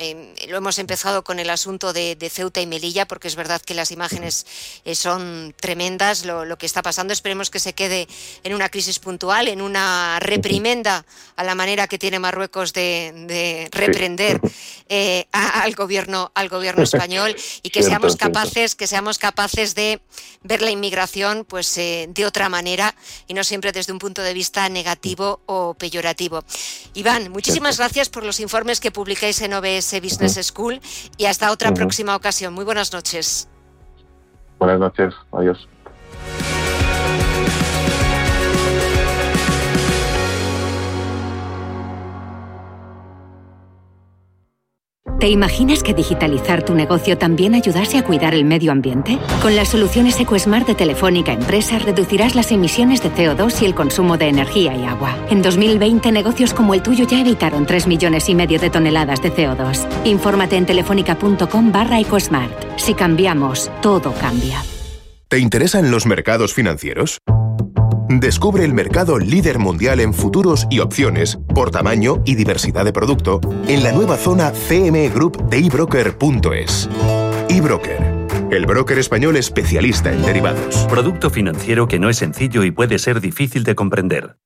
lo 0.49 0.59
hemos 0.59 0.79
empezado 0.79 1.25
con 1.25 1.39
el 1.39 1.49
asunto 1.49 1.95
de, 1.95 2.31
Ceuta 2.31 2.61
y 2.61 2.67
Melilla, 2.67 3.09
porque 3.09 3.27
es 3.27 3.37
verdad 3.37 3.63
que 3.63 3.73
las 3.73 3.91
imágenes 3.91 4.45
son 4.93 5.55
tremendas 5.59 6.27
lo, 6.27 6.59
que 6.59 6.67
está 6.67 6.83
pasando. 6.83 7.15
Esperemos 7.15 7.49
que 7.49 7.59
se 7.59 7.73
quede 7.73 8.07
en 8.43 8.53
una 8.53 8.69
crisis 8.69 8.99
puntual, 8.99 9.49
en 9.49 9.63
una 9.63 10.19
reprimenda 10.21 11.07
a 11.37 11.45
la 11.45 11.55
manera 11.55 11.87
que 11.87 11.99
tiene 11.99 12.19
Marruecos 12.19 12.75
de, 12.75 13.69
reprender 13.73 14.41
al 15.33 15.75
gobierno 15.75 16.33
al 16.35 16.51
gobierno 16.51 16.83
español 16.85 17.35
y 17.63 17.71
que 17.71 17.83
seamos 17.83 18.17
capaces 18.17 18.75
que 18.75 18.87
seamos 18.87 19.19
capaces 19.19 19.75
de 19.75 20.01
ver 20.43 20.61
la 20.61 20.71
inmigración 20.71 21.47
pues 21.49 21.79
eh, 21.79 22.07
de 22.11 22.27
otra 22.27 22.49
manera 22.49 22.95
y 23.27 23.35
no 23.35 23.43
siempre 23.43 23.73
desde 23.73 23.93
un 23.93 23.99
punto 23.99 24.23
de 24.23 24.35
vista 24.35 24.69
negativo 24.69 25.41
o 25.47 25.75
peyorativo. 25.75 26.45
Iván, 26.95 27.31
muchísimas 27.31 27.79
gracias 27.79 28.09
por 28.09 28.25
los 28.25 28.41
informes 28.41 28.81
que 28.81 28.91
publicáis 28.91 29.41
en 29.43 29.55
OBS 29.55 30.01
Business 30.01 30.39
School 30.47 30.81
y 31.17 31.27
hasta 31.27 31.51
otra 31.51 31.73
próxima 31.75 32.15
ocasión. 32.17 32.55
Muy 32.55 32.65
buenas 32.65 32.93
noches. 32.93 33.49
Buenas 34.59 34.79
noches, 34.79 35.15
adiós. 35.33 35.69
¿Te 45.25 45.31
imaginas 45.31 45.83
que 45.83 45.95
digitalizar 45.95 46.63
tu 46.63 46.75
negocio 46.75 47.17
también 47.17 47.55
ayudase 47.55 47.97
a 47.97 48.05
cuidar 48.05 48.35
el 48.35 48.45
medio 48.45 48.71
ambiente? 48.71 49.19
Con 49.41 49.57
las 49.57 49.69
soluciones 49.69 50.21
EcoSmart 50.21 50.67
de 50.67 50.75
Telefónica 50.75 51.33
Empresa 51.33 51.79
reducirás 51.79 52.35
las 52.35 52.53
emisiones 52.53 53.03
de 53.03 53.11
CO2 53.11 53.63
y 53.63 53.65
el 53.65 53.75
consumo 53.75 54.19
de 54.19 54.29
energía 54.29 54.77
y 54.77 54.85
agua. 54.85 55.17
En 55.31 55.41
2020, 55.41 56.13
negocios 56.13 56.53
como 56.53 56.75
el 56.75 56.83
tuyo 56.83 57.07
ya 57.07 57.23
evitaron 57.23 57.65
3 57.65 57.87
millones 57.87 58.29
y 58.29 58.35
medio 58.35 58.61
de 58.61 58.69
toneladas 58.69 59.23
de 59.23 59.33
CO2. 59.33 59.89
Infórmate 60.05 60.59
en 60.59 60.67
telefónica.com 60.67 61.73
barra 61.73 61.99
EcoSmart. 62.01 62.79
Si 62.79 62.93
cambiamos, 62.93 63.71
todo 63.81 64.13
cambia. 64.13 64.63
¿Te 65.29 65.39
interesan 65.39 65.91
los 65.91 66.05
mercados 66.05 66.53
financieros? 66.53 67.19
Descubre 68.09 68.65
el 68.65 68.75
mercado 68.75 69.19
líder 69.19 69.59
mundial 69.59 69.99
en 69.99 70.13
futuros 70.13 70.67
y 70.69 70.81
opciones 70.81 71.39
por 71.55 71.71
tamaño 71.71 72.23
y 72.27 72.35
diversidad 72.35 72.85
de 72.85 72.93
producto 72.93 73.41
en 73.67 73.83
la 73.83 73.93
nueva 73.93 74.19
zona 74.19 74.53
CME 74.53 75.09
Group 75.09 75.49
de 75.49 75.59
ebroker.es. 75.59 76.89
eBroker, 77.49 78.27
el 78.51 78.67
broker 78.67 78.99
español 78.99 79.37
especialista 79.37 80.13
en 80.13 80.23
derivados. 80.23 80.87
Producto 80.91 81.31
financiero 81.31 81.89
que 81.89 81.99
no 81.99 82.11
es 82.11 82.19
sencillo 82.19 82.63
y 82.65 82.71
puede 82.71 82.99
ser 82.99 83.23
difícil 83.23 83.65
de 83.65 83.75
comprender. 83.75 84.37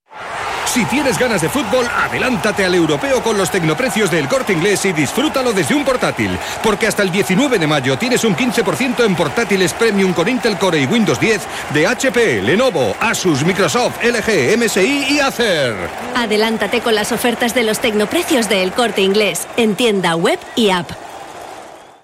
Si 0.79 0.85
tienes 0.85 1.19
ganas 1.19 1.41
de 1.41 1.49
fútbol, 1.49 1.89
adelántate 1.89 2.65
al 2.65 2.73
europeo 2.73 3.21
con 3.21 3.37
los 3.37 3.51
tecnoprecios 3.51 4.13
del 4.13 4.29
corte 4.29 4.53
inglés 4.53 4.85
y 4.85 4.93
disfrútalo 4.93 5.53
desde 5.53 5.75
un 5.75 5.85
portátil. 5.85 6.39
Porque 6.63 6.87
hasta 6.87 7.03
el 7.03 7.11
19 7.11 7.59
de 7.59 7.67
mayo 7.67 7.99
tienes 7.99 8.23
un 8.23 8.37
15% 8.37 9.05
en 9.05 9.17
portátiles 9.17 9.73
premium 9.73 10.13
con 10.13 10.29
Intel 10.29 10.57
Core 10.57 10.81
y 10.81 10.87
Windows 10.87 11.19
10 11.19 11.41
de 11.75 11.85
HP, 11.85 12.43
Lenovo, 12.43 12.95
Asus, 13.01 13.45
Microsoft, 13.45 13.97
LG, 14.05 14.57
MSI 14.57 15.07
y 15.11 15.19
Acer. 15.19 15.75
Adelántate 16.15 16.81
con 16.81 16.95
las 16.95 17.11
ofertas 17.11 17.57
de 17.57 17.65
los 17.65 17.81
tecnoprecios 17.81 18.49
del 18.49 18.71
corte 18.71 19.03
inglés 19.03 19.49
en 19.57 19.75
tienda 19.75 20.15
web 20.15 20.39
y 20.55 20.71
app. 20.71 20.93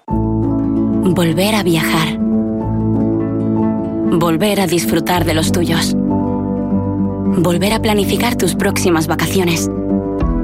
Volver 0.07 1.55
a 1.55 1.63
viajar. 1.63 2.17
Volver 4.17 4.59
a 4.59 4.67
disfrutar 4.67 5.23
de 5.23 5.33
los 5.33 5.53
tuyos. 5.53 5.95
Volver 7.37 7.73
a 7.73 7.81
planificar 7.81 8.37
tus 8.37 8.55
próximas 8.55 9.07
vacaciones. 9.07 9.69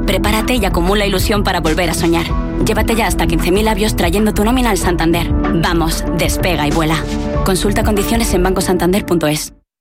Prepárate 0.05 0.55
y 0.55 0.65
acumula 0.65 1.05
ilusión 1.05 1.43
para 1.43 1.61
volver 1.61 1.89
a 1.89 1.93
soñar. 1.93 2.25
Llévate 2.65 2.95
ya 2.95 3.07
hasta 3.07 3.25
15.000 3.25 3.63
labios 3.63 3.95
trayendo 3.95 4.33
tu 4.33 4.43
nómina 4.43 4.71
al 4.71 4.77
Santander. 4.77 5.31
Vamos, 5.31 6.03
despega 6.17 6.67
y 6.67 6.71
vuela. 6.71 7.01
Consulta 7.45 7.83
condiciones 7.83 8.33
en 8.33 8.43
bancosantander.es. 8.43 9.53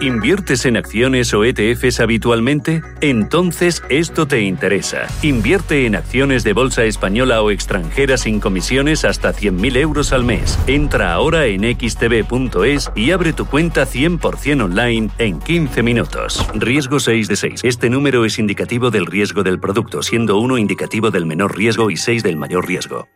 ¿Inviertes 0.00 0.64
en 0.64 0.78
acciones 0.78 1.34
o 1.34 1.44
ETFs 1.44 2.00
habitualmente? 2.00 2.80
Entonces 3.02 3.82
esto 3.90 4.26
te 4.26 4.40
interesa. 4.40 5.06
Invierte 5.20 5.84
en 5.84 5.94
acciones 5.94 6.42
de 6.42 6.54
bolsa 6.54 6.84
española 6.84 7.42
o 7.42 7.50
extranjera 7.50 8.16
sin 8.16 8.40
comisiones 8.40 9.04
hasta 9.04 9.34
100.000 9.34 9.76
euros 9.76 10.14
al 10.14 10.24
mes. 10.24 10.58
Entra 10.66 11.12
ahora 11.12 11.44
en 11.44 11.64
xtb.es 11.64 12.90
y 12.94 13.10
abre 13.10 13.34
tu 13.34 13.44
cuenta 13.44 13.84
100% 13.84 14.64
online 14.64 15.10
en 15.18 15.38
15 15.38 15.82
minutos. 15.82 16.46
Riesgo 16.54 16.98
6 16.98 17.28
de 17.28 17.36
6. 17.36 17.60
Este 17.64 17.90
número 17.90 18.24
es 18.24 18.38
indicativo 18.38 18.90
del 18.90 19.04
riesgo 19.04 19.42
del 19.42 19.60
producto, 19.60 20.02
siendo 20.02 20.38
1 20.38 20.56
indicativo 20.56 21.10
del 21.10 21.26
menor 21.26 21.54
riesgo 21.54 21.90
y 21.90 21.98
6 21.98 22.22
del 22.22 22.38
mayor 22.38 22.66
riesgo. 22.66 23.06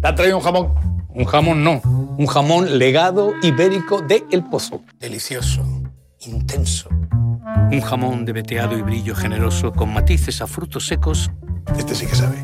¿Te 0.00 0.06
han 0.06 0.14
traído 0.14 0.36
un 0.36 0.44
jamón? 0.44 1.01
Un 1.14 1.26
jamón 1.26 1.62
no, 1.62 1.82
un 1.84 2.26
jamón 2.26 2.78
legado 2.78 3.34
ibérico 3.42 4.00
de 4.00 4.24
El 4.30 4.44
Pozo. 4.44 4.82
Delicioso, 4.98 5.62
intenso. 6.20 6.88
Un 7.70 7.80
jamón 7.82 8.24
de 8.24 8.32
veteado 8.32 8.78
y 8.78 8.82
brillo 8.82 9.14
generoso 9.14 9.72
con 9.72 9.92
matices 9.92 10.40
a 10.40 10.46
frutos 10.46 10.86
secos. 10.86 11.30
Este 11.76 11.94
sí 11.94 12.06
que 12.06 12.14
sabe. 12.14 12.42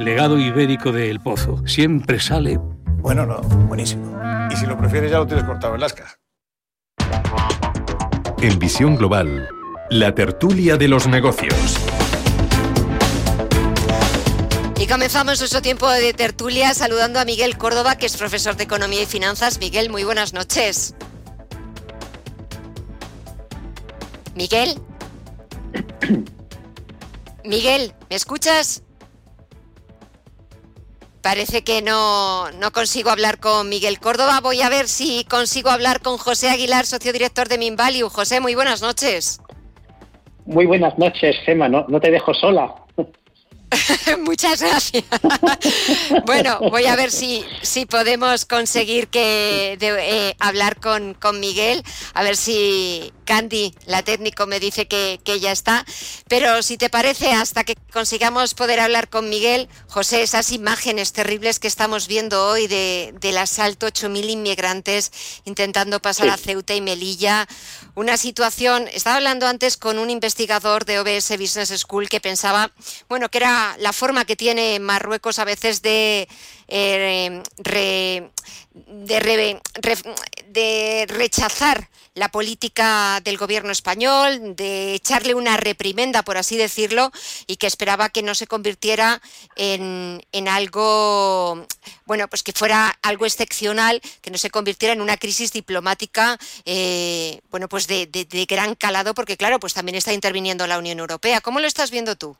Legado 0.00 0.38
ibérico 0.40 0.90
de 0.90 1.08
El 1.08 1.20
Pozo. 1.20 1.64
Siempre 1.68 2.18
sale. 2.18 2.58
Bueno, 2.98 3.26
no, 3.26 3.40
buenísimo. 3.68 4.18
Y 4.50 4.56
si 4.56 4.66
lo 4.66 4.76
prefieres 4.76 5.12
ya 5.12 5.18
lo 5.18 5.26
tienes 5.26 5.44
cortado 5.44 5.74
en 5.74 5.80
lasca. 5.80 6.18
En 8.40 8.58
Visión 8.58 8.96
Global, 8.96 9.48
la 9.90 10.14
tertulia 10.14 10.76
de 10.76 10.88
los 10.88 11.06
negocios. 11.06 11.78
Y 14.84 14.86
comenzamos 14.86 15.40
nuestro 15.40 15.62
tiempo 15.62 15.88
de 15.88 16.12
tertulia 16.12 16.74
saludando 16.74 17.18
a 17.18 17.24
Miguel 17.24 17.56
Córdoba, 17.56 17.96
que 17.96 18.04
es 18.04 18.18
profesor 18.18 18.54
de 18.54 18.64
Economía 18.64 19.00
y 19.00 19.06
Finanzas. 19.06 19.58
Miguel, 19.58 19.88
muy 19.88 20.04
buenas 20.04 20.34
noches. 20.34 20.94
Miguel. 24.34 24.78
Miguel, 27.44 27.94
¿me 28.10 28.16
escuchas? 28.16 28.82
Parece 31.22 31.64
que 31.64 31.80
no, 31.80 32.50
no 32.50 32.70
consigo 32.70 33.08
hablar 33.08 33.40
con 33.40 33.70
Miguel 33.70 33.98
Córdoba. 33.98 34.40
Voy 34.42 34.60
a 34.60 34.68
ver 34.68 34.86
si 34.88 35.24
consigo 35.24 35.70
hablar 35.70 36.02
con 36.02 36.18
José 36.18 36.50
Aguilar, 36.50 36.84
socio 36.84 37.14
director 37.14 37.48
de 37.48 37.56
Minvalue. 37.56 38.10
José, 38.10 38.40
muy 38.40 38.54
buenas 38.54 38.82
noches. 38.82 39.40
Muy 40.44 40.66
buenas 40.66 40.98
noches, 40.98 41.36
Gemma. 41.46 41.70
No, 41.70 41.86
no 41.88 42.00
te 42.02 42.10
dejo 42.10 42.34
sola. 42.34 42.83
Muchas 44.20 44.60
gracias. 44.60 45.04
bueno, 46.26 46.58
voy 46.70 46.86
a 46.86 46.96
ver 46.96 47.10
si, 47.10 47.44
si 47.62 47.86
podemos 47.86 48.44
conseguir 48.44 49.08
que 49.08 49.76
eh, 49.80 50.36
hablar 50.38 50.80
con, 50.80 51.14
con, 51.14 51.40
Miguel, 51.40 51.82
a 52.14 52.22
ver 52.22 52.36
si 52.36 53.12
Candy, 53.24 53.74
la 53.86 54.02
técnico, 54.02 54.46
me 54.46 54.60
dice 54.60 54.86
que, 54.86 55.20
que, 55.24 55.40
ya 55.40 55.52
está. 55.52 55.84
Pero 56.28 56.62
si 56.62 56.76
te 56.76 56.90
parece, 56.90 57.32
hasta 57.32 57.64
que 57.64 57.76
consigamos 57.92 58.54
poder 58.54 58.80
hablar 58.80 59.08
con 59.08 59.28
Miguel, 59.28 59.68
José, 59.88 60.22
esas 60.22 60.52
imágenes 60.52 61.12
terribles 61.12 61.58
que 61.58 61.68
estamos 61.68 62.06
viendo 62.06 62.46
hoy 62.46 62.66
de, 62.66 63.14
del 63.20 63.38
asalto, 63.38 63.86
8.000 63.86 64.30
inmigrantes 64.30 65.12
intentando 65.44 66.00
pasar 66.00 66.28
a 66.28 66.36
Ceuta 66.36 66.74
y 66.74 66.80
Melilla, 66.80 67.48
una 67.94 68.16
situación, 68.16 68.88
estaba 68.92 69.16
hablando 69.16 69.46
antes 69.46 69.76
con 69.76 69.98
un 69.98 70.10
investigador 70.10 70.84
de 70.84 70.98
OBS 70.98 71.38
Business 71.38 71.72
School 71.80 72.08
que 72.08 72.20
pensaba, 72.20 72.72
bueno, 73.08 73.28
que 73.28 73.38
era 73.38 73.63
la 73.78 73.92
forma 73.92 74.24
que 74.24 74.36
tiene 74.36 74.78
Marruecos 74.80 75.38
a 75.38 75.44
veces 75.44 75.82
de, 75.82 76.28
eh, 76.68 77.42
de, 80.46 81.06
rechazar 81.08 81.88
la 82.14 82.28
política 82.30 83.20
del 83.24 83.36
gobierno 83.36 83.72
español, 83.72 84.54
de 84.56 84.94
echarle 84.94 85.34
una 85.34 85.56
reprimenda, 85.56 86.22
por 86.22 86.36
así 86.36 86.56
decirlo, 86.56 87.10
y 87.46 87.56
que 87.56 87.66
esperaba 87.66 88.08
que 88.08 88.22
no 88.22 88.34
se 88.34 88.46
convirtiera 88.46 89.20
en, 89.56 90.24
en, 90.32 90.48
algo, 90.48 91.66
bueno, 92.06 92.28
pues 92.28 92.42
que 92.42 92.52
fuera 92.52 92.96
algo 93.02 93.26
excepcional, 93.26 94.00
que 94.20 94.30
no 94.30 94.38
se 94.38 94.50
convirtiera 94.50 94.94
en 94.94 95.00
una 95.00 95.16
crisis 95.16 95.52
diplomática, 95.52 96.38
eh, 96.64 97.40
bueno, 97.50 97.68
pues 97.68 97.86
de, 97.88 98.06
de, 98.06 98.24
de, 98.24 98.46
gran 98.46 98.74
calado, 98.76 99.14
porque 99.14 99.36
claro, 99.36 99.58
pues 99.58 99.74
también 99.74 99.96
está 99.96 100.12
interviniendo 100.12 100.66
la 100.66 100.78
Unión 100.78 101.00
Europea. 101.00 101.40
¿Cómo 101.40 101.58
lo 101.58 101.66
estás 101.66 101.90
viendo 101.90 102.16
tú? 102.16 102.36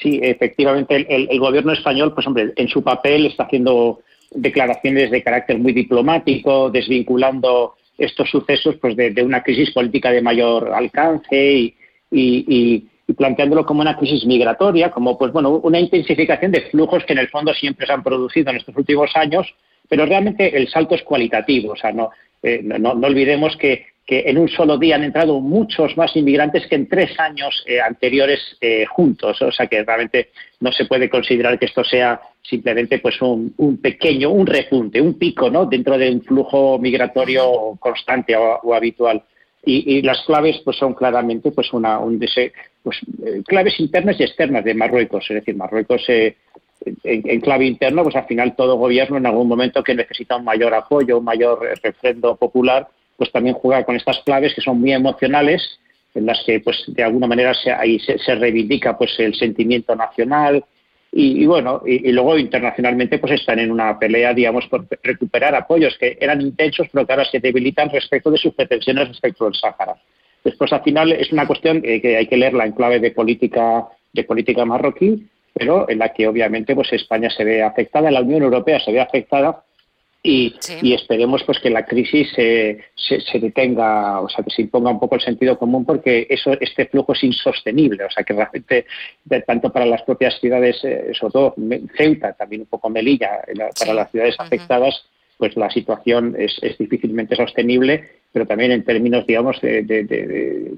Sí, 0.00 0.20
efectivamente, 0.22 0.96
el, 0.96 1.28
el 1.30 1.38
gobierno 1.38 1.72
español, 1.72 2.12
pues 2.14 2.26
hombre, 2.26 2.52
en 2.56 2.68
su 2.68 2.82
papel 2.82 3.26
está 3.26 3.44
haciendo 3.44 4.00
declaraciones 4.34 5.10
de 5.10 5.22
carácter 5.22 5.58
muy 5.58 5.72
diplomático, 5.72 6.70
desvinculando 6.70 7.74
estos 7.96 8.28
sucesos 8.28 8.76
pues 8.80 8.96
de, 8.96 9.22
una 9.22 9.42
crisis 9.42 9.70
política 9.70 10.10
de 10.10 10.20
mayor 10.20 10.72
alcance 10.74 11.52
y, 11.52 11.74
y, 12.10 12.88
y, 13.06 13.12
planteándolo 13.14 13.64
como 13.64 13.82
una 13.82 13.96
crisis 13.96 14.26
migratoria, 14.26 14.90
como 14.90 15.16
pues 15.16 15.32
bueno 15.32 15.50
una 15.62 15.78
intensificación 15.78 16.50
de 16.50 16.62
flujos 16.62 17.04
que 17.04 17.12
en 17.12 17.20
el 17.20 17.28
fondo 17.28 17.54
siempre 17.54 17.86
se 17.86 17.92
han 17.92 18.02
producido 18.02 18.50
en 18.50 18.56
estos 18.56 18.76
últimos 18.76 19.14
años, 19.14 19.46
pero 19.88 20.06
realmente 20.06 20.56
el 20.56 20.68
salto 20.68 20.96
es 20.96 21.02
cualitativo, 21.02 21.72
o 21.72 21.76
sea 21.76 21.92
no 21.92 22.10
eh, 22.42 22.60
no, 22.62 22.90
olvidemos 22.90 23.56
que, 23.56 23.86
que, 24.06 24.24
en 24.26 24.38
un 24.38 24.48
solo 24.48 24.76
día 24.78 24.96
han 24.96 25.04
entrado 25.04 25.40
muchos 25.40 25.96
más 25.96 26.14
inmigrantes 26.16 26.66
que 26.66 26.74
en 26.74 26.88
tres 26.88 27.18
años 27.18 27.64
eh, 27.66 27.80
anteriores 27.80 28.56
eh, 28.60 28.84
juntos, 28.86 29.40
o 29.40 29.50
sea 29.50 29.66
que 29.66 29.82
realmente 29.82 30.30
no 30.60 30.72
se 30.72 30.84
puede 30.84 31.08
considerar 31.08 31.58
que 31.58 31.66
esto 31.66 31.82
sea 31.84 32.20
simplemente 32.42 32.98
pues 32.98 33.20
un, 33.22 33.54
pequeño, 33.82 34.30
un 34.30 34.46
repunte, 34.46 35.00
un 35.00 35.18
pico, 35.18 35.50
¿no? 35.50 35.66
Dentro 35.66 35.96
de 35.96 36.10
un 36.10 36.22
flujo 36.22 36.78
migratorio 36.78 37.76
constante 37.80 38.36
o, 38.36 38.74
habitual. 38.74 39.22
Y, 39.66 40.02
las 40.02 40.22
claves 40.26 40.60
pues 40.62 40.76
son 40.76 40.92
claramente 40.92 41.50
pues 41.50 41.72
una 41.72 41.98
un 41.98 42.18
dese, 42.18 42.52
pues 42.82 42.98
eh, 43.24 43.42
claves 43.46 43.80
internas 43.80 44.20
y 44.20 44.24
externas 44.24 44.62
de 44.62 44.74
Marruecos, 44.74 45.24
es 45.30 45.36
decir, 45.36 45.56
Marruecos 45.56 46.04
en, 46.08 46.34
en, 47.02 47.40
clave 47.40 47.64
interna, 47.64 48.02
pues 48.02 48.14
al 48.16 48.26
final 48.26 48.54
todo 48.54 48.76
gobierno 48.76 49.16
en 49.16 49.24
algún 49.24 49.48
momento 49.48 49.82
que 49.82 49.94
necesita 49.94 50.36
un 50.36 50.44
mayor 50.44 50.74
apoyo, 50.74 51.16
un 51.18 51.24
mayor 51.24 51.60
refrendo 51.82 52.36
popular, 52.36 52.86
pues 53.16 53.30
también 53.32 53.54
juega 53.54 53.84
con 53.84 53.96
estas 53.96 54.20
claves 54.20 54.54
que 54.54 54.60
son 54.60 54.80
muy 54.80 54.92
emocionales, 54.92 55.78
en 56.14 56.26
las 56.26 56.42
que 56.44 56.60
pues 56.60 56.84
de 56.86 57.02
alguna 57.02 57.26
manera 57.26 57.54
se, 57.54 57.72
ahí 57.72 57.98
se, 57.98 58.18
se 58.18 58.34
reivindica 58.34 58.96
pues 58.96 59.18
el 59.18 59.34
sentimiento 59.34 59.94
nacional, 59.96 60.64
y, 61.16 61.44
y, 61.44 61.46
bueno, 61.46 61.80
y, 61.86 62.08
y, 62.08 62.12
luego 62.12 62.36
internacionalmente 62.36 63.18
pues 63.18 63.34
están 63.34 63.60
en 63.60 63.70
una 63.70 63.96
pelea, 64.00 64.34
digamos, 64.34 64.66
por 64.66 64.84
recuperar 65.00 65.54
apoyos 65.54 65.96
que 65.96 66.18
eran 66.20 66.40
intensos, 66.40 66.88
pero 66.92 67.06
que 67.06 67.12
ahora 67.12 67.24
se 67.24 67.38
debilitan 67.38 67.88
respecto 67.88 68.32
de 68.32 68.38
sus 68.38 68.52
pretensiones 68.52 69.06
respecto 69.06 69.44
del 69.44 69.54
Sáhara. 69.54 69.94
Después, 70.42 70.72
al 70.72 70.82
final, 70.82 71.12
es 71.12 71.32
una 71.32 71.46
cuestión 71.46 71.82
eh, 71.84 72.00
que 72.02 72.16
hay 72.16 72.26
que 72.26 72.36
leerla 72.36 72.66
en 72.66 72.72
clave 72.72 72.98
de 72.98 73.12
política, 73.12 73.86
de 74.12 74.24
política 74.24 74.64
marroquí, 74.64 75.26
pero 75.54 75.88
en 75.88 76.00
la 76.00 76.12
que 76.12 76.26
obviamente 76.26 76.74
pues 76.74 76.92
España 76.92 77.30
se 77.30 77.44
ve 77.44 77.62
afectada, 77.62 78.10
la 78.10 78.20
Unión 78.20 78.42
Europea 78.42 78.80
se 78.80 78.92
ve 78.92 79.00
afectada 79.00 79.62
y, 80.26 80.54
sí. 80.58 80.78
y, 80.80 80.94
esperemos 80.94 81.44
pues 81.44 81.58
que 81.60 81.68
la 81.68 81.84
crisis 81.84 82.32
se, 82.34 82.82
se, 82.94 83.20
se, 83.20 83.38
detenga, 83.38 84.22
o 84.22 84.28
sea, 84.30 84.42
que 84.42 84.50
se 84.50 84.62
imponga 84.62 84.90
un 84.90 84.98
poco 84.98 85.16
el 85.16 85.20
sentido 85.20 85.58
común 85.58 85.84
porque 85.84 86.26
eso 86.30 86.52
este 86.58 86.86
flujo 86.86 87.12
es 87.12 87.22
insostenible, 87.24 88.04
o 88.04 88.10
sea, 88.10 88.24
que 88.24 88.32
realmente 88.32 88.86
de, 89.22 89.42
tanto 89.42 89.70
para 89.70 89.84
las 89.84 90.00
propias 90.00 90.40
ciudades, 90.40 90.82
eh, 90.82 91.10
sobre 91.12 91.32
todo 91.32 91.54
Ceuta, 91.94 92.32
también 92.32 92.62
un 92.62 92.68
poco 92.68 92.88
Melilla, 92.88 93.42
la, 93.52 93.68
para 93.78 93.92
las 93.92 94.10
ciudades 94.10 94.34
afectadas, 94.38 95.04
pues 95.36 95.58
la 95.58 95.68
situación 95.68 96.34
es, 96.38 96.58
difícilmente 96.78 97.36
sostenible, 97.36 98.08
pero 98.32 98.46
también 98.46 98.72
en 98.72 98.82
términos, 98.82 99.26
digamos, 99.26 99.60
de, 99.60 100.72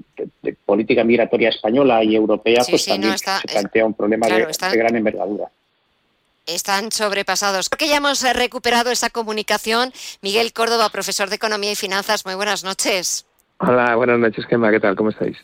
política 0.65 1.05
migratoria 1.05 1.49
española 1.49 2.03
y 2.03 2.17
europea, 2.17 2.63
pues 2.69 2.85
también 2.85 3.17
se 3.17 3.47
plantea 3.47 3.85
un 3.85 3.93
problema 3.93 4.27
de, 4.27 4.45
gran 4.77 4.93
envergadura 4.93 5.49
están 6.47 6.91
sobrepasados. 6.91 7.69
Creo 7.69 7.77
que 7.77 7.89
ya 7.89 7.97
hemos 7.97 8.21
recuperado 8.33 8.89
esa 8.89 9.09
comunicación. 9.09 9.93
Miguel 10.21 10.53
Córdoba, 10.53 10.89
profesor 10.89 11.29
de 11.29 11.35
Economía 11.35 11.71
y 11.71 11.75
Finanzas, 11.75 12.25
muy 12.25 12.35
buenas 12.35 12.63
noches. 12.63 13.25
Hola, 13.59 13.95
buenas 13.95 14.19
noches, 14.19 14.45
Gemma, 14.47 14.71
¿qué 14.71 14.79
tal? 14.79 14.95
¿Cómo 14.95 15.09
estáis? 15.09 15.37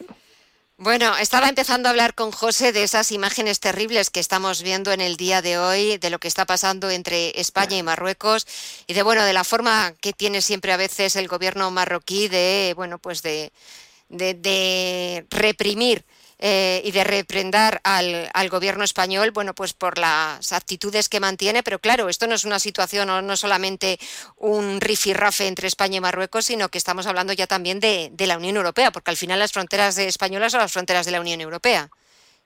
Bueno, 0.78 1.16
estaba 1.18 1.50
empezando 1.50 1.88
a 1.88 1.92
hablar 1.92 2.16
con 2.16 2.32
José 2.32 2.72
de 2.72 2.84
esas 2.84 3.12
imágenes 3.12 3.60
terribles 3.60 4.10
que 4.10 4.20
estamos 4.20 4.64
viendo 4.64 4.92
en 4.92 5.02
el 5.02 5.18
día 5.18 5.42
de 5.42 5.58
hoy, 5.58 5.98
de 5.98 6.10
lo 6.10 6.20
que 6.20 6.28
está 6.28 6.46
pasando 6.46 6.90
entre 6.90 7.40
España 7.40 7.78
y 7.78 7.84
Marruecos 7.84 8.48
y 8.88 8.94
de 8.94 9.04
bueno, 9.04 9.24
de 9.24 9.34
la 9.34 9.44
forma 9.44 9.94
que 10.02 10.14
tiene 10.14 10.42
siempre 10.42 10.74
a 10.74 10.78
veces 10.78 11.16
el 11.16 11.28
gobierno 11.28 11.70
marroquí 11.72 12.28
de 12.28 12.74
bueno, 12.76 12.98
pues 12.98 13.22
de, 13.22 13.54
de 14.10 15.26
reprimir 15.30 16.06
eh, 16.46 16.82
y 16.84 16.92
de 16.92 17.06
reprendar 17.06 17.80
al, 17.86 18.30
al, 18.34 18.50
gobierno 18.50 18.84
español, 18.84 19.32
bueno, 19.32 19.56
pues 19.56 19.72
por 19.72 19.98
las 19.98 20.52
actitudes 20.52 21.08
que 21.08 21.22
mantiene, 21.22 21.64
pero 21.64 21.80
claro, 21.80 22.10
esto 22.10 22.28
no 22.28 22.36
es 22.36 22.44
una 22.44 22.60
situación, 22.60 23.08
no, 23.08 23.22
no 23.22 23.38
solamente 23.38 23.98
un 24.36 24.82
rifirrafe 24.82 25.48
entre 25.48 25.70
España 25.70 26.00
y 26.00 26.02
Marruecos, 26.02 26.48
sino 26.48 26.68
que 26.68 26.78
estamos 26.78 27.08
hablando 27.08 27.32
ya 27.32 27.48
también 27.48 27.80
de, 27.80 28.10
de 28.12 28.28
la 28.28 28.36
Unión 28.36 28.58
Europea, 28.58 28.92
porque 28.92 29.12
al 29.12 29.16
final 29.16 29.40
las 29.40 29.54
fronteras 29.54 29.98
españolas 29.98 30.52
son 30.52 30.60
las 30.60 30.74
fronteras 30.74 31.06
de 31.06 31.14
la 31.14 31.22
Unión 31.22 31.40
Europea. 31.40 31.90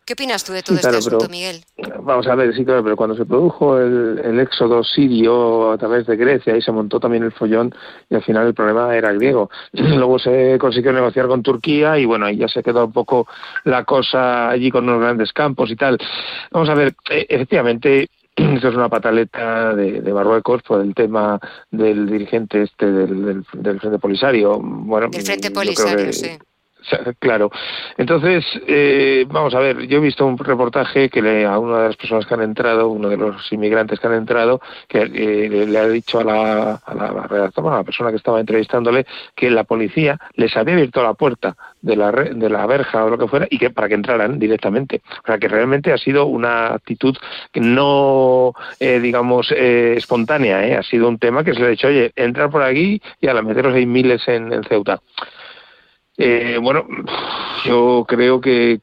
¿Qué 0.08 0.14
opinas 0.14 0.42
tú 0.46 0.54
de 0.54 0.64
todo 0.64 0.78
este 0.78 0.88
asunto, 0.88 1.28
Miguel? 1.28 1.66
Vamos 2.00 2.28
a 2.28 2.36
ver, 2.36 2.56
sí, 2.56 2.64
claro, 2.64 2.82
pero 2.82 2.96
cuando 2.96 3.14
se 3.18 3.26
produjo 3.26 3.78
el, 3.78 4.40
éxodo 4.40 4.82
sirio 4.82 5.74
a 5.74 5.78
través 5.78 6.08
de 6.08 6.16
Grecia 6.16 6.56
y 6.56 6.62
se 6.62 6.72
montó 6.72 6.98
también 6.98 7.24
el 7.24 7.34
follón 7.34 7.76
y 8.10 8.16
al 8.16 8.24
final 8.24 8.48
el 8.48 8.54
problema 8.54 8.96
era 8.96 9.10
el 9.10 9.18
griego. 9.18 9.50
Luego 9.74 10.18
se 10.18 10.58
consiguió 10.60 10.94
negociar 10.94 11.28
con 11.28 11.44
Turquía 11.44 12.00
y 12.00 12.06
bueno, 12.06 12.26
ahí 12.26 12.38
ya 12.38 12.48
se 12.48 12.64
quedó 12.64 12.86
un 12.86 12.94
poco 12.94 13.28
la 13.66 13.84
cosa 13.84 14.48
allí 14.48 14.72
con 14.72 14.86
unos 14.86 15.02
grandes 15.02 15.34
campos 15.34 15.70
y 15.72 15.76
tal. 15.76 15.98
Vamos 16.52 16.70
a 16.70 16.74
ver, 16.74 16.96
e, 17.10 17.26
efectivamente 17.28 18.10
esto 18.38 18.70
es 18.70 18.76
una 18.76 18.88
pataleta 18.88 19.76
de, 19.76 20.02
Marruecos 20.14 20.64
por 20.64 20.80
el 20.80 20.96
tema 20.96 21.38
del 21.70 22.10
dirigente 22.10 22.62
este 22.62 22.90
del, 22.90 23.44
Frente 23.44 24.00
Polisario. 24.00 24.58
Bueno, 24.58 25.10
del 25.10 25.24
Frente 25.24 25.52
Polisario, 25.52 26.14
sí. 26.14 26.30
Claro. 27.20 27.52
Entonces, 27.98 28.46
eh, 28.68 29.26
vamos 29.28 29.54
a 29.56 29.60
ver, 29.60 29.88
yo 29.88 29.98
he 29.98 30.02
visto 30.02 30.26
un 30.26 30.38
reportaje 30.38 31.10
que 31.10 31.22
le, 31.22 31.46
a 31.46 31.60
una 31.60 31.80
de 31.80 31.88
las 31.88 31.98
personas 31.98 32.26
que 32.26 32.34
han 32.34 32.42
entrado, 32.42 32.90
uno 32.90 33.10
de 33.10 33.18
los 33.18 33.52
inmigrantes 33.52 34.00
que 34.00 34.08
han 34.08 34.14
entrado, 34.14 34.62
que 34.88 35.02
eh, 35.02 35.66
le, 35.68 35.78
ha 35.78 35.88
dicho 35.88 36.20
a 36.20 36.24
la, 36.24 36.74
a 36.86 36.94
la 36.94 37.08
a 37.08 37.78
la 37.78 37.84
persona 37.84 38.10
que 38.10 38.18
estaba 38.18 38.40
entrevistándole, 38.40 39.06
que 39.36 39.50
la 39.50 39.64
policía 39.64 40.20
les 40.36 40.56
había 40.56 40.76
abierto 40.76 41.04
la 41.04 41.14
puerta 41.14 41.56
de 41.82 41.96
la, 41.96 42.12
de 42.12 42.50
la 42.50 42.66
verja 42.66 43.04
o 43.04 43.10
lo 43.10 43.18
que 43.18 43.28
fuera 43.28 43.48
y 43.50 43.58
que 43.58 43.70
para 43.70 43.88
que 43.88 43.96
entraran 43.96 44.40
directamente. 44.40 45.02
O 45.24 45.26
sea, 45.26 45.38
que 45.38 45.48
realmente 45.48 45.92
ha 45.92 45.98
sido 45.98 46.26
una 46.26 46.74
actitud 46.74 47.18
no, 47.56 48.54
eh, 48.80 49.00
digamos, 49.00 49.52
espontánea, 49.52 50.80
ha 50.80 50.84
sido 50.84 51.08
un 51.08 51.18
tema 51.18 51.44
que 51.44 51.54
se 51.54 51.60
le 51.60 51.68
ha 51.68 51.70
dicho, 51.70 51.88
oye, 51.88 52.12
entrar 52.16 52.50
por 52.50 52.62
aquí 52.62 53.02
y 53.20 53.28
a 53.28 53.34
la 53.34 53.42
meteros 53.42 53.74
hay 53.74 53.86
miles 53.86 54.28
en 54.28 54.64
Ceuta. 54.64 55.02
Eh, 56.20 56.58
bueno, 56.60 56.88
yo 57.64 58.04
creo 58.08 58.42
que, 58.42 58.80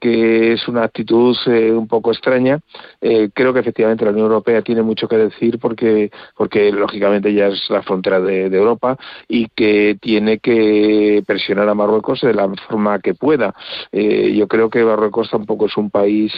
es 0.52 0.68
una 0.68 0.84
actitud 0.84 1.36
eh, 1.46 1.72
un 1.72 1.88
poco 1.88 2.12
extraña. 2.12 2.60
Eh, 3.00 3.30
creo 3.34 3.52
que 3.52 3.58
efectivamente 3.58 4.04
la 4.04 4.12
Unión 4.12 4.26
Europea 4.26 4.62
tiene 4.62 4.82
mucho 4.82 5.08
que 5.08 5.16
decir 5.16 5.58
porque, 5.58 6.12
porque 6.36 6.70
lógicamente 6.70 7.34
ya 7.34 7.48
es 7.48 7.68
la 7.70 7.82
frontera 7.82 8.20
de, 8.20 8.54
Europa 8.54 8.96
y 9.26 9.48
que 9.48 9.96
tiene 10.00 10.38
que 10.38 11.24
presionar 11.26 11.68
a 11.68 11.74
Marruecos 11.74 12.20
de 12.20 12.34
la 12.34 12.48
forma 12.68 13.00
que 13.00 13.14
pueda. 13.14 13.52
yo 13.92 14.46
creo 14.46 14.70
que 14.70 14.84
Marruecos 14.84 15.28
tampoco 15.30 15.66
es 15.66 15.76
un 15.76 15.90
país 15.90 16.32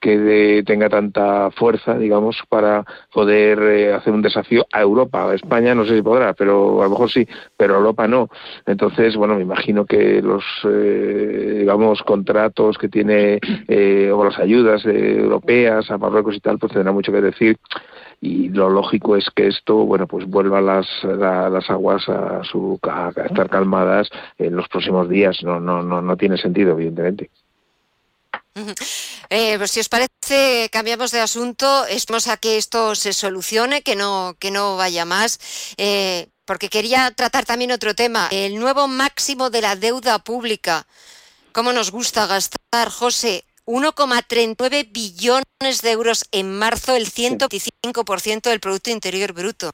que 0.00 0.62
tenga 0.64 0.88
tanta 0.88 1.50
fuerza, 1.50 1.98
digamos, 1.98 2.40
para 2.48 2.84
poder 3.12 3.94
hacer 3.94 4.12
un 4.12 4.22
desafío 4.22 4.66
a 4.72 4.80
Europa. 4.80 5.28
A 5.28 5.34
España 5.34 5.74
no 5.74 5.84
sé 5.84 5.96
si 5.96 6.02
podrá, 6.02 6.34
pero 6.34 6.80
a 6.82 6.84
lo 6.84 6.90
mejor 6.90 7.10
sí, 7.10 7.26
pero 7.56 7.74
a 7.74 7.78
Europa 7.78 8.06
no. 8.06 8.28
Entonces, 8.64 9.16
bueno, 9.16 9.34
me 9.34 9.42
imagino 9.42 9.86
que 9.86 10.22
los 10.22 10.35
eh, 10.64 11.56
digamos 11.60 12.02
contratos 12.02 12.78
que 12.78 12.88
tiene 12.88 13.38
eh, 13.68 14.10
o 14.12 14.24
las 14.24 14.38
ayudas 14.38 14.84
eh, 14.86 15.16
europeas 15.18 15.90
a 15.90 15.98
Marruecos 15.98 16.36
y 16.36 16.40
tal 16.40 16.58
pues 16.58 16.72
tendrá 16.72 16.92
mucho 16.92 17.12
que 17.12 17.20
decir. 17.20 17.58
Y 18.20 18.48
lo 18.48 18.70
lógico 18.70 19.16
es 19.16 19.28
que 19.34 19.46
esto 19.48 19.76
bueno 19.84 20.06
pues 20.06 20.26
vuelva 20.26 20.60
las 20.60 20.86
las 21.04 21.68
aguas 21.70 22.08
a 22.08 22.42
su 22.44 22.78
a, 22.82 23.12
estar 23.24 23.50
calmadas 23.50 24.08
en 24.38 24.56
los 24.56 24.68
próximos 24.68 25.08
días. 25.08 25.42
No 25.42 25.60
no 25.60 25.82
no 25.82 26.00
no 26.00 26.16
tiene 26.16 26.38
sentido 26.38 26.72
evidentemente. 26.72 27.30
Pues 29.28 29.70
si 29.70 29.80
os 29.80 29.88
parece, 29.90 30.70
cambiamos 30.72 31.10
de 31.10 31.20
asunto, 31.20 31.84
esperamos 31.86 32.28
a 32.28 32.38
que 32.38 32.56
esto 32.56 32.94
se 32.94 33.12
solucione, 33.12 33.82
que 33.82 33.96
no, 33.96 34.34
que 34.38 34.50
no 34.50 34.76
vaya 34.76 35.04
más. 35.04 35.38
Eh, 35.76 36.28
porque 36.46 36.68
quería 36.68 37.10
tratar 37.10 37.44
también 37.44 37.72
otro 37.72 37.94
tema, 37.94 38.28
el 38.30 38.58
nuevo 38.58 38.88
máximo 38.88 39.50
de 39.50 39.60
la 39.60 39.76
deuda 39.76 40.18
pública. 40.20 40.86
¿Cómo 41.52 41.72
nos 41.72 41.90
gusta 41.90 42.26
gastar, 42.26 42.88
José? 42.88 43.44
1,39 43.66 44.92
billones 44.92 45.82
de 45.82 45.90
euros 45.90 46.24
en 46.30 46.56
marzo, 46.56 46.94
el 46.94 47.06
125% 47.06 48.48
del 48.48 48.60
Producto 48.60 48.90
Interior 48.90 49.32
Bruto. 49.32 49.70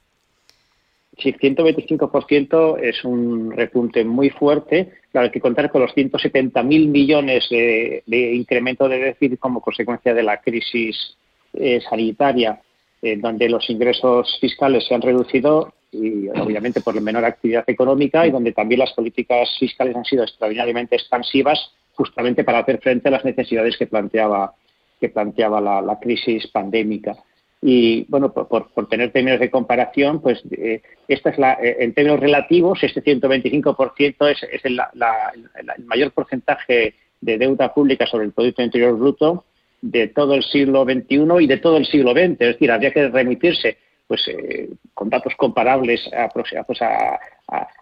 Sí, 1.19 1.31
125% 1.31 2.79
es 2.81 3.03
un 3.03 3.51
repunte 3.51 4.03
muy 4.03 4.31
fuerte. 4.31 4.93
Claro, 5.11 5.25
hay 5.25 5.31
que 5.31 5.39
contar 5.39 5.71
con 5.71 5.81
los 5.81 5.91
170.000 5.91 6.87
millones 6.87 7.47
de, 7.51 8.03
incremento 8.33 8.89
de 8.89 8.97
déficit 8.97 9.39
como 9.39 9.61
consecuencia 9.61 10.15
de 10.15 10.23
la 10.23 10.41
crisis 10.41 11.15
eh, 11.53 11.79
sanitaria, 11.87 12.59
eh, 13.03 13.17
donde 13.17 13.47
los 13.47 13.69
ingresos 13.69 14.39
fiscales 14.41 14.87
se 14.87 14.95
han 14.95 15.03
reducido 15.03 15.71
y 15.93 16.27
obviamente 16.29 16.81
por 16.81 16.95
la 16.95 17.01
menor 17.01 17.25
actividad 17.25 17.63
económica 17.67 18.25
y 18.25 18.31
donde 18.31 18.51
también 18.51 18.79
las 18.79 18.93
políticas 18.93 19.49
fiscales 19.59 19.95
han 19.95 20.05
sido 20.05 20.23
extraordinariamente 20.23 20.95
expansivas 20.95 21.71
justamente 21.93 22.43
para 22.43 22.59
hacer 22.59 22.79
frente 22.79 23.07
a 23.07 23.11
las 23.11 23.25
necesidades 23.25 23.77
que 23.77 23.87
planteaba 23.87 24.53
que 24.99 25.09
planteaba 25.09 25.59
la, 25.59 25.99
crisis 25.99 26.47
pandémica. 26.47 27.13
Y 27.61 28.05
bueno, 28.07 28.31
por, 28.31 28.87
tener 28.87 29.11
términos 29.11 29.39
de 29.39 29.51
comparación, 29.51 30.21
pues 30.21 30.41
eh, 30.51 30.81
esta 31.09 31.29
es 31.29 31.37
la, 31.37 31.53
eh, 31.61 31.75
en 31.79 31.93
términos 31.93 32.21
relativos, 32.21 32.81
este 32.81 33.03
125% 33.03 34.31
es, 34.31 34.43
es 34.43 34.63
el, 34.63 34.79
el 34.79 35.85
mayor 35.85 36.11
porcentaje 36.11 36.95
de 37.19 37.37
deuda 37.37 37.73
pública 37.73 38.05
sobre 38.05 38.25
el 38.25 38.31
Producto 38.31 38.63
Interior 38.63 38.97
Bruto 38.97 39.43
de 39.81 40.07
todo 40.07 40.35
el 40.35 40.43
siglo 40.43 40.85
XXI 40.85 41.25
y 41.41 41.47
de 41.47 41.57
todo 41.57 41.75
el 41.75 41.85
siglo 41.85 42.13
XX. 42.13 42.39
Es 42.39 42.53
decir, 42.53 42.71
habría 42.71 42.91
que 42.91 43.09
remitirse 43.09 43.77
pues 44.07 44.27
eh, 44.27 44.69
con 44.93 45.09
datos 45.09 45.33
comparables 45.35 46.09
a, 46.13 46.29
pues, 46.29 46.81
a, 46.81 47.19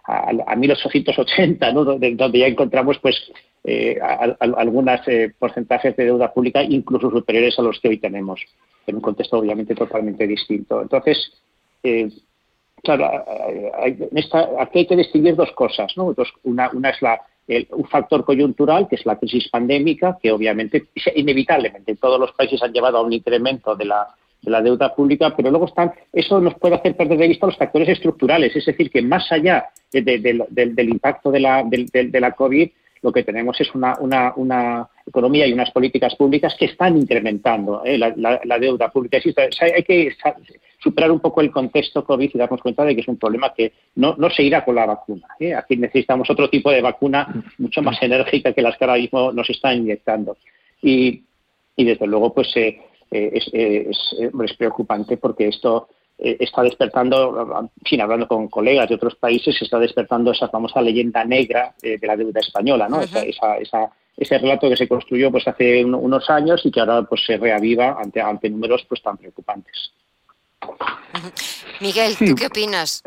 a, 0.06 0.56
1880, 0.56 1.72
¿no? 1.72 1.84
donde, 1.84 2.16
ya 2.38 2.46
encontramos 2.46 2.98
pues 3.00 3.30
eh, 3.64 3.98
algunos 4.40 5.00
eh, 5.08 5.32
porcentajes 5.38 5.96
de 5.96 6.06
deuda 6.06 6.32
pública 6.32 6.62
incluso 6.62 7.10
superiores 7.10 7.58
a 7.58 7.62
los 7.62 7.78
que 7.80 7.88
hoy 7.88 7.98
tenemos, 7.98 8.40
en 8.86 8.96
un 8.96 9.00
contexto 9.00 9.38
obviamente 9.38 9.74
totalmente 9.74 10.26
distinto. 10.26 10.82
Entonces, 10.82 11.32
claro, 12.82 13.24
aquí 14.58 14.78
hay 14.78 14.86
que 14.86 14.96
distinguir 14.96 15.36
dos 15.36 15.52
cosas. 15.52 15.92
¿no? 15.96 16.14
una, 16.44 16.70
una 16.72 16.90
es 16.90 17.02
la, 17.02 17.20
un 17.70 17.84
factor 17.86 18.24
coyuntural, 18.24 18.88
que 18.88 18.96
es 18.96 19.06
la 19.06 19.18
crisis 19.18 19.48
pandémica, 19.48 20.18
que 20.22 20.30
obviamente, 20.30 20.88
inevitablemente, 21.14 21.96
todos 21.96 22.18
los 22.18 22.32
países 22.32 22.62
han 22.62 22.72
llevado 22.72 22.98
a 22.98 23.02
un 23.02 23.12
incremento 23.12 23.74
de 23.74 23.86
la 23.86 24.14
de 24.42 24.50
la 24.50 24.60
deuda 24.60 24.94
pública, 24.94 25.34
pero 25.36 25.50
luego 25.50 25.66
están, 25.66 25.92
eso 26.12 26.40
nos 26.40 26.54
puede 26.54 26.74
hacer 26.74 26.96
perder 26.96 27.18
de 27.18 27.28
vista 27.28 27.46
los 27.46 27.56
factores 27.56 27.88
estructurales, 27.88 28.54
es 28.54 28.66
decir, 28.66 28.90
que 28.90 29.00
más 29.00 29.30
allá 29.30 29.70
del 29.90 30.88
impacto 30.88 31.30
de 31.30 31.40
la, 31.40 31.62
de, 31.64 32.20
la 32.20 32.32
COVID, 32.32 32.68
lo 33.02 33.12
que 33.12 33.22
tenemos 33.22 33.60
es 33.60 33.72
una, 33.74 33.96
una, 34.00 34.32
una, 34.36 34.88
economía 35.04 35.46
y 35.46 35.52
unas 35.52 35.70
políticas 35.72 36.14
públicas 36.14 36.54
que 36.56 36.66
están 36.66 36.96
incrementando 36.96 37.82
eh, 37.84 37.98
la, 37.98 38.58
deuda 38.58 38.88
pública. 38.90 39.18
hay 39.60 39.82
que 39.82 40.14
superar 40.78 41.10
un 41.10 41.18
poco 41.18 41.40
el 41.40 41.50
contexto 41.50 42.04
COVID 42.04 42.30
y 42.32 42.38
darnos 42.38 42.60
cuenta 42.60 42.84
de 42.84 42.94
que 42.94 43.00
es 43.00 43.08
un 43.08 43.16
problema 43.16 43.52
que 43.52 43.72
no, 43.96 44.14
no 44.16 44.30
se 44.30 44.44
irá 44.44 44.64
con 44.64 44.76
la 44.76 44.86
vacuna. 44.86 45.26
¿eh? 45.40 45.54
Aquí 45.54 45.76
necesitamos 45.76 46.30
otro 46.30 46.48
tipo 46.48 46.70
de 46.70 46.82
vacuna 46.82 47.44
mucho 47.58 47.82
más 47.82 48.00
enérgica 48.02 48.52
que 48.52 48.62
las 48.62 48.76
que 48.76 48.84
ahora 48.84 48.96
mismo 48.96 49.32
nos 49.32 49.50
están 49.50 49.78
inyectando. 49.78 50.36
Y, 50.80 51.22
y 51.76 51.84
desde 51.84 52.06
luego, 52.06 52.32
pues 52.32 52.52
eh, 52.56 52.80
eh, 53.12 53.90
es, 53.90 54.56
preocupante 54.56 55.16
porque 55.16 55.48
esto 55.48 55.88
eh, 56.18 56.36
está 56.40 56.62
despertando, 56.62 57.68
sin 57.84 58.00
hablando 58.00 58.26
con 58.26 58.48
colegas 58.48 58.88
de 58.88 58.94
otros 58.94 59.16
países, 59.16 59.60
está 59.60 59.78
despertando 59.78 60.32
esa 60.32 60.48
famosa 60.48 60.80
leyenda 60.80 61.24
negra 61.24 61.74
de 61.80 61.98
la 62.02 62.16
deuda 62.16 62.40
española, 62.40 62.88
¿no? 62.88 63.00
esa, 63.02 63.56
ese 64.16 64.38
relato 64.38 64.68
que 64.68 64.76
se 64.76 64.88
construyó 64.88 65.30
pues 65.30 65.46
hace 65.48 65.84
unos 65.84 66.28
años 66.30 66.64
y 66.64 66.70
que 66.70 66.80
ahora 66.80 67.02
pues 67.02 67.24
se 67.26 67.36
reaviva 67.36 67.96
ante, 67.98 68.20
ante 68.20 68.50
números 68.50 68.84
pues 68.88 69.02
tan 69.02 69.16
preocupantes. 69.16 69.92
Miguel, 71.80 72.16
¿tú 72.16 72.34
qué 72.34 72.46
opinas? 72.46 73.02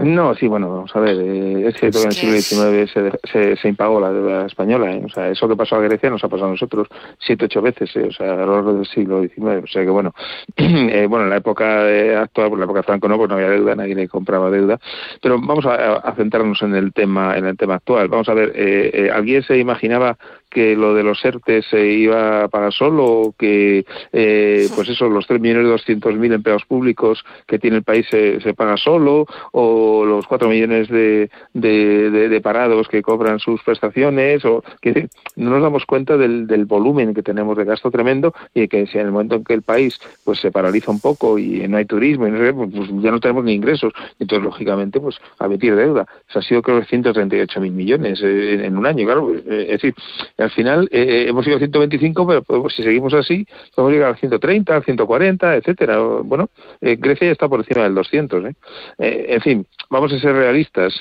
Eh, 0.00 0.04
No, 0.04 0.34
sí, 0.34 0.46
bueno, 0.48 0.70
vamos 0.70 0.94
a 0.94 1.00
ver, 1.00 1.16
eh, 1.20 1.68
es 1.68 1.76
cierto 1.76 1.98
que 1.98 2.04
en 2.04 2.34
el 2.34 2.42
siglo 2.42 2.70
XIX 2.70 2.90
se, 2.92 3.10
se, 3.30 3.56
se, 3.56 3.68
impagó 3.68 4.00
la 4.00 4.12
deuda 4.12 4.46
española, 4.46 4.92
¿eh? 4.92 5.02
o 5.04 5.08
sea, 5.08 5.28
eso 5.28 5.48
que 5.48 5.56
pasó 5.56 5.76
a 5.76 5.80
Grecia 5.80 6.10
nos 6.10 6.24
ha 6.24 6.28
pasado 6.28 6.48
a 6.48 6.52
nosotros 6.52 6.88
siete, 7.18 7.44
ocho 7.44 7.62
veces, 7.62 7.94
¿eh? 7.96 8.06
o 8.08 8.12
sea, 8.12 8.32
a 8.32 8.46
lo 8.46 8.54
largo 8.54 8.74
del 8.74 8.86
siglo 8.86 9.22
XIX, 9.22 9.64
o 9.64 9.66
sea 9.66 9.82
que 9.82 9.90
bueno, 9.90 10.12
eh, 10.56 11.06
bueno, 11.08 11.24
en 11.24 11.30
la 11.30 11.36
época 11.36 12.20
actual, 12.22 12.50
por 12.50 12.58
la 12.58 12.64
época 12.64 12.82
Franco 12.82 13.08
no, 13.08 13.16
pues 13.16 13.28
no 13.28 13.36
había 13.36 13.50
deuda, 13.50 13.74
nadie 13.74 13.94
le 13.94 14.08
compraba 14.08 14.50
deuda, 14.50 14.78
pero 15.22 15.38
vamos 15.40 15.66
a, 15.66 15.96
a 15.96 16.14
centrarnos 16.14 16.62
en 16.62 16.74
el 16.74 16.92
tema, 16.92 17.36
en 17.36 17.46
el 17.46 17.56
tema 17.56 17.76
actual, 17.76 18.08
vamos 18.08 18.28
a 18.28 18.34
ver, 18.34 18.52
eh, 18.54 19.10
¿alguien 19.12 19.42
se 19.42 19.58
imaginaba 19.58 20.16
que 20.50 20.76
lo 20.76 20.94
de 20.94 21.04
los 21.04 21.24
ERTE 21.24 21.62
se 21.62 21.86
iba 21.86 22.44
a 22.44 22.48
pagar 22.48 22.72
solo, 22.72 23.34
que, 23.38 23.84
eh, 24.12 24.68
pues 24.74 24.88
eso, 24.88 25.08
los 25.08 25.28
3.200.000 25.28 26.34
empleados 26.34 26.64
públicos 26.64 27.24
que 27.46 27.58
tiene 27.58 27.78
el 27.78 27.82
país 27.84 28.06
se, 28.10 28.40
se 28.40 28.54
paga 28.54 28.76
solo, 28.76 29.26
o 29.52 30.04
los 30.04 30.26
4 30.26 30.48
millones 30.48 30.88
de, 30.88 31.30
de, 31.52 32.40
parados 32.42 32.88
que 32.88 33.02
cobran 33.02 33.38
sus 33.38 33.62
prestaciones, 33.62 34.44
o 34.44 34.62
que 34.80 35.08
no 35.36 35.50
nos 35.50 35.62
damos 35.62 35.86
cuenta 35.86 36.16
del, 36.16 36.46
volumen 36.66 37.14
que 37.14 37.22
tenemos 37.22 37.56
de 37.56 37.64
gasto 37.64 37.90
tremendo 37.90 38.34
y 38.54 38.68
que 38.68 38.86
si 38.86 38.98
en 38.98 39.06
el 39.06 39.12
momento 39.12 39.36
en 39.36 39.44
que 39.44 39.54
el 39.54 39.62
país 39.62 39.98
pues 40.24 40.38
se 40.40 40.50
paraliza 40.50 40.90
un 40.90 41.00
poco 41.00 41.38
y 41.38 41.66
no 41.68 41.78
hay 41.78 41.84
turismo, 41.84 42.26
y 42.26 42.30
no 42.30 42.38
sé, 42.38 42.52
pues, 42.52 42.70
pues 42.74 42.88
ya 43.02 43.10
no 43.10 43.20
tenemos 43.20 43.44
ni 43.44 43.54
ingresos, 43.54 43.92
entonces 44.18 44.44
lógicamente 44.44 45.00
pues 45.00 45.16
a 45.38 45.48
meter 45.48 45.76
deuda. 45.76 46.06
Eso 46.28 46.38
ha 46.38 46.42
sido 46.42 46.62
creo 46.62 46.80
que 46.80 46.86
138.000 46.86 47.70
millones 47.70 48.20
eh, 48.22 48.64
en 48.64 48.76
un 48.76 48.86
año, 48.86 49.04
claro, 49.04 49.26
pues, 49.26 49.42
eh, 49.46 49.66
es 49.70 49.82
decir, 49.82 49.94
al 50.40 50.50
final 50.50 50.88
eh, 50.90 51.02
eh, 51.02 51.28
hemos 51.28 51.44
llegado 51.44 51.58
a 51.58 51.66
125, 51.66 52.26
pero 52.26 52.42
pues, 52.42 52.74
si 52.74 52.82
seguimos 52.82 53.14
así, 53.14 53.46
podemos 53.74 53.94
llegar 53.94 54.12
a 54.12 54.16
130, 54.16 54.76
a 54.76 54.82
140, 54.82 55.56
etcétera. 55.56 55.98
Bueno, 55.98 56.48
eh, 56.80 56.96
Grecia 56.98 57.26
ya 57.26 57.32
está 57.32 57.48
por 57.48 57.60
encima 57.60 57.84
del 57.84 57.94
200. 57.94 58.44
¿eh? 58.44 58.54
En 58.98 59.40
fin, 59.40 59.66
vamos 59.90 60.12
a 60.12 60.18
ser 60.18 60.32
realistas. 60.34 60.94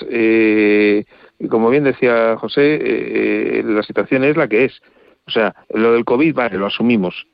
Como 1.49 1.69
bien 1.69 1.85
decía 1.85 2.35
José, 2.37 3.63
la 3.65 3.83
situación 3.83 4.23
es 4.23 4.35
la 4.35 4.47
que 4.47 4.65
es. 4.65 4.81
O 5.27 5.31
sea, 5.31 5.55
lo 5.73 5.93
del 5.93 6.05
COVID, 6.05 6.33
vale, 6.33 6.57
lo 6.57 6.65
asumimos 6.65 7.25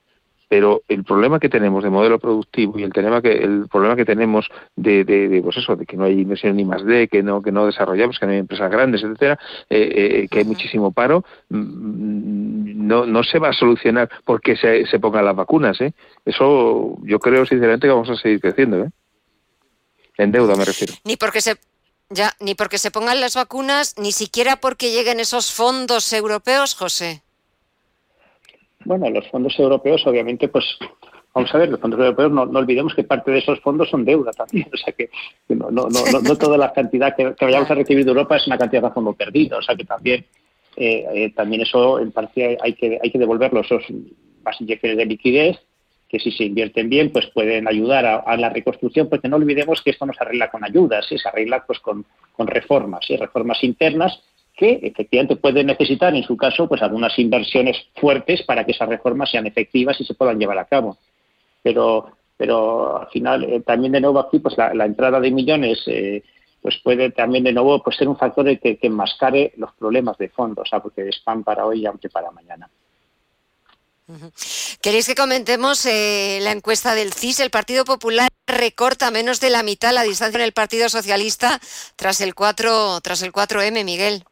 pero 0.47 0.81
el 0.87 1.03
problema 1.03 1.39
que 1.39 1.49
tenemos 1.49 1.83
de 1.83 1.89
modelo 1.89 2.19
productivo 2.19 2.77
y 2.77 2.83
el 2.83 2.93
tema 2.93 3.21
que 3.21 3.31
el 3.31 3.67
problema 3.69 3.95
que 3.95 4.05
tenemos 4.05 4.49
de, 4.75 5.03
de, 5.03 5.27
de 5.27 5.41
pues 5.41 5.57
eso 5.57 5.75
de 5.75 5.85
que 5.85 5.97
no 5.97 6.05
hay 6.05 6.19
inversión 6.19 6.55
ni 6.55 6.65
más 6.65 6.85
de 6.85 7.07
que 7.07 7.23
no 7.23 7.41
que 7.41 7.51
no 7.51 7.65
desarrollamos 7.65 8.19
que 8.19 8.25
no 8.25 8.31
hay 8.31 8.39
empresas 8.39 8.71
grandes 8.71 9.03
etcétera 9.03 9.39
eh, 9.69 9.91
eh, 9.95 10.27
que 10.29 10.39
hay 10.39 10.45
muchísimo 10.45 10.91
paro 10.91 11.23
no 11.49 13.05
no 13.05 13.23
se 13.23 13.39
va 13.39 13.49
a 13.49 13.53
solucionar 13.53 14.09
porque 14.23 14.55
se, 14.55 14.85
se 14.85 14.99
pongan 14.99 15.25
las 15.25 15.35
vacunas 15.35 15.79
¿eh? 15.81 15.93
eso 16.25 16.97
yo 17.03 17.19
creo 17.19 17.45
sinceramente 17.45 17.87
que 17.87 17.93
vamos 17.93 18.09
a 18.09 18.15
seguir 18.15 18.39
creciendo 18.39 18.83
¿eh? 18.83 18.89
en 20.17 20.31
deuda 20.31 20.55
me 20.55 20.65
refiero 20.65 20.93
ni 21.03 21.17
porque 21.17 21.41
se 21.41 21.55
ya 22.09 22.33
ni 22.39 22.53
porque 22.53 22.77
se 22.77 22.91
pongan 22.91 23.19
las 23.19 23.35
vacunas 23.35 23.95
ni 23.97 24.11
siquiera 24.11 24.57
porque 24.57 24.91
lleguen 24.91 25.19
esos 25.19 25.51
fondos 25.51 26.13
europeos 26.13 26.75
José 26.75 27.24
bueno, 28.85 29.09
los 29.09 29.27
fondos 29.29 29.57
europeos, 29.59 30.05
obviamente, 30.07 30.47
pues 30.47 30.65
vamos 31.33 31.53
a 31.53 31.57
ver, 31.57 31.69
los 31.69 31.79
fondos 31.79 31.99
europeos 31.99 32.31
no, 32.31 32.45
no, 32.45 32.59
olvidemos 32.59 32.93
que 32.95 33.03
parte 33.03 33.31
de 33.31 33.39
esos 33.39 33.59
fondos 33.59 33.89
son 33.89 34.05
deuda 34.05 34.31
también, 34.31 34.67
o 34.73 34.77
sea 34.77 34.93
que, 34.93 35.09
que 35.47 35.55
no, 35.55 35.69
no, 35.69 35.87
no, 35.89 36.35
toda 36.37 36.57
la 36.57 36.71
cantidad 36.71 37.15
que, 37.15 37.33
que, 37.35 37.45
vayamos 37.45 37.69
a 37.69 37.75
recibir 37.75 38.05
de 38.05 38.11
Europa 38.11 38.37
es 38.37 38.47
una 38.47 38.57
cantidad 38.57 38.83
de 38.83 38.91
fondo 38.91 39.13
perdido, 39.13 39.57
o 39.57 39.61
sea 39.61 39.75
que 39.75 39.83
también 39.83 40.25
eh, 40.77 41.05
eh, 41.13 41.33
también 41.33 41.61
eso 41.61 41.99
en 41.99 42.11
parte 42.11 42.57
hay 42.61 42.73
que 42.73 42.99
hay 43.01 43.09
que 43.09 43.19
devolverlo 43.19 43.61
esos 43.61 43.83
más 44.43 44.59
inyecciones 44.59 44.97
de 44.97 45.05
liquidez 45.05 45.57
que 46.09 46.19
si 46.19 46.31
se 46.31 46.43
invierten 46.43 46.89
bien 46.89 47.11
pues 47.11 47.27
pueden 47.27 47.67
ayudar 47.67 48.05
a, 48.05 48.37
la 48.37 48.49
reconstrucción 48.49 49.09
porque 49.09 49.29
no 49.29 49.37
olvidemos 49.37 49.81
que 49.81 49.91
esto 49.91 50.05
no 50.05 50.13
se 50.13 50.23
arregla 50.23 50.51
con 50.51 50.63
ayudas, 50.63 51.07
se 51.07 51.15
arregla 51.27 51.65
pues 51.65 51.79
con, 51.79 52.05
con 52.33 52.47
reformas, 52.47 53.05
reformas 53.07 53.63
internas 53.63 54.21
que 54.55 54.79
efectivamente 54.83 55.35
puede 55.35 55.63
necesitar, 55.63 56.15
en 56.15 56.23
su 56.23 56.37
caso, 56.37 56.67
pues 56.67 56.81
algunas 56.81 57.17
inversiones 57.19 57.77
fuertes 57.95 58.43
para 58.43 58.65
que 58.65 58.71
esas 58.71 58.89
reformas 58.89 59.29
sean 59.29 59.45
efectivas 59.47 59.99
y 59.99 60.05
se 60.05 60.13
puedan 60.13 60.39
llevar 60.39 60.57
a 60.57 60.65
cabo. 60.65 60.97
Pero, 61.61 62.11
pero 62.37 63.01
al 63.01 63.07
final, 63.09 63.43
eh, 63.43 63.61
también 63.61 63.93
de 63.93 64.01
nuevo 64.01 64.19
aquí, 64.19 64.39
pues 64.39 64.55
la, 64.57 64.85
entrada 64.85 65.19
de 65.19 65.31
millones, 65.31 65.83
eh, 65.87 66.23
pues 66.61 66.77
puede 66.83 67.11
también 67.11 67.43
de 67.43 67.53
nuevo 67.53 67.83
pues, 67.83 67.97
ser 67.97 68.07
un 68.07 68.17
factor 68.17 68.45
de 68.45 68.59
que, 68.59 68.77
que 68.77 68.87
enmascare 68.87 69.53
los 69.57 69.73
problemas 69.73 70.17
de 70.17 70.29
fondo, 70.29 70.61
o 70.61 70.65
sea, 70.65 70.79
porque 70.79 71.09
es 71.09 71.19
pan 71.19 71.43
para 71.43 71.65
hoy 71.65 71.81
y 71.81 71.85
hambre 71.85 72.09
para 72.09 72.31
mañana. 72.31 72.69
¿Queréis 74.81 75.07
que 75.07 75.15
comentemos 75.15 75.85
eh, 75.87 76.39
la 76.41 76.51
encuesta 76.51 76.93
del 76.93 77.13
CIS? 77.13 77.39
El 77.39 77.49
Partido 77.49 77.85
Popular 77.85 78.29
recorta 78.45 79.09
menos 79.09 79.39
de 79.39 79.49
la 79.49 79.63
mitad 79.63 79.93
la 79.93 80.03
distancia 80.03 80.37
en 80.37 80.43
el 80.43 80.51
Partido 80.51 80.89
Socialista 80.89 81.59
tras 81.95 82.21
el 82.21 82.35
4 82.35 83.01
tras 83.01 83.23
el 83.23 83.31
4M, 83.31 83.83
Miguel. 83.83 84.23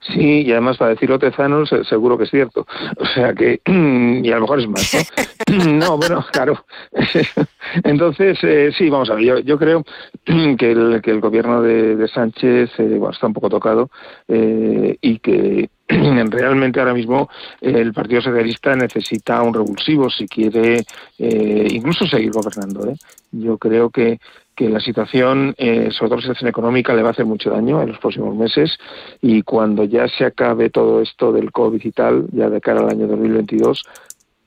Sí, 0.00 0.42
y 0.42 0.52
además 0.52 0.76
para 0.76 0.90
decirlo 0.90 1.18
Tezanos 1.18 1.70
seguro 1.88 2.18
que 2.18 2.24
es 2.24 2.30
cierto. 2.30 2.66
O 2.96 3.06
sea 3.06 3.32
que, 3.34 3.60
y 3.66 4.30
a 4.30 4.34
lo 4.36 4.42
mejor 4.42 4.60
es 4.60 4.68
más, 4.68 5.08
¿no? 5.48 5.64
no, 5.72 5.96
bueno, 5.96 6.24
claro. 6.32 6.64
Entonces, 7.84 8.38
eh, 8.42 8.70
sí, 8.76 8.88
vamos 8.90 9.10
a 9.10 9.14
ver, 9.14 9.24
yo, 9.24 9.38
yo 9.40 9.58
creo 9.58 9.84
que 10.24 10.72
el, 10.72 11.00
que 11.02 11.10
el 11.10 11.20
gobierno 11.20 11.62
de, 11.62 11.96
de 11.96 12.08
Sánchez 12.08 12.70
eh, 12.78 12.96
bueno, 12.98 13.10
está 13.10 13.26
un 13.26 13.34
poco 13.34 13.48
tocado 13.48 13.90
eh, 14.26 14.96
y 15.00 15.18
que 15.18 15.70
realmente 15.88 16.80
ahora 16.80 16.92
mismo 16.92 17.28
el 17.60 17.92
Partido 17.92 18.20
Socialista 18.20 18.74
necesita 18.76 19.42
un 19.42 19.54
revulsivo 19.54 20.10
si 20.10 20.26
quiere 20.26 20.84
eh, 21.18 21.68
incluso 21.70 22.06
seguir 22.06 22.30
gobernando. 22.30 22.88
¿eh? 22.88 22.94
Yo 23.32 23.56
creo 23.58 23.90
que, 23.90 24.18
que 24.58 24.68
la 24.68 24.80
situación, 24.80 25.54
eh, 25.56 25.88
sobre 25.92 26.08
todo 26.08 26.16
la 26.16 26.22
situación 26.22 26.48
económica, 26.48 26.92
le 26.92 27.02
va 27.02 27.10
a 27.10 27.12
hacer 27.12 27.24
mucho 27.24 27.48
daño 27.48 27.80
en 27.80 27.90
los 27.90 27.98
próximos 28.00 28.34
meses 28.34 28.76
y 29.22 29.42
cuando 29.42 29.84
ya 29.84 30.08
se 30.08 30.24
acabe 30.24 30.68
todo 30.68 31.00
esto 31.00 31.30
del 31.30 31.52
COVID 31.52 31.80
y 31.80 31.92
tal, 31.92 32.26
ya 32.32 32.50
de 32.50 32.60
cara 32.60 32.80
al 32.80 32.90
año 32.90 33.06
2022, 33.06 33.84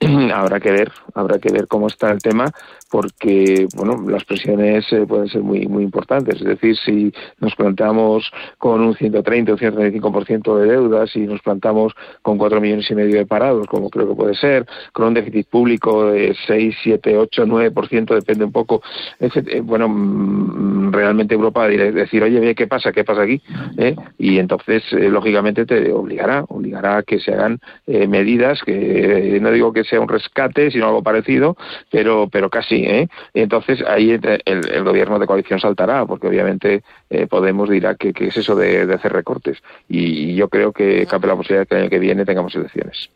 habrá 0.34 0.60
que 0.60 0.72
ver, 0.72 0.92
habrá 1.14 1.40
que 1.40 1.54
ver 1.54 1.66
cómo 1.70 1.88
está 1.88 2.12
el 2.12 2.22
tema, 2.22 2.52
porque 2.92 3.68
bueno, 3.78 4.04
las 4.10 4.26
presiones 4.26 4.86
eh, 4.92 5.06
pueden 5.08 5.30
ser 5.30 5.42
muy 5.42 5.66
muy 5.66 5.84
importantes. 5.84 6.36
Es 6.36 6.46
decir, 6.46 6.76
si 6.76 7.14
nos 7.40 7.56
plantamos 7.56 8.30
con 8.58 8.82
un 8.82 8.96
130 8.96 9.54
o 9.54 9.58
135% 9.58 10.58
de 10.58 10.68
deuda, 10.68 11.08
si 11.08 11.22
nos 11.22 11.42
plantamos 11.42 11.96
con 12.22 12.38
4 12.38 12.60
millones 12.60 12.92
y 12.92 12.96
medio 12.96 13.16
de 13.16 13.26
parados, 13.26 13.66
como 13.68 13.90
creo 13.90 14.10
que 14.10 14.16
puede 14.16 14.36
ser, 14.36 14.66
con 14.92 15.08
un 15.08 15.14
déficit 15.14 15.48
público 15.48 16.12
de 16.12 16.36
6, 16.46 16.76
7, 16.84 17.18
8, 17.18 17.46
9%, 17.46 18.14
depende 18.14 18.44
un 18.44 18.52
poco. 18.52 18.82
Eh, 19.22 19.62
bueno, 19.62 20.92
realmente 20.92 21.34
Europa 21.34 21.68
dirá 21.70 21.90
decir, 21.92 22.22
oye, 22.22 22.54
¿qué 22.56 22.68
pasa? 22.68 22.92
¿Qué 22.92 23.06
pasa 23.06 23.22
aquí? 23.22 23.42
¿Eh? 23.78 23.96
Y 24.18 24.38
entonces, 24.38 24.84
lógicamente, 24.92 25.66
te 25.66 25.94
obligará, 25.94 26.44
obligará 26.50 26.98
a 26.98 27.04
que 27.04 27.20
se 27.20 27.34
hagan 27.34 27.60
medidas 27.88 28.62
que 28.64 29.40
no 29.42 29.52
digo 29.52 29.72
que 29.72 29.86
sea 29.86 30.02
un 30.02 30.10
rescate, 30.10 30.72
sino 30.72 30.88
algo 30.88 31.02
parecido, 31.02 31.56
pero, 31.90 32.28
pero 32.30 32.50
casi. 32.50 32.81
¿Eh? 32.86 33.08
Y 33.34 33.42
entonces 33.42 33.84
ahí 33.88 34.12
el, 34.12 34.42
el, 34.46 34.84
gobierno 34.84 35.20
de 35.20 35.28
coalición 35.28 35.60
saltará, 35.60 36.06
porque 36.06 36.28
obviamente 36.28 36.84
eh, 37.10 37.28
Podemos 37.28 37.70
dirá 37.70 37.96
que, 37.96 38.14
que 38.14 38.28
es 38.28 38.38
eso 38.38 38.56
de, 38.56 38.86
de, 38.86 38.94
hacer 38.94 39.14
recortes. 39.14 39.62
Y, 39.88 40.32
y 40.32 40.36
yo 40.36 40.50
creo 40.50 40.72
que 40.72 41.06
cabe 41.08 41.28
la 41.28 41.36
posibilidad 41.36 41.62
de 41.62 41.68
que 41.68 41.76
el 41.76 41.82
año 41.82 41.90
que 41.90 42.00
viene 42.00 42.26
tengamos 42.26 42.56
elecciones. 42.56 43.10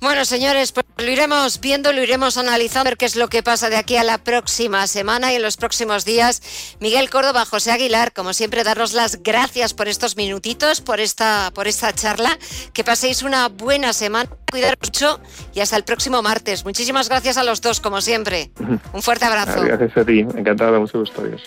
Bueno, 0.00 0.24
señores, 0.24 0.72
pues 0.72 0.84
lo 0.98 1.10
iremos 1.10 1.60
viendo, 1.60 1.92
lo 1.92 2.02
iremos 2.02 2.36
analizando, 2.36 2.90
ver 2.90 2.96
qué 2.96 3.06
es 3.06 3.16
lo 3.16 3.28
que 3.28 3.42
pasa 3.42 3.70
de 3.70 3.76
aquí 3.76 3.96
a 3.96 4.04
la 4.04 4.18
próxima 4.18 4.86
semana 4.86 5.32
y 5.32 5.36
en 5.36 5.42
los 5.42 5.56
próximos 5.56 6.04
días. 6.04 6.76
Miguel 6.80 7.08
Córdoba, 7.10 7.44
José 7.44 7.72
Aguilar, 7.72 8.12
como 8.12 8.32
siempre, 8.32 8.62
daros 8.62 8.92
las 8.92 9.22
gracias 9.22 9.74
por 9.74 9.88
estos 9.88 10.16
minutitos, 10.16 10.80
por 10.80 11.00
esta, 11.00 11.50
por 11.54 11.66
esta 11.66 11.92
charla. 11.94 12.38
Que 12.72 12.84
paséis 12.84 13.22
una 13.22 13.48
buena 13.48 13.92
semana, 13.92 14.28
cuidaros 14.50 14.78
mucho 14.82 15.20
y 15.54 15.60
hasta 15.60 15.76
el 15.76 15.84
próximo 15.84 16.22
martes. 16.22 16.64
Muchísimas 16.64 17.08
gracias 17.08 17.36
a 17.38 17.44
los 17.44 17.60
dos, 17.60 17.80
como 17.80 18.00
siempre. 18.00 18.50
Un 18.92 19.02
fuerte 19.02 19.24
abrazo. 19.24 19.62
Gracias 19.62 19.96
a 19.96 20.04
ti, 20.04 20.20
encantado 20.20 20.72
de 20.72 20.78
muchos 20.80 21.08
historias. 21.08 21.42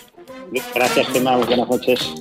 Gracias, 0.74 1.06
Gemma, 1.08 1.36
buenas 1.36 1.68
noches. 1.68 2.12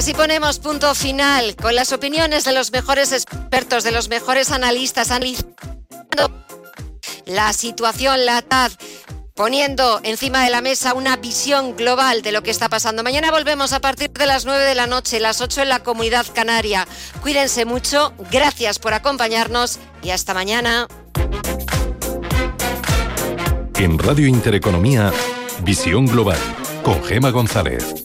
Así 0.00 0.14
ponemos 0.14 0.60
punto 0.60 0.94
final 0.94 1.54
con 1.56 1.74
las 1.74 1.92
opiniones 1.92 2.44
de 2.44 2.52
los 2.52 2.72
mejores 2.72 3.12
expertos, 3.12 3.84
de 3.84 3.90
los 3.90 4.08
mejores 4.08 4.50
analistas, 4.50 5.10
analizando 5.10 5.54
la 7.26 7.52
situación, 7.52 8.24
la 8.24 8.40
TAD, 8.40 8.72
poniendo 9.34 10.00
encima 10.02 10.42
de 10.42 10.48
la 10.48 10.62
mesa 10.62 10.94
una 10.94 11.16
visión 11.16 11.76
global 11.76 12.22
de 12.22 12.32
lo 12.32 12.42
que 12.42 12.50
está 12.50 12.70
pasando. 12.70 13.02
Mañana 13.02 13.30
volvemos 13.30 13.74
a 13.74 13.80
partir 13.80 14.10
de 14.10 14.24
las 14.24 14.46
9 14.46 14.64
de 14.64 14.74
la 14.74 14.86
noche, 14.86 15.20
las 15.20 15.42
8 15.42 15.60
en 15.60 15.68
la 15.68 15.82
comunidad 15.82 16.24
canaria. 16.34 16.88
Cuídense 17.20 17.66
mucho, 17.66 18.14
gracias 18.30 18.78
por 18.78 18.94
acompañarnos 18.94 19.80
y 20.02 20.12
hasta 20.12 20.32
mañana. 20.32 20.86
En 23.76 23.98
Radio 23.98 24.26
Intereconomía, 24.26 25.12
Visión 25.62 26.06
Global, 26.06 26.38
con 26.82 27.04
Gema 27.04 27.28
González. 27.28 28.02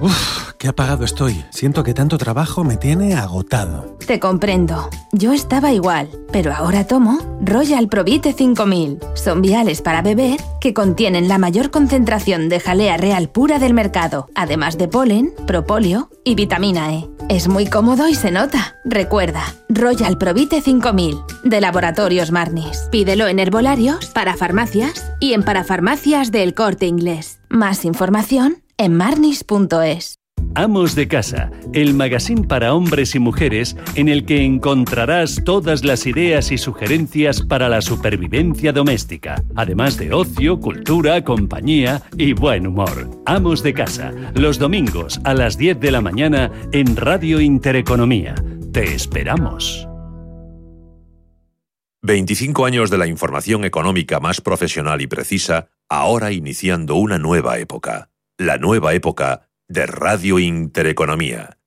Uf. 0.00 0.52
qué 0.58 0.68
apagado 0.68 1.04
estoy. 1.04 1.44
Siento 1.50 1.82
que 1.82 1.94
tanto 1.94 2.18
trabajo 2.18 2.64
me 2.64 2.76
tiene 2.76 3.14
agotado. 3.14 3.96
Te 4.06 4.18
comprendo. 4.18 4.90
Yo 5.12 5.32
estaba 5.32 5.72
igual, 5.72 6.08
pero 6.32 6.52
ahora 6.52 6.86
tomo 6.86 7.18
Royal 7.40 7.88
Provite 7.88 8.32
5000. 8.32 8.98
Son 9.14 9.40
viales 9.40 9.82
para 9.82 10.02
beber 10.02 10.40
que 10.60 10.74
contienen 10.74 11.28
la 11.28 11.38
mayor 11.38 11.70
concentración 11.70 12.48
de 12.48 12.60
jalea 12.60 12.96
real 12.96 13.28
pura 13.28 13.58
del 13.58 13.74
mercado, 13.74 14.28
además 14.34 14.78
de 14.78 14.88
polen, 14.88 15.32
propóleo 15.46 16.10
y 16.24 16.34
vitamina 16.34 16.92
E. 16.94 17.08
Es 17.28 17.48
muy 17.48 17.66
cómodo 17.66 18.08
y 18.08 18.14
se 18.14 18.30
nota. 18.30 18.76
Recuerda, 18.84 19.42
Royal 19.68 20.18
Provite 20.18 20.60
5000, 20.60 21.18
de 21.44 21.60
Laboratorios 21.60 22.32
Marnis. 22.32 22.88
Pídelo 22.90 23.28
en 23.28 23.38
herbolarios, 23.38 24.06
para 24.06 24.36
farmacias 24.36 25.12
y 25.20 25.34
en 25.34 25.42
parafarmacias 25.44 26.32
del 26.32 26.54
corte 26.54 26.86
inglés. 26.86 27.40
Más 27.48 27.84
información 27.84 28.62
en 28.78 28.96
marnis.es. 28.96 30.14
Amos 30.54 30.94
de 30.94 31.08
Casa, 31.08 31.50
el 31.72 31.94
magazine 31.94 32.46
para 32.46 32.72
hombres 32.72 33.14
y 33.14 33.18
mujeres 33.18 33.76
en 33.96 34.08
el 34.08 34.24
que 34.24 34.44
encontrarás 34.44 35.42
todas 35.44 35.84
las 35.84 36.06
ideas 36.06 36.52
y 36.52 36.58
sugerencias 36.58 37.42
para 37.42 37.68
la 37.68 37.82
supervivencia 37.82 38.72
doméstica, 38.72 39.42
además 39.56 39.98
de 39.98 40.12
ocio, 40.12 40.58
cultura, 40.60 41.22
compañía 41.22 42.02
y 42.16 42.32
buen 42.32 42.66
humor. 42.66 43.10
Amos 43.26 43.62
de 43.62 43.74
Casa, 43.74 44.12
los 44.34 44.58
domingos 44.58 45.20
a 45.24 45.34
las 45.34 45.58
10 45.58 45.80
de 45.80 45.90
la 45.90 46.00
mañana 46.00 46.50
en 46.72 46.96
Radio 46.96 47.40
Intereconomía. 47.40 48.34
Te 48.72 48.94
esperamos. 48.94 49.86
25 52.02 52.64
años 52.64 52.90
de 52.90 52.98
la 52.98 53.08
información 53.08 53.64
económica 53.64 54.20
más 54.20 54.40
profesional 54.40 55.02
y 55.02 55.08
precisa, 55.08 55.68
ahora 55.88 56.30
iniciando 56.30 56.94
una 56.94 57.18
nueva 57.18 57.58
época. 57.58 58.08
La 58.40 58.56
nueva 58.56 58.94
época 58.94 59.48
de 59.66 59.84
Radio 59.84 60.38
Intereconomía. 60.38 61.57